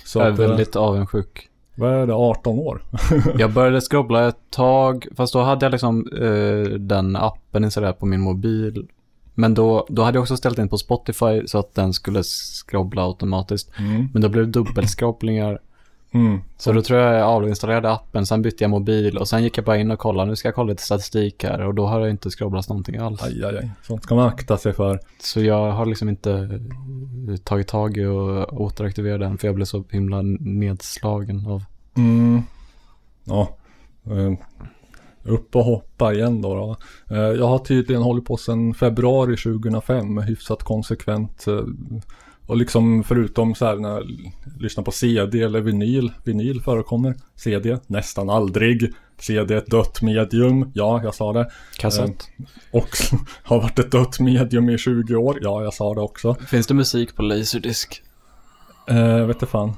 [0.04, 1.48] Så Jag är att, eh, väldigt avundsjuk.
[1.74, 2.82] vad är det, 18 år?
[3.38, 8.06] Jag började skrobbla ett tag, fast då hade jag liksom eh, den appen installerad på
[8.06, 8.88] min mobil.
[9.34, 13.02] Men då, då hade jag också ställt in på Spotify så att den skulle skrobbla
[13.06, 13.70] automatiskt.
[13.78, 14.08] Mm.
[14.12, 15.58] Men då blev det dubbelskrobblingar.
[16.14, 16.40] Mm.
[16.56, 19.64] Så då tror jag jag avinstallerade appen, sen bytte jag mobil och sen gick jag
[19.64, 20.30] bara in och kollade.
[20.30, 23.22] Nu ska jag kolla lite statistik här och då har jag inte skrobblat någonting alls.
[23.22, 23.70] Aj, aj, aj.
[23.82, 25.00] Sånt ska man akta sig för.
[25.20, 26.32] Så jag har liksom inte
[27.28, 31.62] eh, tagit tag i och återaktivera den för jag blev så himla nedslagen av.
[31.96, 32.42] Mm.
[33.24, 33.48] Ja.
[34.06, 34.32] Eh,
[35.22, 36.54] upp och hoppa igen då.
[36.54, 36.76] då.
[37.16, 41.46] Eh, jag har tydligen hållit på sedan februari 2005 hyfsat konsekvent.
[42.46, 44.04] Och liksom förutom så här när jag
[44.58, 46.12] lyssnar på CD eller vinyl.
[46.24, 47.14] Vinyl förekommer.
[47.34, 48.92] CD nästan aldrig.
[49.18, 50.70] CD ett dött medium.
[50.74, 51.50] Ja, jag sa det.
[51.78, 52.28] Kassett.
[52.38, 52.88] Eh, och
[53.42, 55.38] har varit ett dött medium i 20 år.
[55.42, 56.34] Ja, jag sa det också.
[56.34, 57.86] Finns det musik på Laserdisc?
[58.88, 59.72] Eh, vet du fan.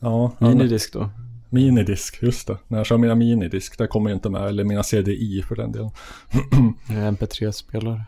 [0.00, 1.10] Ja, Minidisk då?
[1.50, 2.58] Minidisk, just det.
[2.68, 4.42] När jag kör mina minidisk, det kommer ju inte med.
[4.42, 5.90] Eller mina CDI för den delen.
[6.88, 8.02] MP3-spelare.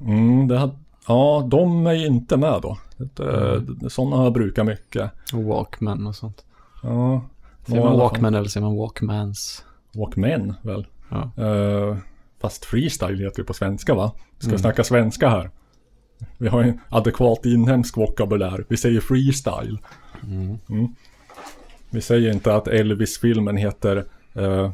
[0.00, 0.76] Mm, det hade,
[1.08, 2.78] ja, de är ju inte med då.
[2.96, 5.10] Det, Sådana har jag brukat mycket.
[5.34, 6.44] Och Walkman och sånt.
[6.82, 7.22] Ja.
[7.66, 7.98] Säger man.
[7.98, 9.64] Walkman eller säger man Walkmans?
[9.94, 10.86] Walkman väl?
[11.08, 11.30] Ja.
[11.44, 11.96] Eh,
[12.40, 14.12] fast freestyle heter det på svenska va?
[14.34, 14.58] Vi ska Mm.
[14.58, 15.50] snacka svenska här.
[16.38, 18.64] Vi har en adekvat inhemsk vokabulär.
[18.68, 19.78] Vi säger freestyle.
[20.22, 20.58] Mm.
[20.68, 20.88] Mm.
[21.90, 24.04] Vi säger inte att Elvis-filmen heter
[24.34, 24.70] eh,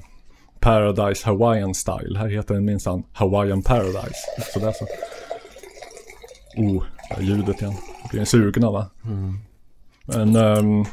[0.61, 2.19] Paradise Hawaiian Style.
[2.19, 4.15] Här heter den minsann Hawaiian Paradise.
[4.55, 4.87] Sådär så.
[6.57, 6.85] Oh,
[7.21, 7.75] ljudet igen.
[8.03, 8.87] Det blir sugna va?
[9.05, 9.39] Mm.
[10.05, 10.85] Men ehm,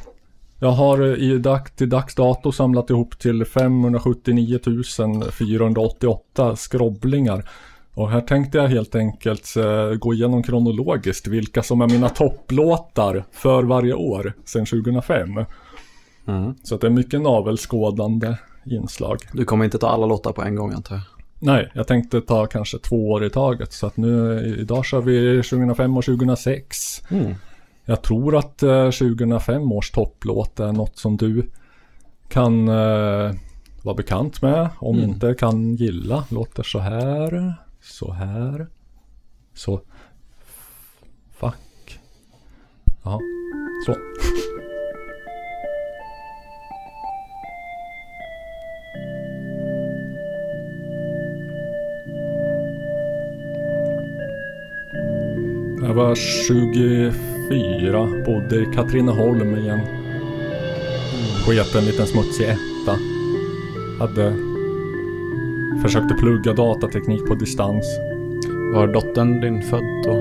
[0.60, 4.60] jag har i dag, till dags dato samlat ihop till 579
[5.32, 7.50] 488 skrobblingar.
[7.94, 13.24] Och här tänkte jag helt enkelt eh, gå igenom kronologiskt vilka som är mina topplåtar
[13.32, 15.46] för varje år sedan 2005.
[16.28, 16.56] Mm.
[16.64, 19.18] Så det är mycket navelskådande inslag.
[19.34, 21.19] Du kommer inte ta alla låtar på en gång antar jag?
[21.40, 23.74] Nej, jag tänkte ta kanske två år i taget.
[23.74, 27.02] Så att nu, idag kör vi 2005 och 2006.
[27.12, 27.34] Mm.
[27.86, 31.50] Jag tror att eh, 2005 års topplåt är något som du
[32.30, 33.32] kan eh,
[33.84, 34.70] vara bekant med.
[34.80, 35.10] Om Mm.
[35.10, 36.26] inte kan gilla.
[36.30, 37.54] Låter så här.
[37.82, 38.68] Så här.
[39.54, 39.82] Så.
[41.40, 42.00] Fuck.
[43.04, 43.20] Ja,
[43.86, 43.96] så.
[55.90, 59.80] Det var 1924 bodde i Katrineholm i en
[61.46, 62.98] sketen liten smutsig etta.
[64.00, 64.34] Hade
[65.82, 67.86] försökte plugga datateknik på distans.
[68.74, 70.14] Var dottern din född då?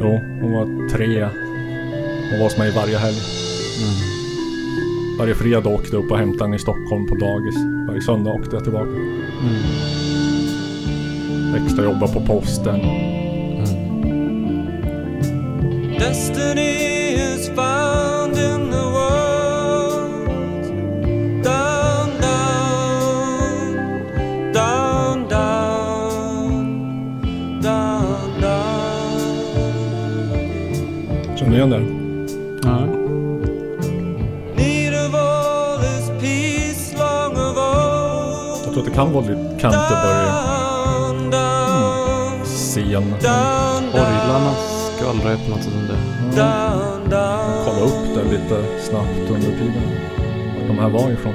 [0.00, 1.22] Jo, hon var tre.
[2.30, 3.20] Hon var hos mig varje helg.
[5.18, 7.56] Varje fredag åkte jag upp och hämtade henne i Stockholm på dagis.
[7.88, 8.90] Varje söndag åkte jag tillbaka.
[11.56, 12.80] Extra jobba på posten.
[16.02, 20.26] Destiny is found in the world.
[21.44, 23.62] Down, down,
[24.52, 26.60] down, down,
[27.62, 29.18] down, down.
[31.36, 31.84] Känner du igen den?
[32.62, 32.78] Ja.
[38.64, 40.28] Jag tror att det kan vara lite Canterbury
[42.44, 43.14] scen.
[43.22, 44.71] down, Orglarna
[45.06, 45.96] något sätt om det.
[46.36, 47.64] down, down.
[47.64, 49.82] Kolla upp det lite snabbt under tiden.
[50.60, 51.34] Var de här var ifrån.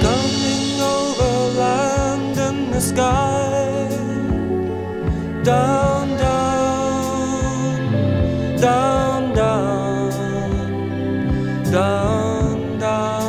[0.00, 3.88] Coming over land and the sky.
[5.44, 6.72] Down, down,
[8.60, 10.12] down, down,
[11.72, 13.22] down, down.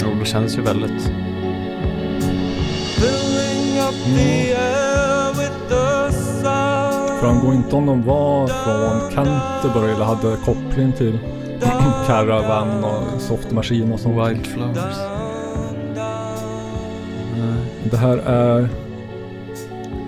[0.00, 1.10] Jo, det känns ju väldigt...
[2.96, 3.82] Filling
[7.26, 11.18] Framgår inte om de var från Canterbury eller hade koppling till
[12.06, 14.28] Caravan och Soft Machine och sånt.
[14.28, 14.96] Wildflowers.
[17.90, 18.68] Det här är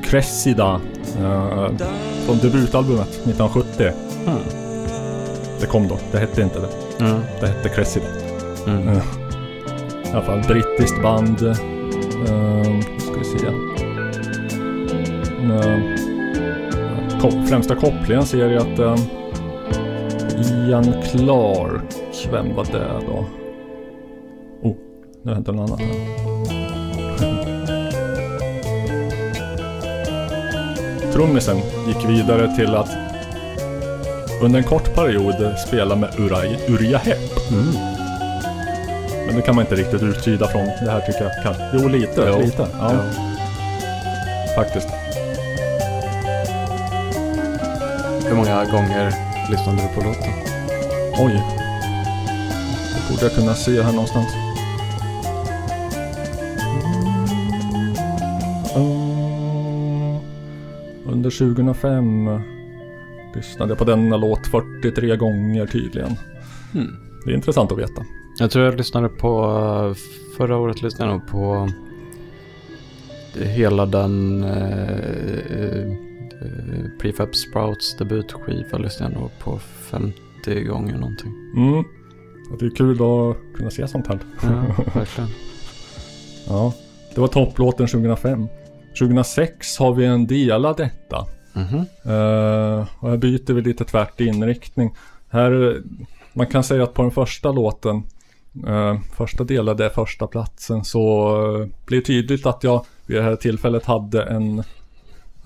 [0.03, 0.81] Cressida.
[1.21, 1.69] Uh,
[2.27, 3.93] från debutalbumet 1970.
[4.27, 4.39] Mm.
[5.61, 5.99] Det kom då.
[6.13, 7.05] Det hette inte det.
[7.05, 7.21] Mm.
[7.41, 8.07] Det hette Cressida.
[8.67, 8.89] Mm.
[8.89, 9.03] Eh,
[10.05, 11.43] I alla fall brittiskt band.
[11.43, 11.55] Uh,
[12.99, 13.47] ska vi se.
[13.47, 13.79] Ko-
[17.31, 18.97] främsta kopplingen ser jag att eh,
[20.69, 21.83] Ian Clark.
[22.33, 23.25] Vem var det då?
[24.69, 24.75] Oh,
[25.23, 25.89] nu händer något annat här.
[31.13, 31.57] Trummisen
[31.87, 32.91] gick vidare till att
[34.43, 37.19] under en kort period spela med Uriah, Uriah Heep.
[39.27, 41.63] Men det kan man inte riktigt uttyda från det här tycker jag kanske.
[41.75, 42.31] Jo, lite.
[42.33, 42.41] Jo.
[42.41, 42.67] lite.
[42.81, 42.93] Ja.
[44.57, 44.98] Faktiskt.
[48.59, 49.13] Många gånger
[49.51, 50.33] lyssnade du på låten?
[51.19, 51.43] Oj.
[52.95, 54.29] Det borde jag kunna se här någonstans.
[58.77, 60.19] Mm.
[61.07, 62.41] Under 2005
[63.35, 66.17] lyssnade jag på denna låt 43 gånger tydligen.
[66.75, 66.97] Mm.
[67.25, 68.05] Det är intressant att veta.
[68.39, 69.95] Jag tror jag lyssnade på...
[70.37, 71.71] Förra året lyssnade jag på
[73.35, 74.91] hela den eh,
[75.51, 76.08] eh,
[77.01, 80.15] Prefab Sprouts debutskiva lyssnade jag nog på 50
[80.65, 81.33] gånger någonting.
[81.57, 81.85] Mm.
[82.59, 84.19] Det är kul att kunna se sånt här.
[84.43, 85.31] Ja, verkligen.
[86.49, 86.75] Ja,
[87.15, 88.49] det var topplåten 2005.
[88.99, 91.27] 2006 har vi en del av detta.
[91.53, 91.79] Mhm.
[92.05, 94.95] Eh, och här byter vi lite tvärt inriktning.
[95.29, 95.83] Här, eh,
[96.33, 98.03] man kan säga att på den första låten,
[98.67, 103.17] eh, första delen, det är första platsen, så uh, blir det tydligt att jag vid
[103.17, 104.63] det här tillfället hade en,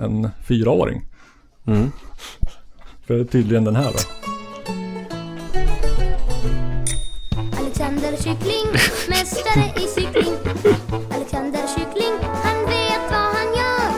[0.03, 1.03] en fyraåring.
[1.67, 1.93] Mm.
[3.07, 3.99] För det är tydligen den här då.
[7.59, 8.67] Alexander Kyckling,
[9.09, 10.35] mästare i cykling.
[11.15, 12.15] Alexander Kyckling,
[12.45, 13.91] han vet vad han gör.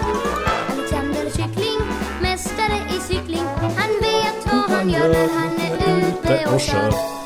[0.73, 1.81] Alexander Kyckling,
[2.23, 3.47] mästare i cykling.
[3.61, 7.24] Han vet vad han gör när han är ute och kör.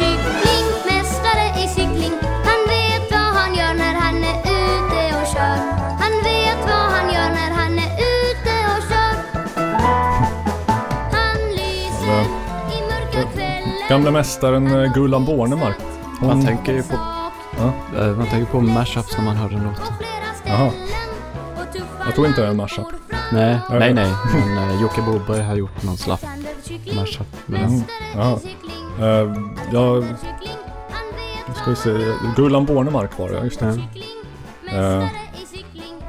[0.00, 2.12] Alexander Kyckling, mästare i cykling.
[2.22, 5.56] Han vet vad han gör när han är ute och kör.
[6.00, 9.14] Han vet vad han gör när han är ute och kör.
[11.12, 12.24] Han lyser
[12.72, 13.68] i mörka kvällen.
[13.88, 15.76] Gamla mästaren eh, Gullan Bornemark.
[16.20, 16.98] Hon- Man tänker ju på,
[17.58, 17.72] Ja.
[18.00, 19.94] eh, man tänker på mashups när man hör den låten.
[20.44, 20.70] Jaha.
[22.04, 22.86] Jag tror inte det är en mashup.
[23.32, 24.12] Nej, nej, nej.
[24.34, 26.24] Men uh, Jocke Boberg har gjort någon slapp
[26.96, 27.68] mashup med den.
[27.68, 27.82] Mm.
[28.16, 28.38] Ja.
[29.00, 29.36] Uh,
[29.72, 30.04] jag...
[31.48, 32.14] Nu ska vi se.
[32.36, 33.78] Gullan Bornemark var det, just det.
[34.76, 35.06] Eh,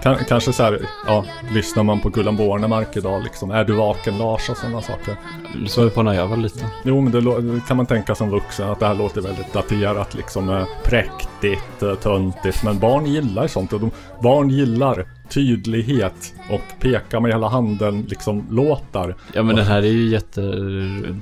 [0.04, 3.52] Kan, kanske så här, ja, lyssnar man på Gullan Bornemark idag liksom.
[3.52, 5.16] Är du vaken Lars och sådana saker.
[5.68, 6.68] Så på när jag var liten.
[6.84, 10.50] Jo, men det kan man tänka som vuxen att det här låter väldigt daterat, liksom
[10.50, 12.64] eh, präktigt, eh, töntigt.
[12.64, 13.92] Men barn gillar sånt och de,
[14.22, 19.16] barn gillar tydlighet och peka med hela handen, liksom låtar.
[19.34, 20.42] Ja men den här är ju jätte...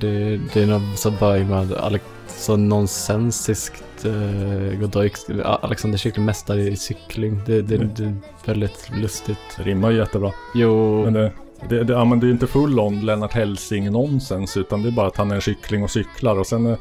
[0.00, 3.84] Det, det är något så Bergman, Alex, så nonsensiskt.
[4.06, 5.12] Uh, Godoy,
[5.44, 7.40] Alexander Kyckling mästare i cykling.
[7.46, 9.38] Det, det, det är väldigt lustigt.
[9.56, 10.32] Det rimmar ju jättebra.
[10.54, 11.04] Jo.
[11.04, 11.32] Men det,
[11.68, 14.88] det, det, ja, men det är ju inte full on Lennart Hellsing nonsens utan det
[14.88, 16.78] är bara att han är en kyckling och cyklar och sen, eh,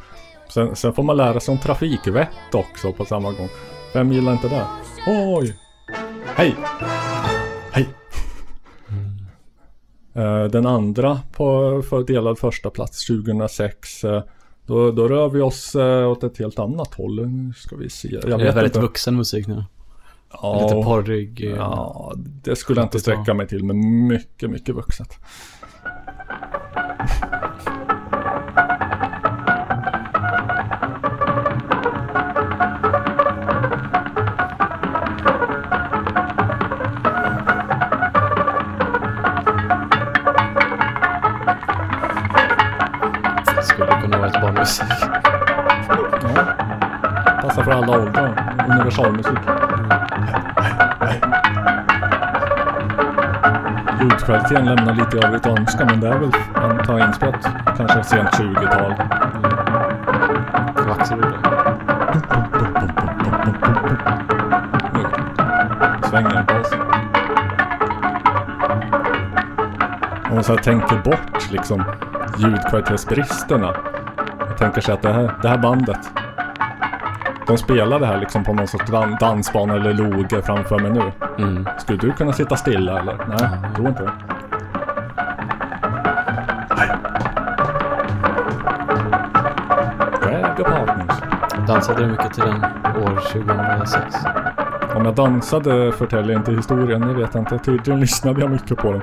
[0.49, 3.49] sen, sen får man lära sig om trafikvett också på samma gång.
[3.93, 4.65] Vem gillar inte det?
[5.07, 5.55] Oj!
[6.35, 6.55] Hej!
[10.13, 14.23] Eh, Den andra på för delad första plats 2006 eh,
[14.65, 17.27] då, då rör vi oss eh, åt ett helt annat håll.
[17.27, 18.09] Nu ska vi se.
[18.13, 18.79] Jag det är vet väldigt inte.
[18.79, 19.63] vuxen musik nu.
[20.33, 20.61] Ja.
[20.63, 21.53] Lite porrig.
[21.57, 25.19] Ja, det skulle jag inte sträcka mig till, men mycket, mycket vuxet.
[44.61, 44.87] Barnmusik.
[46.21, 46.45] Ja.
[47.41, 48.55] Passar för alla åldrar.
[48.69, 49.39] Universalmusik.
[54.01, 57.47] Ljudkvaliteten lämnar lite övrigt att önska, men det är väl antar jag inspelat
[57.77, 58.93] kanske sent 20-tal.
[66.09, 66.71] Svänger en bas.
[70.29, 71.83] Om man så här tänker bort liksom
[72.37, 73.90] ljudkvalitetsbristerna.
[74.61, 76.11] Tänker sig att det här, det här bandet.
[77.47, 81.11] De spelar det här liksom på någon sorts dan- dansbana eller loge framför mig nu.
[81.37, 81.67] Mm.
[81.79, 83.17] Skulle du kunna sitta stilla eller?
[83.27, 84.11] Nej, jag tror inte det.
[91.67, 92.63] Dansade du mycket till den
[93.03, 94.15] år 2006?
[94.95, 97.57] Om jag dansade förtäljer inte historien, det vet jag inte.
[97.59, 99.01] Tydligen lyssnade jag mycket på den.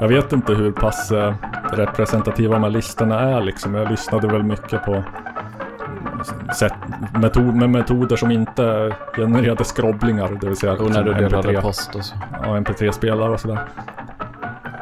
[0.00, 1.34] Jag vet inte hur pass eh,
[1.76, 3.74] representativa de här listorna är liksom.
[3.74, 5.04] Jag lyssnade väl mycket på
[6.56, 6.74] sätt,
[7.14, 10.38] metod, med metoder som inte genererade skrobblingar.
[10.40, 12.14] Det vill säga Och när du som delade post och så.
[12.42, 13.58] Ja, MP3-spelare och sådär.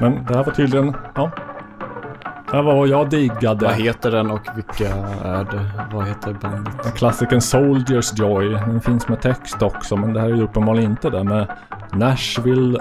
[0.00, 1.30] Men det här var tydligen, ja.
[2.50, 3.64] Det här var vad jag diggade.
[3.64, 4.88] Vad heter den och vilka
[5.24, 5.70] är det?
[5.92, 6.94] Vad heter bandet?
[6.94, 8.48] Klassikern Soldiers Joy.
[8.48, 11.24] Den finns med text också, men det här är ju uppenbarligen inte det.
[11.24, 11.46] Med
[11.92, 12.78] Nashville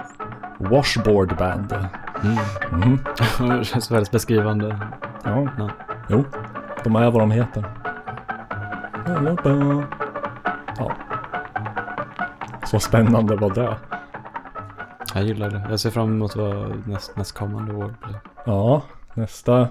[0.58, 1.76] Washboard Band.
[2.24, 3.00] Mhm.
[3.60, 4.80] det känns väldigt beskrivande.
[5.24, 5.48] Ja.
[5.58, 5.70] Ja.
[6.10, 6.24] Jo,
[6.84, 7.66] de är vad de heter.
[10.78, 10.92] Ja.
[12.66, 13.78] Så spännande var det.
[15.14, 15.68] Jag gillar det.
[15.70, 18.20] Jag ser fram emot vad näst, nästkommande år blir.
[18.46, 18.82] Ja,
[19.14, 19.68] nästa,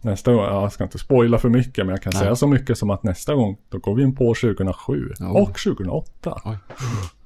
[0.00, 2.22] nästa gång, ja, jag ska inte spoila för mycket men jag kan Nej.
[2.22, 5.28] säga så mycket som att nästa gång då går vi in på 2007 Ja.
[5.28, 6.40] och 2008.
[6.44, 6.58] Oj.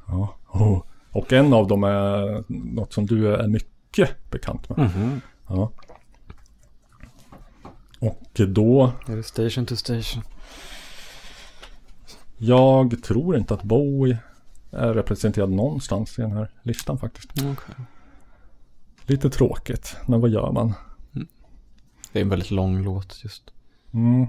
[0.06, 0.34] Ja.
[0.48, 0.82] Oh.
[1.12, 2.44] Och en av dem är
[2.74, 3.70] något som du är mycket
[4.30, 4.78] bekant med.
[4.78, 5.20] Mhm.
[5.48, 5.70] Ja.
[7.98, 10.22] Och då, Är det Station to Station?
[12.38, 14.18] jag tror inte att Bowie
[14.70, 17.30] är representerad någonstans i den här listan faktiskt.
[17.32, 17.84] Okej.
[19.06, 20.72] Lite tråkigt, men vad gör man?
[22.12, 23.50] Det är en väldigt lång låt just.
[23.92, 24.26] Mm.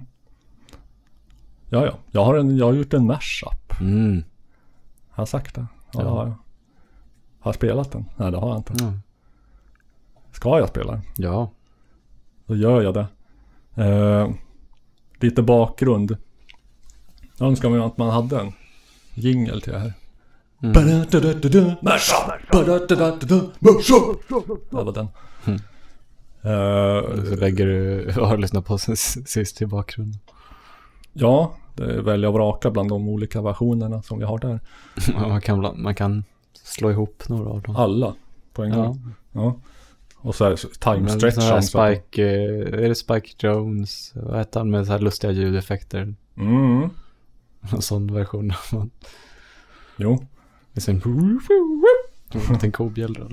[1.69, 1.97] Ja, ja.
[2.11, 3.79] Jag har, en, jag har gjort en mashup.
[3.81, 4.23] Mm.
[5.09, 5.65] Har jag sagt det?
[5.93, 6.09] Ja, Ja.
[6.09, 6.33] har jag.
[7.39, 8.05] Har jag spelat den?
[8.17, 8.83] Nej, det har jag inte.
[8.83, 9.01] Mm.
[10.31, 11.01] Ska jag spela?
[11.17, 11.51] Ja.
[12.45, 13.05] Då gör jag det.
[13.83, 14.29] Eh,
[15.19, 16.17] lite bakgrund.
[17.37, 18.53] Jag önskar mig att man hade en
[19.13, 19.93] jingel till det här.
[20.63, 20.73] Mm.
[20.73, 20.79] Det
[24.71, 25.07] var den.
[25.45, 25.59] Mm.
[26.41, 30.19] Eh, Så lägger du, har lyssnat på sist i bakgrunden.
[31.13, 34.59] ja, det är välja och vraka bland de olika versionerna som vi har där.
[35.13, 37.75] Ja, man, kan, man kan slå ihop några av dem.
[37.75, 38.15] Alla
[38.53, 38.83] på en Ja.
[38.85, 39.13] gång.
[39.31, 39.55] Ja.
[40.21, 41.37] Och så är det time Men stretch.
[41.37, 44.11] här som- så att- Spike, eh, är det Spike Jones?
[44.15, 46.15] Vad heter han med så här lustiga ljudeffekter?
[46.37, 46.89] Mm.
[47.71, 48.53] En sån version.
[49.97, 50.25] Jo.
[50.73, 50.87] Det
[52.63, 53.27] är en kobjällra.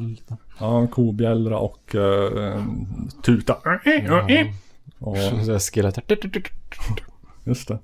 [0.61, 2.65] Ja, en kobjällra och uh,
[3.23, 3.55] tuta.
[4.99, 5.99] Och, Så här skillet.
[7.45, 7.79] just det.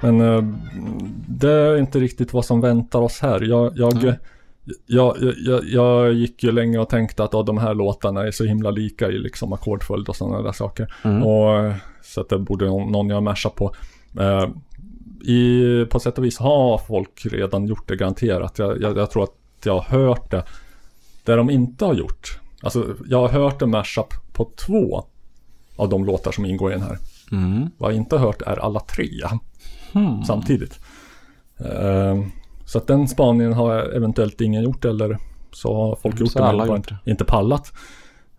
[0.00, 0.44] Men eh,
[1.28, 3.40] det är inte riktigt vad som väntar oss här.
[3.40, 4.16] Jag, jag, jag,
[4.86, 8.70] jag, jag, jag gick ju länge och tänkte att de här låtarna är så himla
[8.70, 10.94] lika i liksom ackordföljd och sådana där saker.
[11.04, 11.22] Mm.
[11.22, 13.74] Och, eh, så att det borde någon, jag mashat på.
[14.20, 14.48] Eh,
[15.24, 18.58] i, på sätt och vis har folk redan gjort det garanterat.
[18.58, 20.44] Jag, jag, jag tror att jag har hört det.
[21.24, 22.40] Det de inte har gjort.
[22.62, 25.04] Alltså jag har hört en mashup på två
[25.76, 26.98] av de låtar som ingår i den här.
[27.32, 27.70] Mm.
[27.78, 29.10] Vad jag inte har hört är alla tre
[29.92, 30.24] Hmm.
[30.24, 30.80] samtidigt.
[31.58, 32.22] Eh,
[32.64, 35.18] så att den spaningen har eventuellt ingen gjort eller
[35.52, 37.72] så har folk Mm, gjort så det men inte, inte pallat.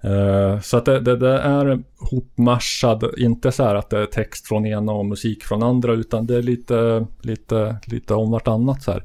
[0.03, 4.47] Eh, så att det, det, det är hopmarsad, inte så här att det är text
[4.47, 8.91] från ena och musik från andra utan det är lite, lite, lite om vartannat så
[8.91, 9.03] här.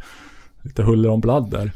[0.63, 1.73] Lite huller om bladd där.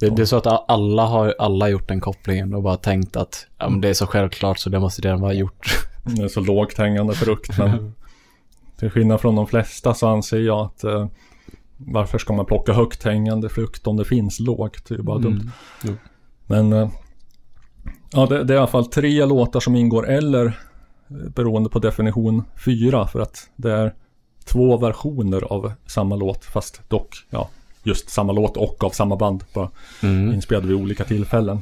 [0.00, 3.46] Det, det är så att alla har alla gjort den kopplingen och bara tänkt att
[3.58, 5.86] ja, det är så självklart så det måste redan vara gjort.
[6.04, 7.94] Det är så lågt hängande frukt men
[8.76, 11.06] till skillnad från de flesta så anser jag att eh,
[11.76, 14.84] varför ska man plocka högt hängande frukt om det finns lågt?
[14.88, 15.50] Det är ju bara dumt.
[15.84, 15.96] Mm.
[16.46, 16.88] Men eh,
[18.12, 20.52] ja, det, det är i alla fall tre låtar som ingår eller eh,
[21.34, 23.94] beroende på definition fyra för att det är
[24.44, 27.48] två versioner av samma låt fast dock ja,
[27.82, 29.70] just samma låt och av samma band bara
[30.02, 30.34] Mm.
[30.34, 31.58] inspelade vid olika tillfällen.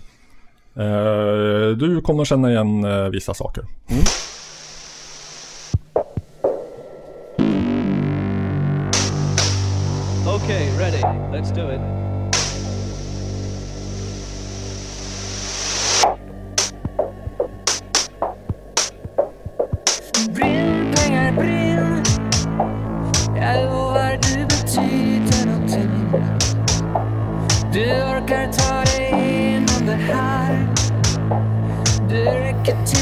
[0.74, 3.64] Eh, du kommer känna igen eh, vissa saker.
[10.52, 11.00] Okay, ready.
[11.32, 11.80] Let's do it.
[20.94, 21.32] Pengar,
[23.36, 25.46] Jag du betyder
[27.72, 30.68] Du orkar ta dig igenom det här
[32.08, 33.01] Du räcker till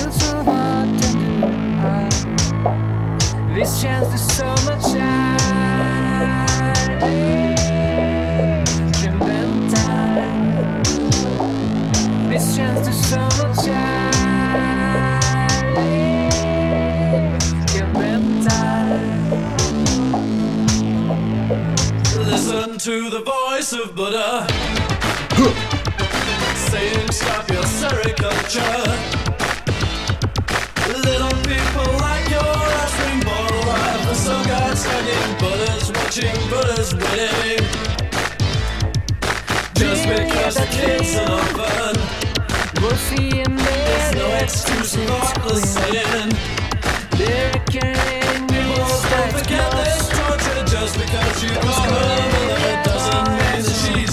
[22.85, 24.47] to the voice of Buddha
[26.70, 28.86] saying, Stop your sericulture.
[30.89, 34.07] Little people like your offspring born alive.
[34.09, 37.66] The sun god studying Buddha's watching, Buddha's waiting.
[39.74, 41.97] Just because the kid's an orphan,
[42.81, 46.32] Vår fiende there's no excuse for thoughtless sin.
[47.19, 52.69] Det räcker en People don't forget there's torture just because you call her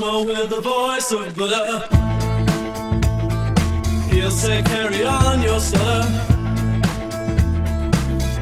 [0.00, 1.86] Once with the voice of Buddha.
[4.10, 6.08] He'll say, carry on your stutter.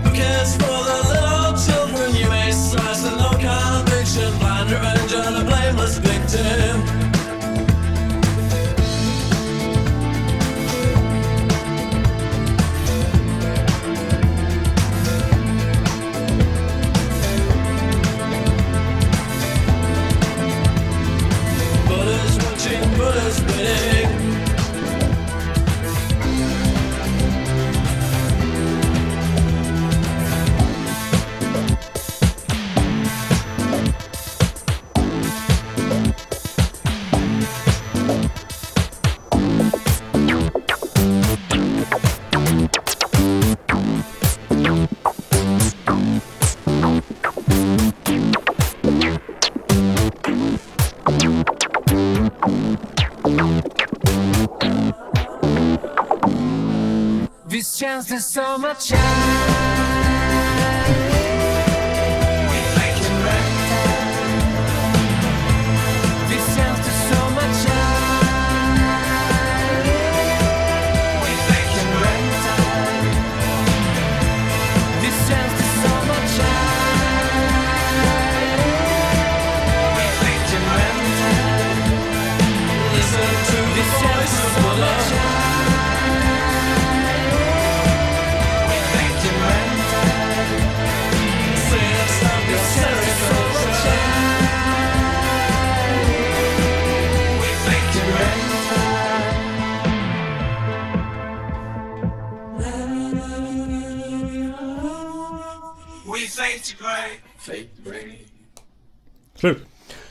[0.04, 5.34] Who cares for the little children you may slice with no conviction, blind revenge on
[5.34, 6.97] a blameless victim.
[57.78, 58.82] Visst känns det som att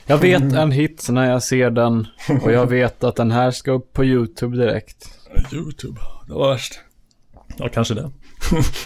[0.08, 2.08] Jag vet en hit när jag ser den
[2.44, 5.10] och jag vet att den här ska upp på YouTube direkt.
[5.54, 6.80] YouTube, det var värst.
[7.58, 8.12] Ja, kanske det.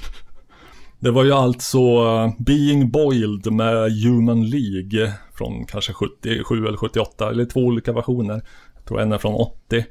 [1.00, 7.30] det var ju alltså uh, Being Boiled med Human League från kanske 77 eller 78,
[7.30, 8.42] eller två olika versioner.
[8.76, 9.86] Jag tror en är från 80.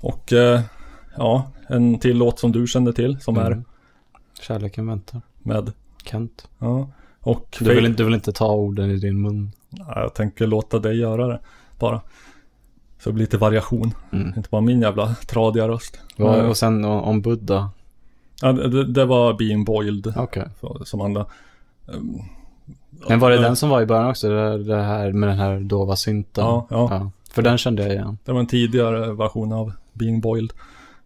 [0.00, 0.60] Och uh,
[1.16, 3.64] ja, en till låt som du kände till som är Mm.
[4.42, 5.20] Kärleken väntar.
[5.42, 5.72] med
[6.04, 6.48] Kent.
[6.58, 6.90] Ja.
[7.20, 9.52] Och Du vill, inte- du vill inte ta orden i din mun.
[9.70, 11.40] Jag tänker låta dig göra det
[11.78, 12.00] bara.
[12.98, 13.94] Så det blir lite variation.
[14.36, 16.00] Inte bara min jävla tradiga röst.
[16.16, 17.70] Och, Men- och sen om Buddha.
[18.42, 20.14] Ja, det, det var Being Boiled.
[20.60, 21.26] Så- Som andra.
[21.86, 22.18] Um,
[23.08, 24.28] Men var det ja, den som var i början också?
[24.28, 26.44] Det, det här med den här dova synten?
[26.44, 27.10] Ja, ja.
[27.30, 28.18] För den kände jag igen.
[28.24, 30.52] Det var en tidigare version av Being Boiled.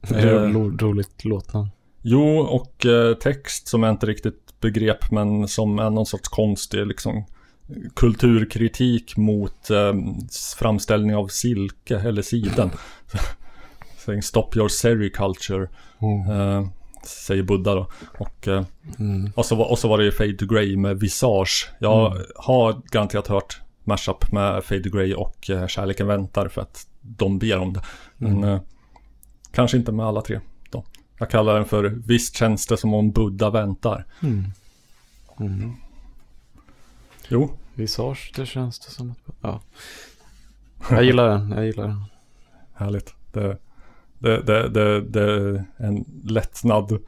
[0.01, 1.68] Det är Eh, ro, roligt låtnamn.
[2.02, 6.86] Jo, och eh, text som jag inte riktigt begrep men som är någon sorts konstig
[6.86, 7.24] liksom
[7.97, 9.93] kulturkritik mot eh,
[10.59, 12.70] framställning av silke eller siden.
[14.22, 15.68] Stop your sericulture.
[16.30, 16.68] Eh,
[17.06, 17.86] säger Buddha då.
[18.18, 18.64] Och, eh,
[18.98, 19.32] Mm.
[19.36, 21.70] och, så, var- och så var det ju Fade to Grey med Visage.
[21.78, 22.24] Jag Mm.
[22.36, 27.39] har garanterat hört mashup med Fade to Grey och eh, Kärleken väntar för att de
[27.39, 27.80] ber om det.
[28.16, 28.48] Men Mm.
[28.48, 28.60] eh,
[29.52, 30.40] kanske inte med alla tre.
[30.70, 30.84] Då.
[31.18, 34.06] Jag kallar den för Visst känns det som om Buddha väntar.
[34.22, 35.72] Mm.
[37.28, 37.51] Jo.
[37.74, 39.35] Visage, det känns det som att...
[39.40, 39.61] Ja.
[40.90, 42.05] Jag gillar den, jag gillar den.
[42.74, 43.15] Härligt.
[43.32, 43.59] Det,
[44.19, 46.99] det, det, det, det är en lättnad.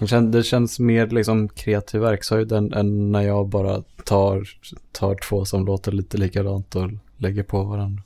[0.00, 4.48] Det känns, det känns mer liksom kreativ verkshöjd än, än när jag bara tar,
[4.92, 8.02] tar två som låter lite likadant och lägger på varandra.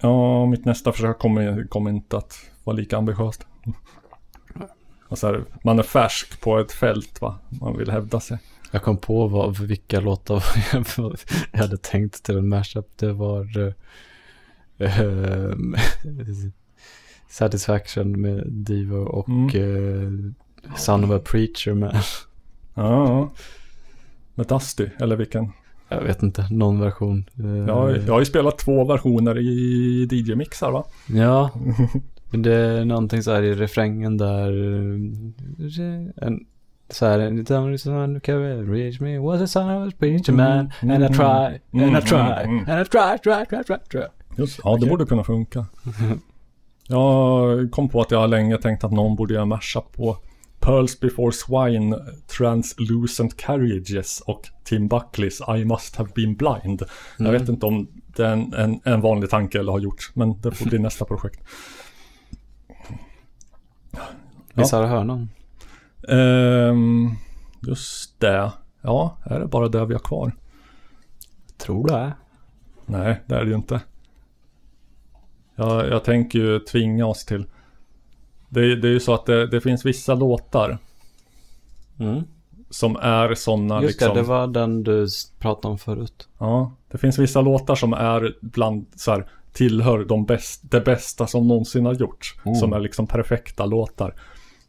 [0.00, 2.34] Ja, mitt nästa försök kommer, kommer inte att
[2.64, 3.46] vara lika ambitiöst.
[5.08, 7.38] Och så här, man är färsk på ett fält va.
[7.60, 8.38] Man vill hävda sig.
[8.74, 10.44] Jag kom på vad, vilka låtar
[11.52, 12.86] jag, hade tänkt till en mashup.
[12.96, 13.74] Det var
[14.78, 15.76] ehm,
[17.28, 20.10] Satisfaction med Divo och eh,
[20.76, 21.94] Son of a Preacher Man.
[22.74, 23.30] Ja.
[24.34, 25.52] Med Dusty, eller vilken?
[25.88, 27.24] Jag vet inte, någon version.
[27.68, 30.84] Ja, jag har ju spelat två versioner i DJ-mixar va?
[31.06, 31.50] Ja,
[32.30, 34.52] det är någonting så här i refrängen där.
[36.16, 36.46] En,
[36.94, 40.72] så här, "And the who can reach me was a son of a preacher man.
[40.82, 44.02] And I try, and I try, and I try, try, try, try, try.
[44.38, 45.66] Just, ja, det borde kunna funka.
[46.88, 50.16] Jag kom på att jag länge tänkt att någon borde göra mashup på
[50.60, 51.96] Pearls before swine,
[52.36, 56.82] translucent carriages och Tim Buckleys I must have been blind.
[57.18, 57.40] Jag Mm.
[57.40, 60.50] vet inte om det är en, en, en vanlig tanke eller har gjorts, men det
[60.50, 61.40] får bli nästa projekt.
[64.54, 65.28] Missade hörnan.
[66.08, 67.10] Ehm,
[67.60, 68.52] just det.
[68.80, 70.32] Ja, är det bara det vi har kvar?
[71.58, 72.12] Tror det.
[72.86, 73.80] Nej, det är det ju inte.
[75.56, 77.46] Jag, jag tänker ju tvinga oss till.
[78.48, 80.78] Det, det är ju så att det, det finns vissa låtar.
[81.98, 82.22] Mm.
[82.70, 84.14] Som är sådana Just liksom.
[84.14, 85.06] det, det var den du
[85.38, 86.28] pratade om förut.
[86.38, 91.26] Ja, det finns vissa låtar som är bland så här tillhör de bäst, det bästa
[91.26, 92.34] som någonsin har gjorts.
[92.44, 92.54] Mm.
[92.54, 94.14] Som är liksom perfekta låtar.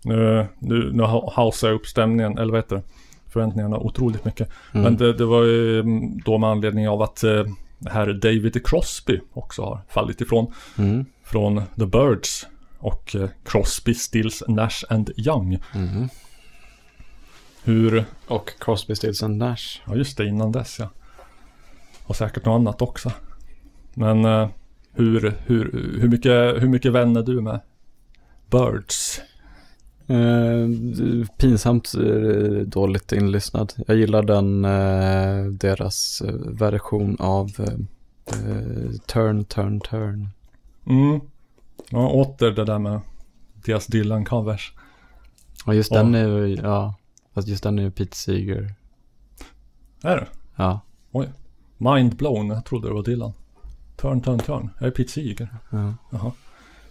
[0.06, 2.84] Nu, nu, nu hausar jag upp stämningen, eller vad heter det?
[3.30, 4.50] Förväntningarna otroligt mycket.
[4.74, 4.84] Mm.
[4.84, 7.46] Men det, det var ju mm, då med anledning av att eh,
[7.86, 10.54] herr David Crosby också har fallit ifrån.
[10.78, 11.06] Mm.
[11.24, 12.48] Från The Birds.
[12.80, 15.60] Och eh, Crosby, Stills, Nash and Young.
[15.76, 16.10] Mm.
[17.64, 18.06] Hur...
[18.28, 19.82] Och Crosby, Stills and Nash.
[19.86, 20.90] Ja, just det, innan dess ja.
[22.06, 23.12] Och säkert något annat också.
[23.94, 24.50] Men eh,
[24.94, 27.60] hur, hur, hur, mycket, hur mycket vän är du med
[28.52, 29.22] Birds?
[30.08, 30.68] Eh,
[31.38, 33.74] pinsamt eh, dåligt inlyssnad.
[33.88, 37.50] Jag gillar den, eh, deras version av
[39.08, 40.30] Turn, Turn, Turn.
[40.86, 41.20] Mm.
[41.90, 43.00] Ja, åter det där med
[43.66, 44.72] deras Dylan-covers.
[45.66, 45.98] Och just Ja.
[45.98, 46.96] den är ju, ja,
[47.34, 48.74] fast just den är ju Pete Seeger.
[50.02, 50.28] Är det?
[50.56, 50.80] Ja.
[51.12, 51.30] Oj.
[51.78, 53.34] Mind blown, jag trodde det var Dylan.
[53.96, 54.70] Turn, turn, turn.
[54.80, 55.48] Jag är Pete Seeger.
[55.70, 55.94] Ja.
[56.12, 56.32] Jaha.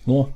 [0.05, 0.29] Nå,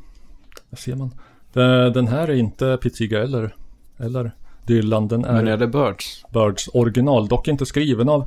[0.71, 1.11] där ser man.
[1.57, 3.55] Det- Den här är inte Seeger eller,
[3.99, 4.31] eller
[4.67, 5.09] Dylan.
[5.09, 6.25] Den är, Men är det Birds?
[6.31, 7.29] Birds original.
[7.29, 8.21] Dock inte skriven av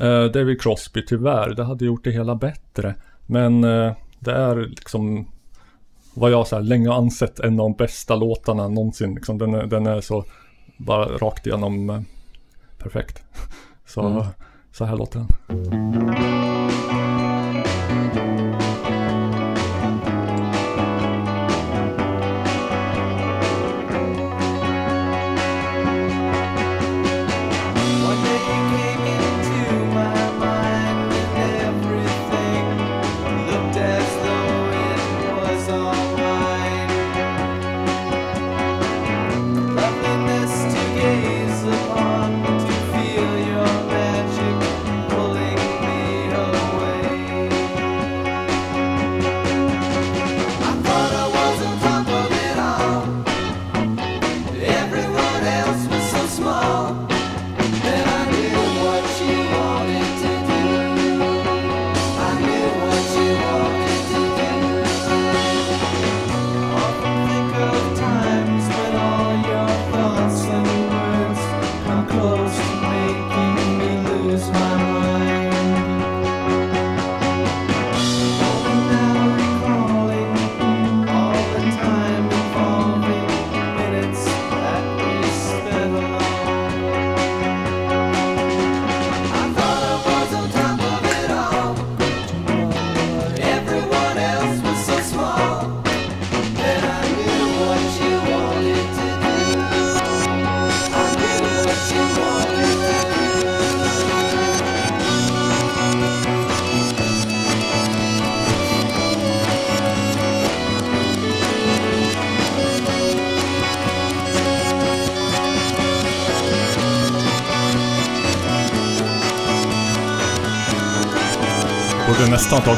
[0.00, 1.54] eh, David Crosby tyvärr.
[1.54, 2.94] Det hade gjort det hela bättre.
[3.26, 5.26] Men eh, det är liksom
[6.14, 9.14] vad jag så här länge har ansett en av de bästa låtarna någonsin.
[9.14, 10.24] Liksom, den, är, den är så
[10.76, 12.00] bara rakt igenom eh,
[12.78, 13.22] perfekt.
[13.86, 14.24] Så, Mm.
[14.72, 16.37] så här låter den.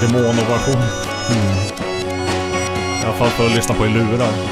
[0.00, 0.82] Demonovation.
[1.30, 1.80] Mm.
[3.00, 4.49] I alla fall för att lyssna på i lurar.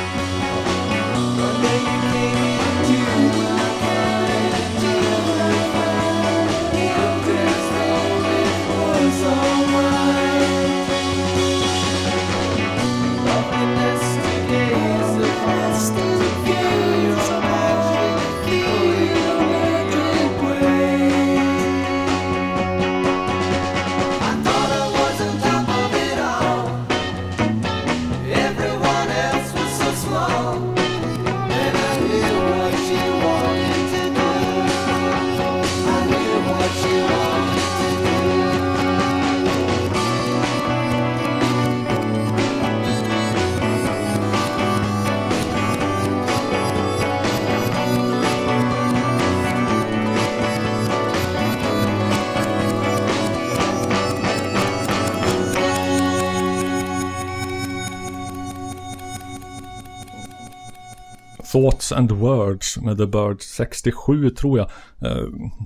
[61.58, 64.70] Thoughts and Words med The Bird 67 tror jag.
[65.10, 65.24] Eh,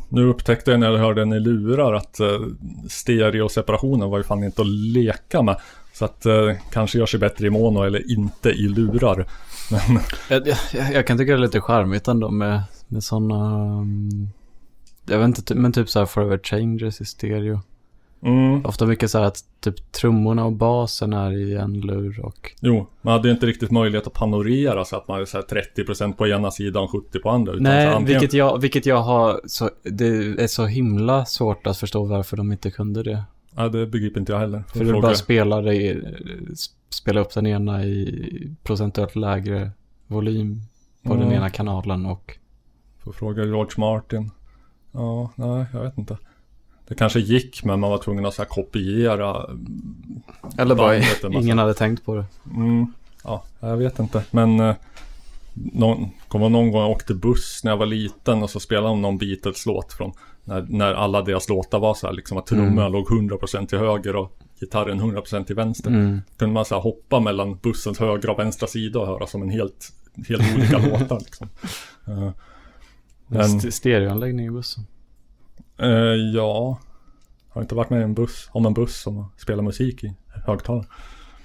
[0.09, 2.41] nu upptäckte jag när jag hörde den i lurar att eh,
[2.89, 5.57] stereoseparationen var ju fan inte att leka med.
[5.93, 9.27] Så att eh, kanske gör sig bättre i mono eller inte i lurar.
[9.71, 13.55] Men Jag, jag, jag kan tycka det är lite charmigt ändå med, med sådana...
[13.55, 14.29] um, mm,
[15.07, 17.61] Jag vet inte, men typ så här Forever Changes i stereo
[18.23, 22.53] mm, Ofta mycket så här att typ trummorna och basen är i en lur och...
[22.61, 25.45] jo, man hade ju inte riktigt möjlighet att panorera så att man är så här
[25.77, 27.53] 30% på ena sidan och 70% på andra.
[27.59, 29.71] Nej, antingen- vilket jag, vilket jag har så...
[29.83, 30.07] Det
[30.43, 33.23] är så himla svårt att förstå varför de inte kunde det.
[33.57, 34.65] Ja, det begriper inte jag heller.
[34.73, 36.03] För du bara spelar i,
[36.89, 39.71] spela upp den ena i procentuellt lägre
[40.07, 40.61] volym
[41.03, 41.35] på den Mm.
[41.35, 42.39] ena kanalen och...
[43.05, 44.31] Får fråga George Martin.
[44.93, 46.19] Ja, nej, jag vet inte.
[46.93, 49.51] Det kanske gick, men man var tvungen att så här kopiera.
[50.59, 50.97] Eller bara
[51.43, 52.25] ingen hade tänkt på det.
[52.55, 52.87] Mm,
[53.25, 54.25] ja, jag vet inte.
[54.31, 54.75] Men eh,
[55.55, 59.03] någon, kommer någon gång jag åkte buss när jag var liten och så spelade de
[59.03, 60.13] någon Beatles-låt från
[60.45, 62.93] när, när alla deras låtar var så här liksom att trummorna Mm.
[62.93, 65.91] låg 100% till höger och gitarren 100% till vänster.
[65.91, 66.21] Mm.
[66.37, 69.51] Kunde man så här hoppa mellan bussens högra och vänstra sida och höra som en
[69.51, 69.93] helt,
[70.29, 71.49] helt olika låtar liksom.
[72.07, 72.31] Eh,
[73.27, 74.85] men, St- stereoanläggning i bussen.
[75.83, 76.79] Eh, ja,
[77.49, 80.15] har inte varit med en buss, om en buss som spelar musik i
[80.47, 80.87] högtalare.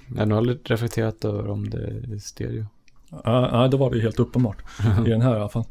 [0.08, 2.66] Jag har nog aldrig reflekterat över om det är stereo.
[3.10, 4.62] Ja, ja, det var det helt uppenbart.
[5.06, 5.64] I den här i alla fall.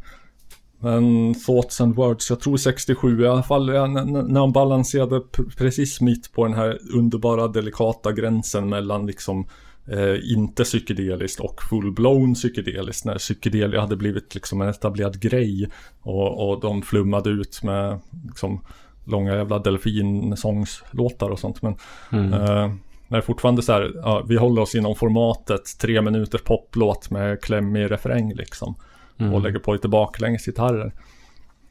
[0.79, 5.21] Men Thoughts and Words, jag tror 67 i alla fall, när han balanserade
[5.57, 9.47] precis mitt på den här underbara delikata gränsen mellan liksom
[9.91, 13.05] eh, inte psykedeliskt och full-blown psykedeliskt.
[13.05, 15.69] När psykedelia hade blivit liksom en etablerad grej
[16.01, 18.61] och, och de flummade ut med liksom
[19.05, 21.61] långa jävla delfinsångslåtar och sånt.
[21.61, 21.75] Men
[22.11, 22.33] Mm.
[22.33, 22.71] eh,
[23.07, 27.91] när fortfarande så här, ja, vi håller oss inom formatet tre minuters poplåt med klämmig
[27.91, 28.75] refräng liksom.
[29.17, 29.33] Mm.
[29.33, 30.91] Och lägger på lite baklängesgitarrer.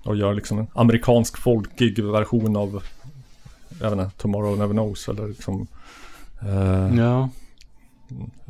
[0.05, 2.82] Och gör liksom en amerikansk folkig version av,
[3.80, 5.66] jag vet inte, Tomorrow Never Knows eller liksom
[6.43, 7.28] eh, Ja.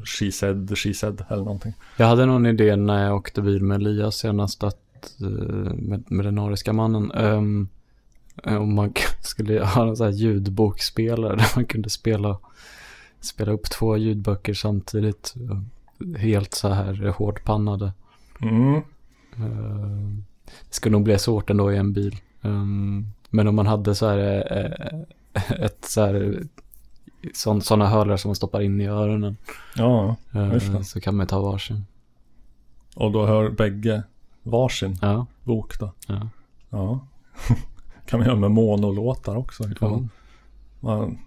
[0.05, 1.73] She Said, She Said eller någonting.
[1.97, 5.27] Jag hade någon idé när jag åkte bil med Elias senast att, eh,
[5.75, 7.69] med, med den nordiska mannen, um,
[8.45, 12.39] om man skulle ha en sån här ljudbokspelare där man kunde spela,
[13.21, 15.35] spela upp två ljudböcker samtidigt.
[16.17, 17.93] Helt så här hårdpannade.
[18.41, 18.75] Mm.
[19.37, 20.11] Eh,
[20.69, 22.17] Det skulle nog bli svårt ändå i en bil.
[22.43, 24.19] Um, Men om man hade så här
[24.57, 25.01] eh,
[25.65, 26.43] ett så här
[27.35, 29.37] sådana hörlurar som man stoppar in i öronen.
[29.77, 30.85] Ja, eh, just det.
[30.85, 31.87] Så kan man ta varsin.
[32.95, 34.03] Och då hör bägge
[34.43, 35.27] varsin Ja.
[35.45, 35.93] bok då.
[36.07, 36.29] Ja.
[36.71, 37.01] Ja.
[38.07, 39.65] kan man göra med monolåtar också.
[39.65, 40.01] ifall Ja.
[40.81, 41.19] Man,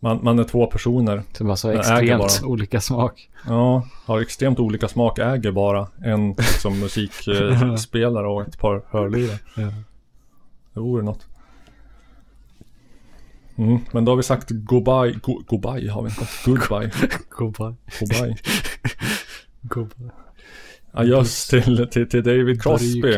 [0.00, 1.22] man, man är två personer.
[1.38, 3.30] Det var så extremt olika smak.
[3.46, 9.38] Ja, har extremt olika smak, äger bara en liksom, musikspelare och ett par hörlurar.
[9.56, 9.72] Ja.
[10.72, 11.26] Det vore något.
[13.58, 16.26] Mm, men då har vi sagt goodbye, go, goodbye har vi inte.
[16.44, 16.90] Goodbye.
[17.30, 17.74] Goodbye.
[18.00, 18.36] Goodbye.
[19.62, 20.10] Goodbye.
[20.92, 23.14] Adjöss till, till, till David Crosby.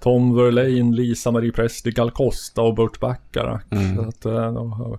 [0.00, 3.62] Tom Verlaine, Lisa Marie Presley, Gal Costa och Burt Bacharach.
[3.70, 3.96] Mm.
[3.96, 4.98] Så att eh, då har,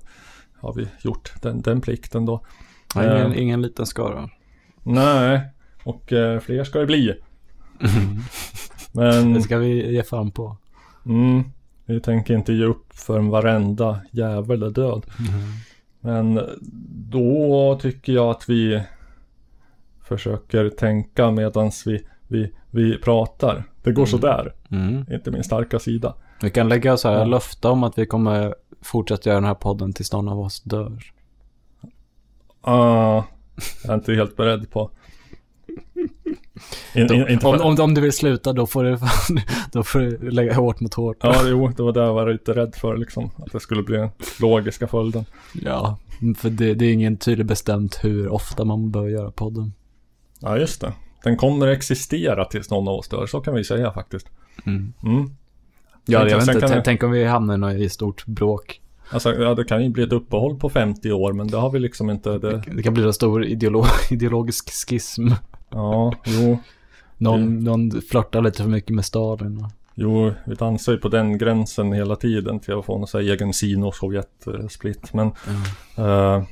[0.60, 2.46] har vi gjort den, den plikten då.
[2.96, 4.30] Ja, ingen, Eh, ingen liten skara.
[4.84, 5.42] Nej,
[5.84, 7.14] och eh, fler ska det bli.
[8.92, 10.58] Men Det ska vi ge fan på.
[11.06, 11.44] mm,
[11.86, 15.06] vi tänker inte ge upp förrän varenda jävel är död.
[16.00, 16.42] Men
[17.12, 18.82] då tycker jag att vi
[20.04, 23.64] försöker tänka medan vi, vi, vi pratar.
[23.84, 24.54] Det går sådär.
[24.72, 25.06] Mm.
[25.12, 26.16] Inte min starka sida.
[26.42, 27.26] Vi kan lägga så här Ja.
[27.26, 31.00] löfte om att vi kommer fortsätta göra den här podden tills någon av oss dör.
[32.62, 33.24] Ah,
[33.84, 34.92] jag är inte helt beredd på.
[36.94, 38.98] In, in, om, om, om du vill sluta då får du,
[39.72, 41.18] då får du lägga hårt mot hårt.
[41.22, 43.32] Ja, jo, det var det jag var lite rädd för liksom.
[43.38, 44.10] Att det skulle bli den
[44.40, 45.26] logiska följden.
[45.54, 45.98] Ja,
[46.38, 49.74] för det, det är ingen tydligt bestämt hur ofta man bör göra podden.
[50.40, 50.94] Ja, just det.
[51.24, 54.28] Den kommer existera tills någon av oss dör, så kan vi säga faktiskt.
[54.66, 54.94] Mm.
[55.04, 55.30] Mm.
[56.06, 56.82] Ja, jag vet inte.
[56.86, 58.82] Tänk, om vi hamnar i något- i stort bråk.
[59.10, 61.80] Alltså, ja, det kan ju bli ett uppehåll på 50 år, men det har vi
[61.80, 62.38] liksom inte.
[62.38, 62.64] Det...
[62.76, 65.28] Det kan bli en stor ideolo ideologisk schism.
[65.70, 66.58] Ja, jo.
[67.18, 69.68] Någon, någon flörtar lite för mycket med Stalin.
[69.96, 73.26] Jo, vi dansar ju på den gränsen hela tiden till att få någon så här
[73.26, 75.14] egen sino-sovjet-split.
[75.14, 75.28] Men
[75.98, 76.44] eh,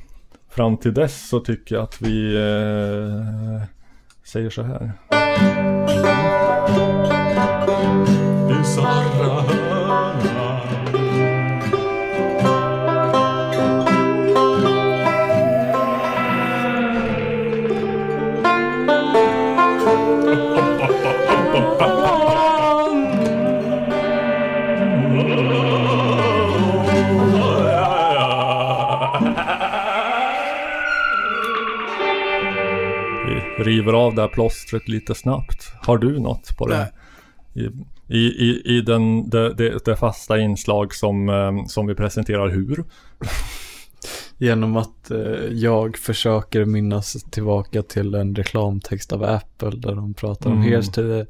[0.48, 3.62] fram till dess så tycker jag att vi eh,
[4.24, 4.92] säger så här.
[8.48, 8.64] Vi
[33.58, 35.72] river av det här plåstret lite snabbt.
[35.82, 36.92] Har du något på det?
[38.08, 42.84] I, i, i, den, det, det, det fasta inslag som, eh, som vi presenterar hur?
[44.38, 45.18] Genom att eh,
[45.52, 50.72] jag försöker minnas tillbaka till en reklamtext av Apple där de pratar om Mm.
[50.72, 51.26] here's to the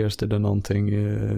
[0.00, 0.88] Here's to the någonting.
[0.94, 1.36] eh,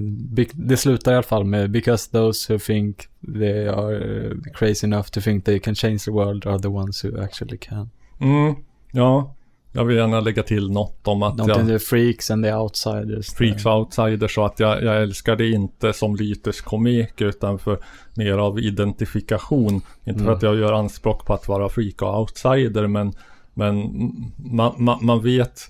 [0.54, 2.96] det slutar i alla fall med because those who think
[3.38, 7.04] they are eh, crazy enough to think they can change the world are the ones
[7.04, 7.90] who actually can.
[8.20, 8.54] Mm,
[8.92, 9.34] ja.
[9.72, 13.34] Jag vill gärna lägga till något om att Någonting jag, the freaks and the outsiders.
[13.34, 17.78] freaks och outsiders så att jag, jag älskar det inte som lyteskomik utan för
[18.16, 19.74] mer av identifikation.
[20.04, 20.34] Inte för Mm.
[20.34, 23.12] att jag gör anspråk på att vara freak och outsider men,
[23.54, 23.76] men
[24.36, 25.60] man, man, man vet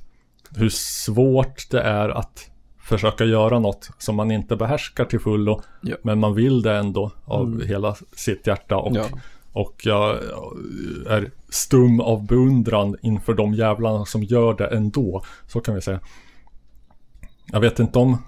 [0.57, 2.51] hur svårt det är att
[2.81, 5.63] försöka göra något som man inte behärskar till fullo.
[5.83, 5.97] Ja.
[6.03, 7.69] Men man vill det ändå av Mm.
[7.69, 8.77] hela sitt hjärta.
[8.77, 9.05] Och, Ja.
[9.53, 10.17] Och jag
[11.07, 15.23] är stum av beundran inför de jävlarna som gör det ändå.
[15.47, 16.01] Så kan vi säga.
[17.47, 18.19] Jag vet inte om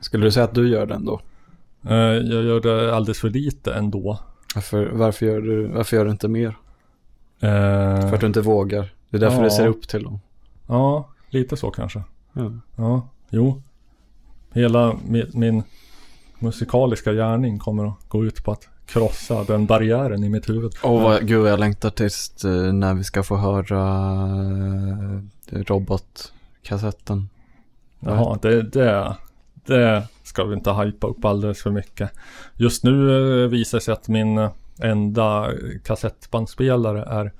[0.00, 1.20] Skulle du säga att du gör den då?
[1.88, 4.18] eh, jag gör det alldeles för lite ändå.
[4.54, 6.56] Varför, varför, gör, du, varför gör du inte mer?
[7.40, 8.94] Eh, För att du inte vågar.
[9.10, 9.44] Det är därför ja.
[9.44, 10.20] du ser upp till dem.
[10.66, 12.02] Ja, lite så kanske.
[12.32, 12.52] Ja.
[12.76, 13.62] Ja, jo.
[14.52, 15.62] Hela min, min
[16.38, 20.74] musikaliska gärning kommer att gå ut på att krossa den barriären i mitt huvud.
[20.82, 23.82] Åh, vad, gud jag längtar tills eh, när vi ska få höra
[25.50, 27.28] eh, robotkassetten.
[28.00, 29.16] Jaha, det, det,
[29.66, 32.10] det ska vi inte hypa upp alldeles för mycket.
[32.54, 34.48] Just nu eh, visar sig att min
[34.82, 35.50] enda
[35.84, 37.32] kassettbandspelare är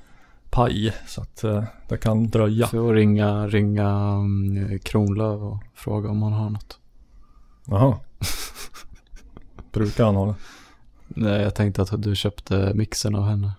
[0.50, 0.92] paj.
[1.06, 1.44] Så att
[1.88, 2.66] det kan dröja.
[2.66, 6.78] Får ringa, ringa um, Kronlöf och fråga om han har något.
[7.66, 7.98] Jaha.
[9.72, 10.34] Brukar han ha det?
[11.16, 13.52] Nej, jag tänkte att du köpte mixen av henne.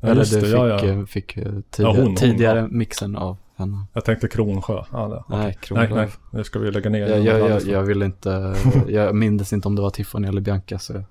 [0.00, 0.84] Ja, Eller du det, fick, ja, ja.
[0.84, 2.66] eh, fick eh, tidigare, Ja, hon, hon, tidigare ja.
[2.70, 3.84] mixen av henne.
[3.92, 4.82] Jag tänkte Kronsjö.
[4.92, 5.58] Ja, det, Nej.
[5.60, 5.90] Kronlöf.
[5.90, 7.06] Nej, nej, nu ska vi lägga ner.
[7.06, 8.56] Jag, jag, jag, jag vill inte,
[8.88, 11.04] jag minns inte om det var Tiffany eller Bianca så jag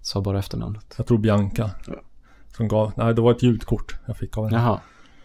[0.00, 0.94] sa bara efternamnet.
[0.96, 1.70] Jag tror Bianca.
[2.56, 4.62] Som gav, nej det var ett ljudkort jag fick av henne.
[4.62, 4.80] Jaha.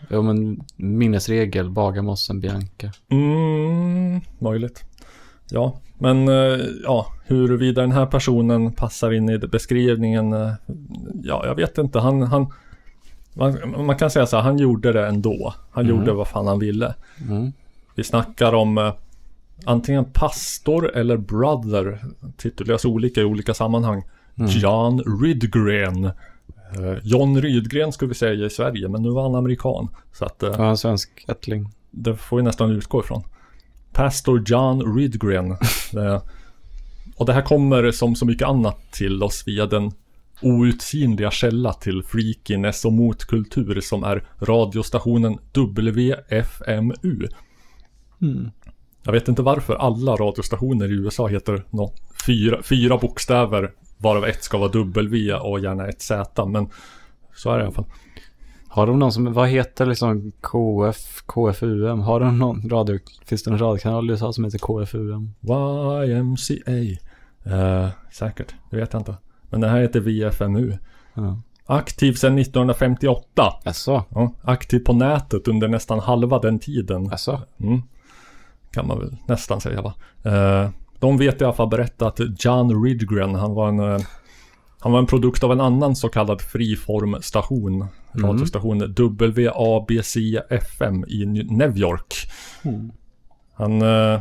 [0.10, 2.92] Jo men minnesregel, Bagarmossen, Bianca.
[3.10, 4.84] Mm, möjligt.
[5.50, 10.34] Ja, men eh, ja, huruvida den här personen passar in i beskrivningen.
[10.34, 10.52] eh,
[11.24, 12.00] Ja, jag vet inte.
[12.00, 12.54] Han, han,
[13.34, 15.54] man, man kan säga så här, han gjorde det ändå.
[15.72, 15.98] Han Mm.
[15.98, 16.94] gjorde vad fan han ville.
[17.30, 17.52] Mm.
[17.96, 18.94] Vi snackar om eh,
[19.66, 22.00] antingen pastor eller brother.
[22.38, 24.04] Tituleras olika i olika sammanhang.
[24.40, 24.50] Mm.
[24.52, 26.06] John Rydgren.
[26.06, 29.88] Eh, John Rydgren skulle vi säga i Sverige, men nu var han amerikan.
[30.14, 31.70] Så att eh, Ja, en svensk ättling.
[31.92, 33.24] det får vi nästan utgå ifrån.
[33.94, 35.50] Pastor John Rydgren.
[37.18, 39.92] Och det här kommer som så mycket annat till oss via den
[40.42, 47.28] outsinliga källa till freakiness och motkultur som är radiostationen WFMU.
[48.22, 48.52] Mm.
[49.04, 54.44] Jag vet inte varför alla radiostationer i USA heter något, fyra, fyra bokstäver varav ett
[54.44, 56.70] ska vara W och gärna ett Z men
[57.36, 57.86] så är det i alla fall.
[58.68, 62.00] Har de någon som, vad heter liksom KF, KFUM?
[62.00, 65.34] Har de någon radio, finns det någon radiokanal i USA som heter KFUM?
[66.06, 67.07] YMCA.
[67.52, 69.16] Eh, säkert, det vet jag inte.
[69.50, 70.78] Men det här heter VFMU.
[71.14, 71.42] Ja.
[71.66, 73.54] Aktiv sedan 1958.
[73.64, 74.04] Jaså?
[74.10, 77.06] Ja, aktiv på nätet under nästan halva den tiden.
[77.06, 77.42] Jaså?
[77.60, 77.82] Mm.
[78.72, 79.94] Kan man väl nästan säga va.
[80.24, 80.70] Eh,
[81.00, 84.00] de vet i alla fall berätta att John Ridgren, han var en eh,
[84.80, 88.30] han var en produkt av en annan så kallad friformstation, Mm.
[88.32, 88.80] radiostation
[89.88, 92.16] WABC-FM i New York.
[92.64, 92.92] Mm.
[93.54, 94.20] Han eh,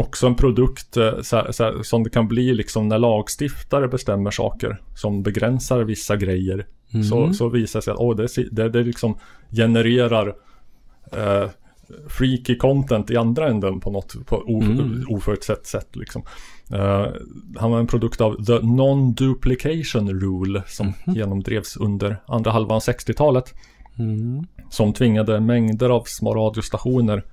[0.00, 3.88] också en produkt eh, så här, så här, som det kan bli liksom när lagstiftare
[3.88, 6.66] bestämmer saker som begränsar vissa grejer.
[6.92, 7.04] Mm.
[7.04, 9.18] Så, så visar det sig att oh, det, det, det liksom
[9.50, 10.34] genererar
[11.12, 11.48] eh,
[12.08, 15.04] freaky content i andra änden på något på o, Mm.
[15.08, 15.96] oförutsett sätt.
[15.96, 16.22] Liksom.
[16.72, 17.06] Eh,
[17.56, 23.54] han var en produkt av The Non-Duplication Rule som genomdrevs under andra halvan av 60-talet.
[23.98, 24.46] Mm.
[24.70, 27.24] Som tvingade mängder av små radiostationer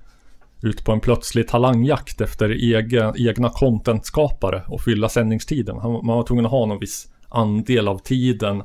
[0.62, 5.76] ut på en plötslig talangjakt efter egen, egna contentskapare och fylla sändningstiden.
[5.76, 8.62] Man var tvungen att ha någon viss andel av tiden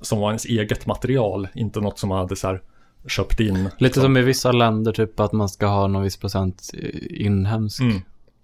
[0.00, 2.62] som var ens eget material, inte något som man hade så här
[3.06, 3.68] köpt in.
[3.78, 6.70] Lite som i vissa länder, typ att man ska ha någon viss procent
[7.10, 7.80] inhemsk.
[7.80, 8.00] Mm.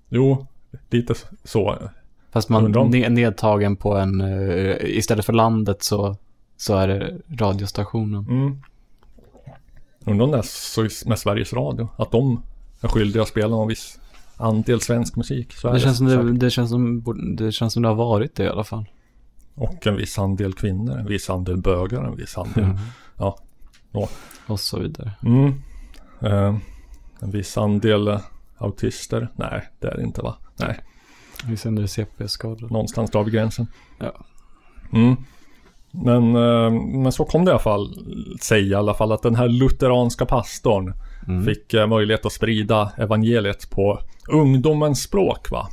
[0.09, 0.47] Jo,
[0.91, 1.15] lite
[1.45, 1.79] så.
[2.33, 6.17] Fast man ne- nedtagen på en, eh, istället för landet så,
[6.57, 8.27] så är det radiostationen.
[8.29, 8.63] Mm.
[10.05, 12.43] Undrar om det är så med Sveriges Radio, att de
[12.81, 13.99] är skyldiga att spela någon viss
[14.37, 15.53] andel svensk musik.
[15.53, 17.05] Så är Det känns, som det, det, känns som,
[17.37, 18.85] det känns som det har varit det i alla fall.
[19.55, 22.65] Och en viss andel kvinnor, en viss andel bögar, en viss andel...
[22.65, 22.77] Mm.
[23.17, 23.39] Ja.
[23.93, 24.09] ja.
[24.47, 25.13] Och så vidare.
[25.23, 25.63] Mm.
[26.21, 26.57] Eh,
[27.21, 28.21] en viss andel eh,
[28.59, 29.29] autister.
[29.37, 30.37] Nej, det är det inte va?
[30.57, 30.81] Nej,
[31.45, 32.69] Vi sänder CP-skador.
[32.69, 33.67] någonstans drar vi gränsen.
[33.99, 34.13] Ja.
[34.93, 35.17] Mm.
[35.91, 36.71] Men, eh,
[37.03, 37.95] men så kom det i alla fall
[38.41, 40.95] säga i alla fall att den här lutheranska pastorn
[41.29, 41.45] Mm.
[41.45, 45.69] fick eh, möjlighet att sprida evangeliet på ungdomens språk va.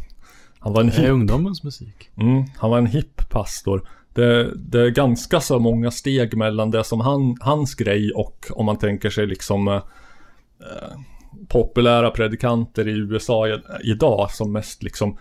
[0.60, 2.10] Han var en Det är hipp, ungdomens musik.
[2.18, 3.90] mm, han var en hipp pastor.
[4.14, 8.66] Det, det är ganska så många steg mellan det som han, hans grej och om
[8.66, 9.74] man tänker sig liksom eh,
[10.60, 10.98] eh,
[11.48, 13.48] populära predikanter i USA
[13.84, 15.18] idag som mest liksom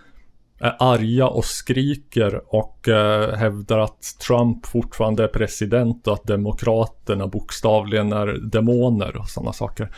[0.59, 7.27] är arga och skriker och eh, hävdar att Trump fortfarande är president och att demokraterna
[7.27, 9.89] bokstavligen är demoner och sådana saker.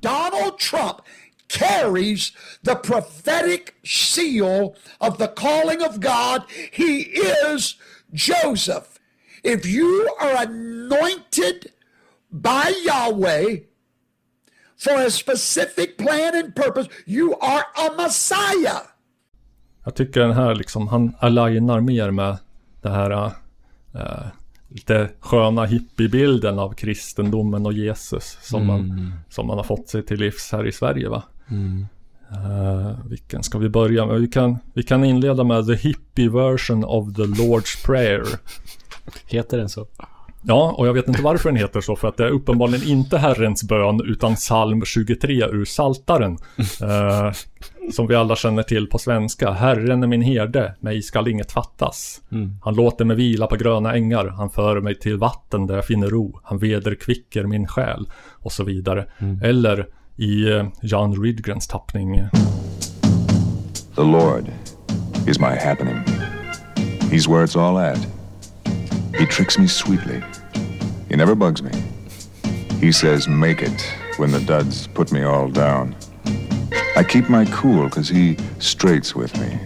[0.00, 0.96] Donald Trump
[1.48, 2.32] carries
[2.64, 6.42] the prophetic seal of the calling of God.
[6.72, 7.06] He
[7.54, 7.76] is
[8.12, 8.98] Joseph.
[9.42, 11.70] If you are anointed
[12.30, 13.56] by Yahweh
[14.76, 18.87] for a specific plan and purpose, you are a Messiah.
[19.88, 22.36] Jag tycker den här liksom, han alignar mer med
[22.82, 23.10] det här
[23.94, 24.26] eh,
[24.68, 30.18] lite sköna hippiebilden av kristendomen och Jesus som, man, som man har fått sig till
[30.18, 31.22] livs här i Sverige va.
[31.50, 31.86] Mm.
[32.32, 34.20] Eh, vilken ska vi börja med?
[34.20, 38.26] Vi kan, vi kan inleda med the hippie version of the Lord's Prayer.
[39.26, 39.86] Heter den så?
[40.42, 43.18] Ja, och jag vet inte varför den heter så, för att det är uppenbarligen inte
[43.18, 46.38] Herrens bön, utan psalm 23 ur Saltaren.
[46.58, 47.32] Eh,
[47.92, 49.50] som vi alla känner till på svenska.
[49.50, 52.20] Herren är min herde, mig skall inget fattas.
[52.32, 52.58] Mm.
[52.62, 56.06] Han låter mig vila på gröna ängar, han för mig till vatten där jag finner
[56.06, 58.08] ro, han vederkvicker min själ,
[58.42, 59.06] och så vidare.
[59.42, 59.86] Eller
[60.16, 62.28] i eh, John Ridgrens tappning.
[63.94, 64.44] The Lord
[65.26, 65.96] is my happening.
[67.10, 68.06] He's where it's all at.
[69.18, 70.22] He tricks me sweetly.
[71.08, 71.70] He never bugs me.
[72.80, 73.82] He says, make it
[74.18, 75.94] when the duds put me all down.
[76.98, 79.56] I keep my cool because he straights with me.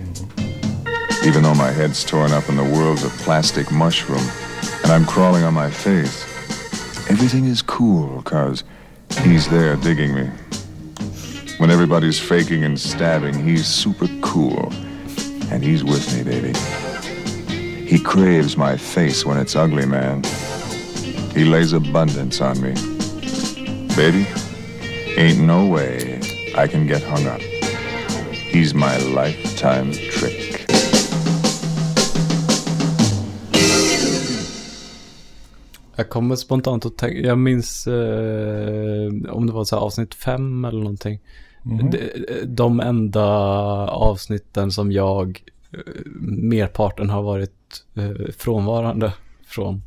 [1.26, 4.28] Even though my head's torn up and the world's a plastic mushroom
[4.82, 6.24] and I'm crawling on my face,
[7.08, 8.64] everything is cool because
[9.22, 10.26] he's there digging me.
[11.56, 14.70] When everybody's faking and stabbing, he's super cool.
[15.50, 16.52] And he's with me, baby.
[17.86, 20.22] He craves my face when it's ugly, man.
[21.34, 22.74] He lays abundance on me.
[23.96, 24.26] Baby,
[25.16, 26.21] ain't no way
[26.54, 27.40] I can get hung up.
[28.52, 30.66] He's my lifetime trick.
[35.96, 40.64] Jag kommer spontant att tänka, jag minns eh, om det var så här avsnitt fem
[40.64, 41.20] eller någonting.
[41.62, 41.90] Mhm.
[41.90, 41.98] De,
[42.46, 43.26] de enda
[43.88, 45.42] avsnitten som jag,
[45.72, 49.12] eh, merparten har varit eh, frånvarande
[49.46, 49.82] från.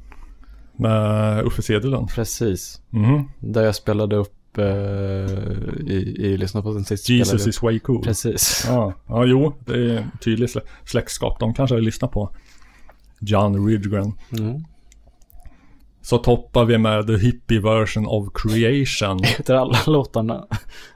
[0.77, 2.09] Med Uffe Cederlund.
[2.09, 2.81] Precis.
[2.89, 3.29] Mhm.
[3.39, 7.09] Där jag spelade upp eh, i, i Lyssna på den sist.
[7.09, 8.03] Jesus is way cool.
[8.03, 8.65] Precis.
[8.67, 11.39] Ja, ja jo, det är en tydlig slä- släktskap.
[11.39, 12.35] De kanske har lyssnat på
[13.19, 14.13] John Ridgren.
[14.39, 14.63] Mm.
[16.01, 19.19] Så toppar vi med The Hippie Version of Creation.
[19.23, 20.45] Heter alla låtarna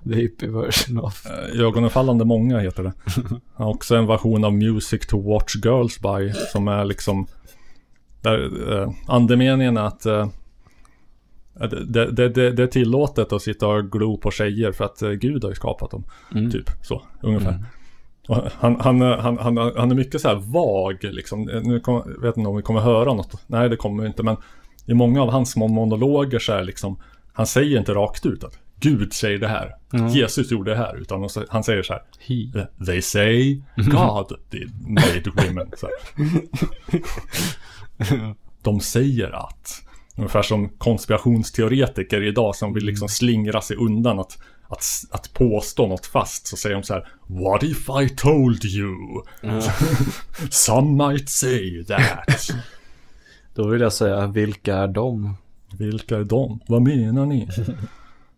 [0.04, 1.26] The Hippie Version of?
[1.26, 2.94] Eh, Ögonfallande många heter det.
[3.64, 6.34] Också en version av Music to Watch Girls By.
[6.52, 7.28] Som är liksom...
[8.22, 10.06] Där, eh, andemeningen är att...
[10.06, 10.28] Eh,
[11.68, 15.10] det, det, det, det är tillåtet att sitta och glo på tjejer för att eh,
[15.10, 16.04] Gud har ju skapat dem.
[16.36, 16.52] Mm.
[16.52, 17.52] Typ så, ungefär.
[17.52, 17.64] Mm.
[18.60, 21.42] Han, han, han, han, han är mycket så här vag liksom.
[21.64, 23.44] Nu kom, vet inte om vi kommer höra något.
[23.48, 24.24] Nej, det kommer vi inte.
[24.24, 24.38] Men
[24.86, 27.00] i många av hans monologer så är liksom,
[27.34, 29.76] han säger inte rakt ut att Gud säger det här.
[29.94, 30.08] Mm.
[30.08, 30.98] Jesus gjorde det här.
[31.02, 32.02] Utan han sä- han säger så här.
[32.86, 35.72] They say God did made women.
[35.78, 35.96] Så här.
[38.64, 39.82] De säger att.
[40.20, 46.06] Ungefär som konspirationsteoretiker idag som vill liksom slingra sig undan att, att, att påstå något
[46.06, 46.48] fast.
[46.48, 47.08] Så säger de så här.
[47.28, 48.96] What if I told you?
[49.42, 49.62] Ja.
[50.50, 52.48] Some might say that.
[53.56, 55.36] Då vill jag säga, vilka är de?
[55.78, 56.60] Vilka är de?
[56.68, 57.48] Vad menar ni?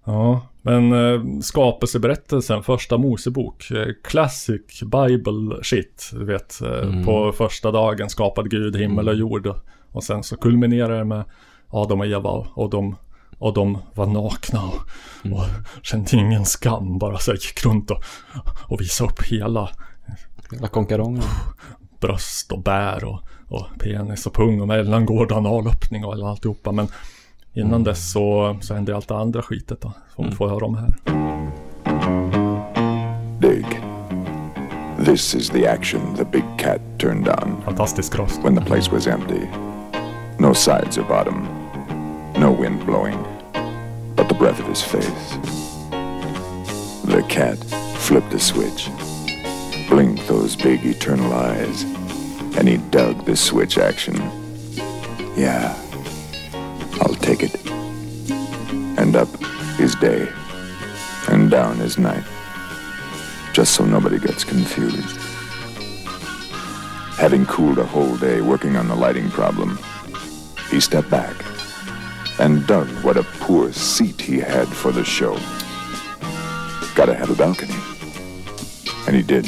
[0.05, 6.61] Ja, men eh, skapelseberättelsen, första Mosebok, eh, classic Bible shit, du vet.
[6.61, 7.05] Eh, Mm.
[7.05, 9.47] På första dagen skapade Gud himmel och jord.
[9.47, 9.57] Och,
[9.91, 11.23] och sen så kulminerar det med
[11.71, 12.95] Adam och Eva och de,
[13.37, 14.75] och de var nakna och,
[15.37, 15.45] och
[15.81, 18.03] kände ingen skam, bara så gick runt och,
[18.67, 19.69] och visade upp hela
[20.51, 21.23] Hela konkarongen.
[21.99, 26.71] bröst och bär och, och penis och pung och mellangård och analöppning och alltihopa.
[26.71, 26.87] Men
[27.53, 29.93] innan dess så, så hände allt det andra skitet då.
[30.15, 30.93] Som vi får höra om här.
[33.41, 33.65] Dig.
[35.05, 37.61] This is the action the big cat turned on.
[37.65, 38.39] Fantastisk röst.
[38.43, 39.47] When the place was empty.
[40.39, 41.60] No sides or bottom.
[42.41, 43.21] No wind blowing.
[44.15, 45.37] But the breath of his face.
[47.05, 47.59] The cat
[47.99, 48.89] flipped a switch.
[49.87, 51.83] Blinked those big eternal eyes.
[52.57, 54.15] And he dug the switch action.
[55.37, 55.79] Yeah.
[57.01, 57.63] I'll take it.
[58.97, 59.29] And up
[59.79, 60.27] is day.
[61.29, 62.23] And down is night.
[63.53, 65.15] Just so nobody gets confused.
[67.19, 69.77] Having cooled a whole day working on the lighting problem,
[70.71, 71.35] he stepped back
[72.41, 75.33] and dug what a poor seat he had for the show.
[76.95, 77.75] Gotta have a balcony.
[79.05, 79.45] And he did.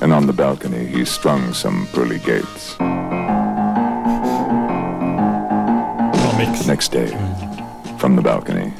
[0.00, 2.78] And on the balcony, he strung some pearly gates.
[6.64, 7.08] Next day,
[7.98, 8.72] from the balcony,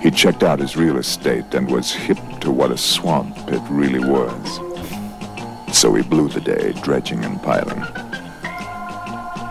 [0.00, 4.00] he checked out his real estate and was hip to what a swamp it really
[4.00, 4.60] was.
[5.70, 7.82] So he blew the day dredging and piling.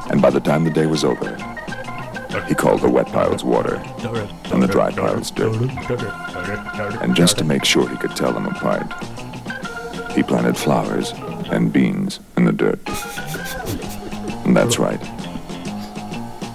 [0.09, 1.52] And by the time the day was over,
[2.47, 3.75] he called the wet piles water
[4.51, 5.55] and the dry piles dirt.
[7.01, 8.91] And just to make sure he could tell them apart,
[10.13, 11.11] he planted flowers
[11.51, 12.79] and beans in the dirt.
[14.45, 15.01] And that's right.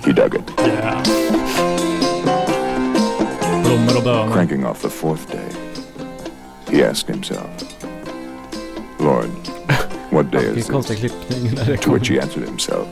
[0.04, 0.46] He dug it.
[3.64, 4.32] Bönor.
[4.32, 5.50] Cranking off the fourth day,
[6.70, 7.50] he asked himself,
[9.00, 9.28] Lord,
[10.10, 10.68] what day is this?
[10.68, 12.88] klippning To which he answered himself,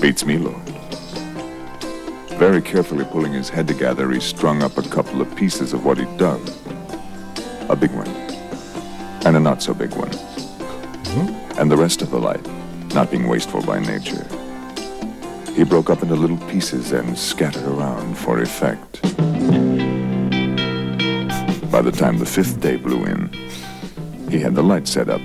[0.00, 0.67] Beats me, Lord.
[2.38, 5.98] Very carefully pulling his head together, he strung up a couple of pieces of what
[5.98, 6.40] he'd dug.
[7.68, 8.06] A big one,
[9.26, 10.10] and a not so big one.
[10.10, 11.60] Mm-hmm.
[11.60, 12.46] And the rest of the light,
[12.94, 14.24] not being wasteful by nature,
[15.54, 19.02] he broke up into little pieces and scattered around for effect.
[21.72, 23.32] By the time the fifth day blew in,
[24.30, 25.20] he had the light set up,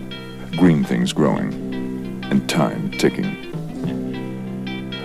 [0.58, 1.54] green things growing,
[2.32, 3.38] and time ticking.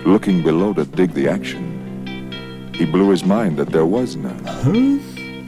[0.07, 1.78] Looking below to dig the action,
[2.79, 4.47] he blew his mind that there was none.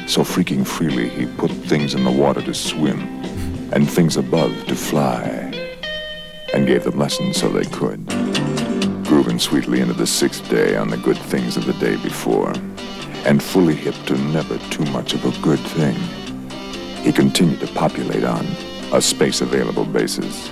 [0.09, 3.00] So freaking freely, he put things in the water to swim
[3.73, 5.20] and things above to fly,
[6.52, 8.05] and gave them lessons so they could.
[9.05, 12.52] Grooving sweetly into the sixth day on the good things of the day before,
[13.25, 15.94] and fully hip to never too much of a good thing,
[17.05, 18.44] he continued to populate on
[18.92, 20.49] a space available basis.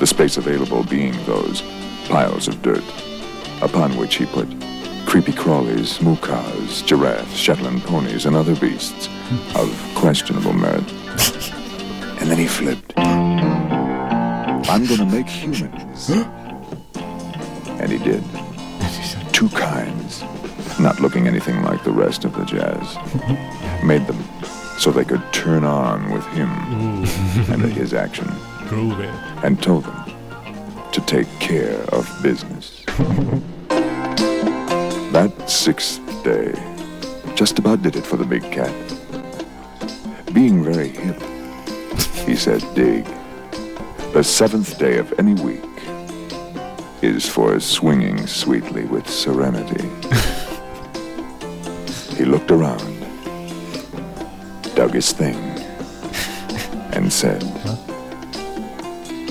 [0.00, 1.62] The space available being those
[2.08, 2.82] piles of dirt
[3.62, 4.48] upon which he put
[5.06, 9.08] creepy crawlies, mookaws, giraffes, Shetland ponies, and other beasts
[9.54, 10.84] of questionable merit.
[12.20, 12.92] And then he flipped.
[12.96, 16.10] I'm gonna make humans.
[17.80, 18.22] And he did.
[19.32, 20.22] Two kinds,
[20.78, 22.96] not looking anything like the rest of the jazz.
[23.84, 24.22] Made them
[24.78, 26.48] so they could turn on with him
[27.50, 28.26] and at his action.
[28.68, 29.08] Groovy.
[29.42, 30.04] And told them
[30.92, 32.84] to take care of business.
[35.50, 36.54] Sixth day
[37.34, 38.72] just about did it for the big cat.
[40.32, 41.20] Being very hip,
[42.24, 43.04] he said, dig.
[44.12, 45.64] The seventh day of any week
[47.02, 49.88] is for swinging sweetly with serenity.
[52.16, 53.00] he looked around,
[54.76, 55.36] dug his thing,
[56.92, 57.42] and said,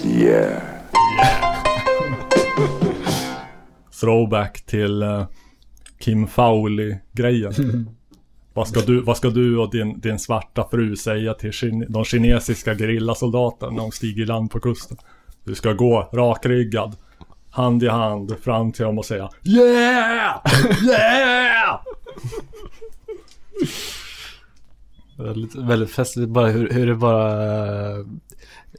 [0.04, 0.84] Yeah.
[3.92, 5.26] Throwback till eh,
[6.00, 7.54] Kim Fowley-grejen.
[8.54, 12.06] Vad ska du, vad ska du och din, din svarta fru säga till kin, de
[12.06, 14.98] kinesiska gerillasoldaterna när de stiger i land på kusten?
[15.44, 16.96] Du ska gå rakryggad,
[17.52, 20.42] hand i hand, fram till dem och säga Yeah!
[20.84, 21.80] Yeah!
[25.18, 27.32] Väldigt, väldigt festligt bara hur, hur det bara
[27.92, 28.06] eh,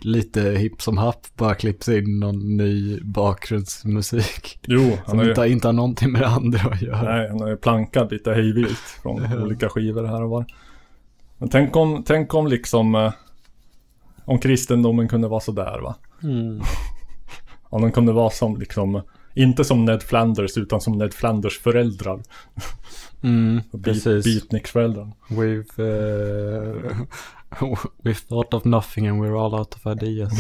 [0.04, 4.58] lite hipp som happ bara klipps in någon ny bakgrundsmusik.
[4.66, 7.02] Jo, han som har ju- inte, inte har någonting med det andra att göra.
[7.02, 10.44] Nej, han har ju plankat lite hejvilt från olika skivor här och var.
[11.38, 13.12] Men tänk om, tänk om liksom eh,
[14.24, 15.94] om kristendomen kunde vara sådär va?
[16.22, 16.60] Mm.
[17.72, 19.02] Om den kunde vara som liksom
[19.34, 22.20] inte som Ned Flanders utan som Ned Flanders föräldrar.
[23.22, 24.24] Mm, Beat, precis.
[24.24, 25.12] Beatniks-föräldrar.
[25.28, 26.92] We've, uh,
[28.02, 30.32] we've thought of nothing and we're all out of ideas.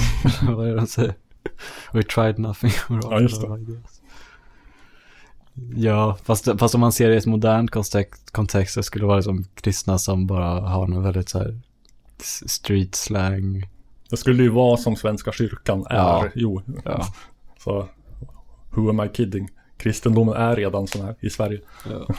[0.42, 1.14] Vad är det de säger?
[1.92, 4.00] We tried nothing, we're all Ja, out of ideas.
[5.74, 9.08] Ja, fast, fast om man ser det i ett modernt kontext, kontext så skulle det
[9.08, 11.60] vara som kristna som bara har någon väldigt så här
[12.46, 13.68] street slang.
[14.10, 15.96] Det skulle ju vara som Svenska kyrkan är.
[15.96, 16.28] Ja.
[16.34, 16.62] Jo.
[16.84, 17.06] Ja.
[17.58, 17.88] Så,
[18.70, 19.48] who am I kidding?
[19.76, 21.60] Kristendomen är redan sån här i Sverige.
[21.90, 22.14] Ja.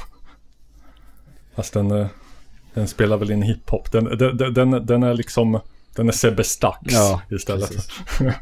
[1.56, 2.08] Fast den, eh,
[2.74, 3.92] den spelar väl in hiphop.
[3.92, 5.60] Den, den, den- den, är liksom,
[5.96, 7.90] den är Sebbe Stax Ja, istället.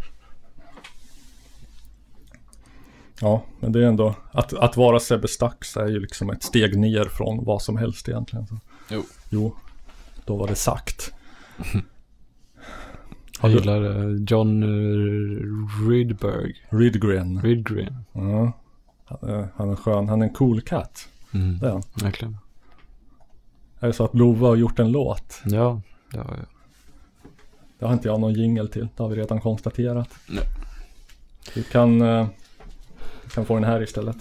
[3.21, 6.77] ja, men det är ändå, att, att vara Sebbe Stax är ju liksom ett steg
[6.77, 8.47] ner från vad som helst egentligen.
[8.47, 8.59] Så.
[8.89, 9.03] Jo.
[9.29, 9.55] Jo,
[10.25, 11.11] då var det sagt.
[13.41, 16.55] Jag gillar eh, John uh, Rydberg.
[16.69, 17.41] Rydgren.
[17.41, 17.95] Rydgren.
[18.13, 18.53] Ja.
[19.05, 21.07] Han är, han är skön, han är en cool cat.
[21.31, 21.59] Mm.
[21.59, 21.83] Det är han.
[22.01, 22.37] Verkligen.
[23.79, 25.41] Är det så att Lova har gjort en låt?
[25.45, 26.45] Ja, det har jag.
[27.79, 30.09] Det har inte jag någon jingel till, det har vi redan konstaterat.
[30.29, 30.43] Nej.
[31.55, 32.27] Vi kan, eh,
[33.23, 34.17] vi kan få den här istället.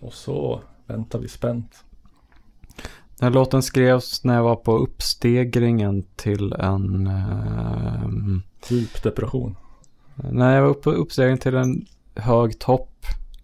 [0.00, 1.84] Och så väntar vi spänt.
[3.18, 7.06] Den här låten skrevs när jag var på uppstegringen till en...
[7.06, 9.56] ehm, Djup depression.
[10.14, 12.97] när jag var på uppstegringen till en hög topp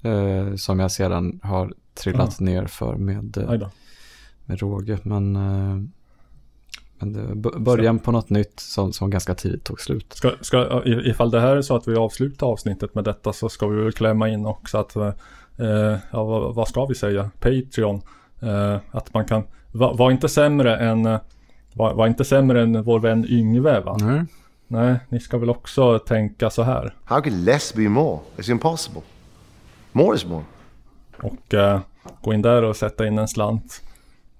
[0.05, 3.50] eh, som jag sedan har trillat ner för med, eh,
[4.44, 4.99] med råge.
[5.02, 5.83] Men, eh,
[6.99, 10.12] men det, b- början på något nytt som, som ganska tidigt tog slut.
[10.12, 13.49] Ska, ska, i- ifall det här är så att vi avslutar avsnittet med detta så
[13.49, 15.12] ska vi väl klämma in också att, eh,
[16.10, 18.02] ja vad, vad ska vi säga, Patreon.
[18.41, 19.42] Eh, att man kan,
[19.73, 21.18] var, var inte sämre än, eh,
[21.74, 23.97] var, var inte sämre än vår vän Yngve va?
[24.00, 24.24] Nej.
[24.68, 26.94] Nej, ni ska väl också tänka så här.
[27.05, 28.18] How could less be more?
[28.36, 29.02] It's impossible.
[29.95, 30.45] More is more.
[31.23, 31.81] Och eh,
[32.23, 33.83] gå in där och sätta in en slant.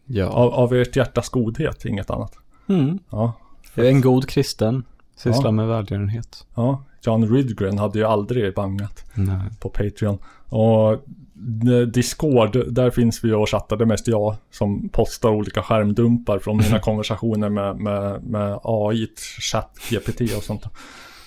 [0.07, 0.27] Ja.
[0.27, 2.33] Av, av ert hjärtas godhet, inget annat.
[2.69, 2.99] Mm.
[3.11, 3.33] Ja,
[3.75, 4.85] Jag är en god kristen,
[5.17, 5.51] sysslar Ja.
[5.51, 6.47] med välgörenhet.
[6.55, 6.85] ja.
[7.07, 9.05] John Rydgren hade ju aldrig bangat.
[9.15, 9.37] Nej.
[9.61, 10.19] på Patreon.
[10.49, 13.77] Och eh, Discord, där finns vi och chattar.
[13.77, 19.09] Det är mest jag som postar olika skärmdumpar från mina konversationer med, med, med AI,
[19.41, 20.65] chatt, GPT och sånt.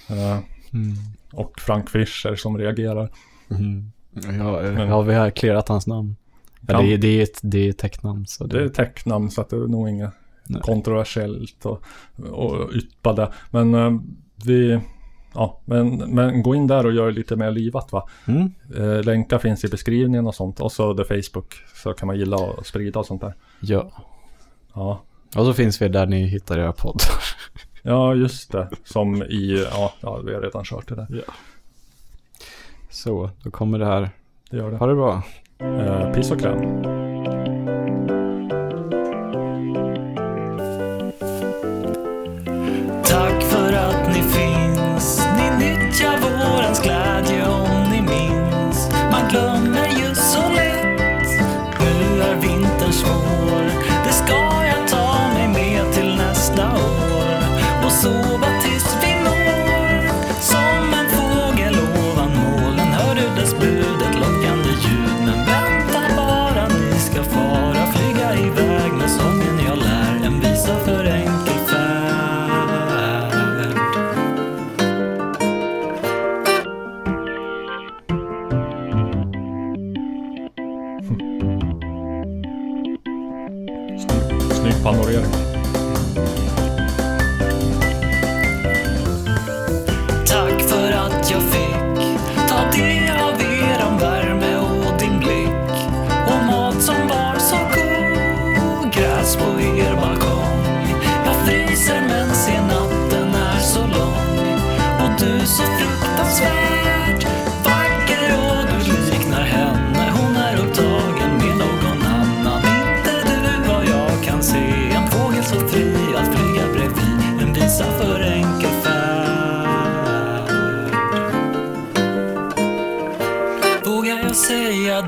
[0.09, 0.37] Eh,
[0.73, 0.93] Mm.
[1.33, 3.09] Och Frank Fischer som reagerar.
[3.49, 3.91] Mm.
[4.23, 6.15] Ja, Men- ja, vi har clearat hans namn.
[6.67, 8.25] Ja, det, är, det, är ett, det är ett täcknamn.
[8.25, 10.11] Så Det är tecknamn så att det är nog inget
[10.47, 10.61] Nej.
[10.61, 11.83] kontroversiellt och,
[12.31, 13.31] och yppa det.
[13.49, 13.91] Men eh,
[14.45, 14.79] vi...
[15.33, 18.09] Ja, men, men gå in där och gör lite mer livat va.
[18.25, 18.53] Mm.
[18.77, 20.59] Eh, länkar finns i beskrivningen och sånt.
[20.59, 21.53] Och så det Facebook.
[21.83, 23.35] Så kan man gilla och sprida och sånt där.
[23.59, 23.91] Ja.
[24.73, 25.01] Ja.
[25.35, 27.07] Och så finns vi där ni hittar era poddar.
[27.81, 28.69] Ja, just det.
[28.83, 31.07] Som i, ja, ja vi har redan kört det där.
[31.09, 31.33] Ja.
[32.97, 34.09] Så, då kommer det här.
[34.49, 34.77] Det gör det.
[34.77, 35.23] Ha det bra.
[35.59, 37.06] Eh, piss och kräm.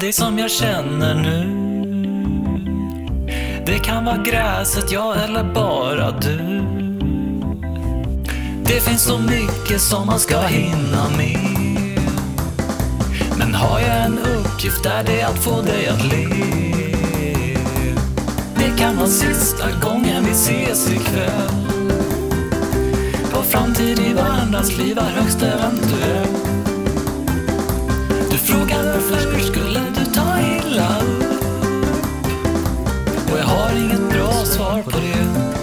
[0.10, 1.56] Dig som jag känner nu.
[3.66, 6.62] Det kan vara gräset, jag eller bara du.
[8.64, 11.40] Det finns så mycket som man ska hinna med.
[13.38, 16.28] Men har jag en uppgift är det att få dig att le.
[18.56, 21.68] Det kan vara sista gången vi ses ikväll.
[23.34, 26.28] Vår framtid i varandras liv är högst eventuell.
[28.32, 29.30] Du frågar varför
[33.60, 35.59] har inget bra svar på det.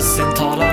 [0.00, 0.69] Sen talar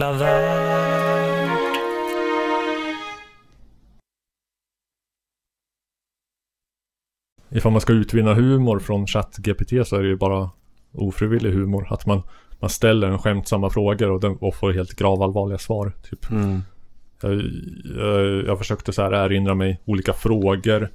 [0.00, 1.58] enkla värld
[7.50, 10.50] Ifall man ska utvinna humor från ChatGPT så är det ju bara
[10.92, 11.86] ofrivillig humor.
[11.90, 12.22] Att man,
[12.60, 15.92] man ställer en skämtsamma frågor och, den, och får helt gravallvarliga svar.
[16.10, 16.30] Typ.
[16.30, 16.62] Mm.
[17.22, 17.42] Jag,
[17.96, 20.88] jag, jag försökte så här erinra mig olika frågor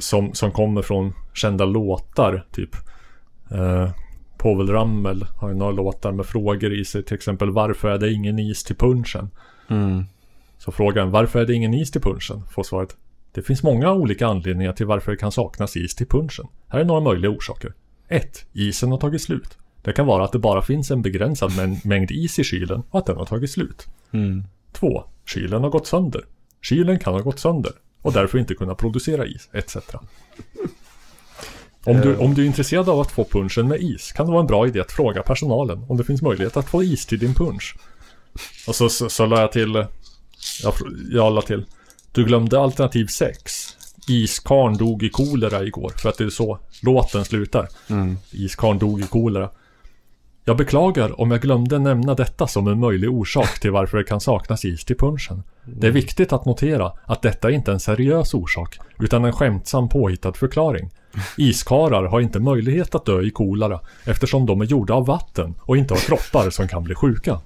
[0.00, 2.46] som, som kommer från kända låtar.
[2.52, 2.74] Typ.
[3.50, 3.90] Eh,
[4.40, 7.02] Povel Ramel har ju några låtar med frågor i sig.
[7.02, 9.30] Till exempel varför är det ingen is till punchen?
[9.68, 10.04] Mm.
[10.58, 12.42] Så frågan varför är det ingen is till punchen?
[12.50, 12.96] Får svaret
[13.32, 16.46] Det finns många olika anledningar till varför det kan saknas is till punchen.
[16.68, 17.72] Här är några möjliga orsaker.
[18.08, 18.46] 1.
[18.52, 19.58] Isen har tagit slut.
[19.82, 22.98] Det kan vara att det bara finns en begränsad mä- mängd is i kylen och
[22.98, 23.88] att den har tagit slut.
[24.12, 24.44] Mm.
[24.72, 25.04] 2.
[25.26, 26.24] Kylen har gått sönder.
[26.62, 29.76] Kylen kan ha gått sönder och därför inte kunna producera is, etc.
[31.84, 34.40] Om du, om du är intresserad av att få punchen med is kan det vara
[34.40, 37.34] en bra idé att fråga personalen om det finns möjlighet att få is till din
[37.34, 37.76] punch.
[38.66, 39.74] Och så, så, så la jag till,
[40.62, 40.74] jag,
[41.10, 41.64] jag la till,
[42.12, 43.76] du glömde alternativ 6.
[44.08, 47.68] Iskarn dog i kolera igår, för att det är så låten slutar.
[47.88, 48.18] Mm.
[48.30, 49.50] Iskarn dog i kolera.
[50.50, 54.20] Jag beklagar om jag glömde nämna detta som en möjlig orsak till varför det kan
[54.20, 55.42] saknas is till punchen.
[55.64, 59.88] Det är viktigt att notera att detta inte är en seriös orsak, utan en skämtsam
[59.88, 60.90] påhittad förklaring.
[61.36, 65.76] Iskarar har inte möjlighet att dö i kolera eftersom de är gjorda av vatten och
[65.76, 67.40] inte har kroppar som kan bli sjuka.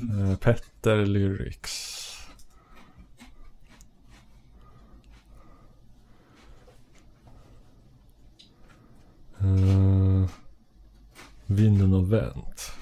[0.00, 1.89] Eh, Petter Lyrics.
[9.44, 10.26] Uh,
[11.46, 12.72] vinden har vänt.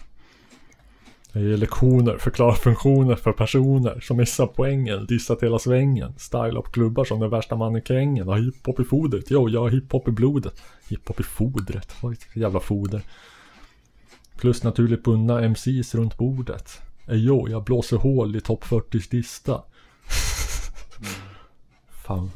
[1.33, 7.21] Jag ger lektioner, förklarar funktioner för personer som missar poängen, dissat hela svängen, style-up-klubbar som
[7.21, 10.63] den värsta mannekängen, har hiphop i fodret, jo jag har hiphop i blodet.
[10.89, 13.03] Hiphop i fodret, vad är det för jävla foder?
[14.37, 16.81] Plus naturligt bundna MCs runt bordet.
[17.09, 19.63] Ey jo, jag blåser hål i topp 40 lista.
[22.07, 22.31] Fan.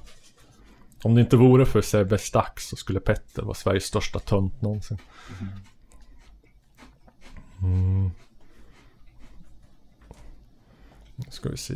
[1.02, 4.98] Om det inte vore för Sebbe Stax så skulle Petter vara Sveriges största tönt någonsin.
[7.62, 8.10] Mm.
[11.16, 11.74] Nu ska vi se.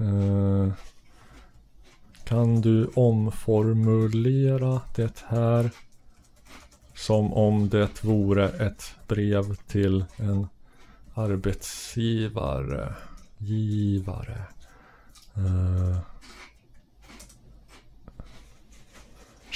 [0.00, 0.72] Uh,
[2.24, 5.70] kan du omformulera det här
[6.94, 10.48] Som om det vore ett brev till en
[11.14, 12.94] arbetsgivare.
[13.38, 14.42] Givare.
[15.36, 15.98] Uh,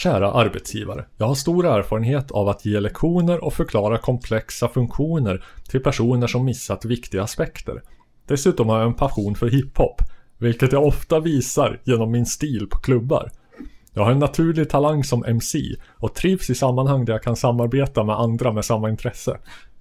[0.03, 1.05] Kära arbetsgivare.
[1.17, 6.45] Jag har stor erfarenhet av att ge lektioner och förklara komplexa funktioner till personer som
[6.45, 7.83] missat viktiga aspekter.
[8.27, 10.03] Dessutom har jag en passion för hiphop,
[10.39, 13.31] vilket jag ofta visar genom min stil på klubbar.
[13.93, 15.59] Jag har en naturlig talang som MC
[15.89, 19.39] och trivs i sammanhang där jag kan samarbeta med andra med samma intresse.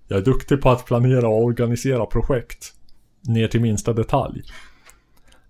[0.08, 2.74] Jag är duktig på att planera och organisera projekt.
[3.22, 4.42] Ner till minsta detalj.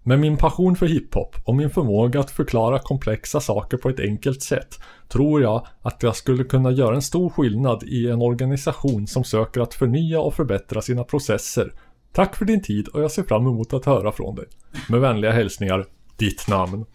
[0.04, 4.42] Med min passion för hiphop och min förmåga att förklara komplexa saker på ett enkelt
[4.42, 9.24] sätt tror jag att jag skulle kunna göra en stor skillnad i en organisation som
[9.24, 11.74] söker att förnya och förbättra sina processer.
[12.14, 14.46] Tack för din tid och jag ser fram emot att höra från dig.
[14.90, 15.86] Med vänliga hälsningar,
[16.18, 16.86] ditt namn.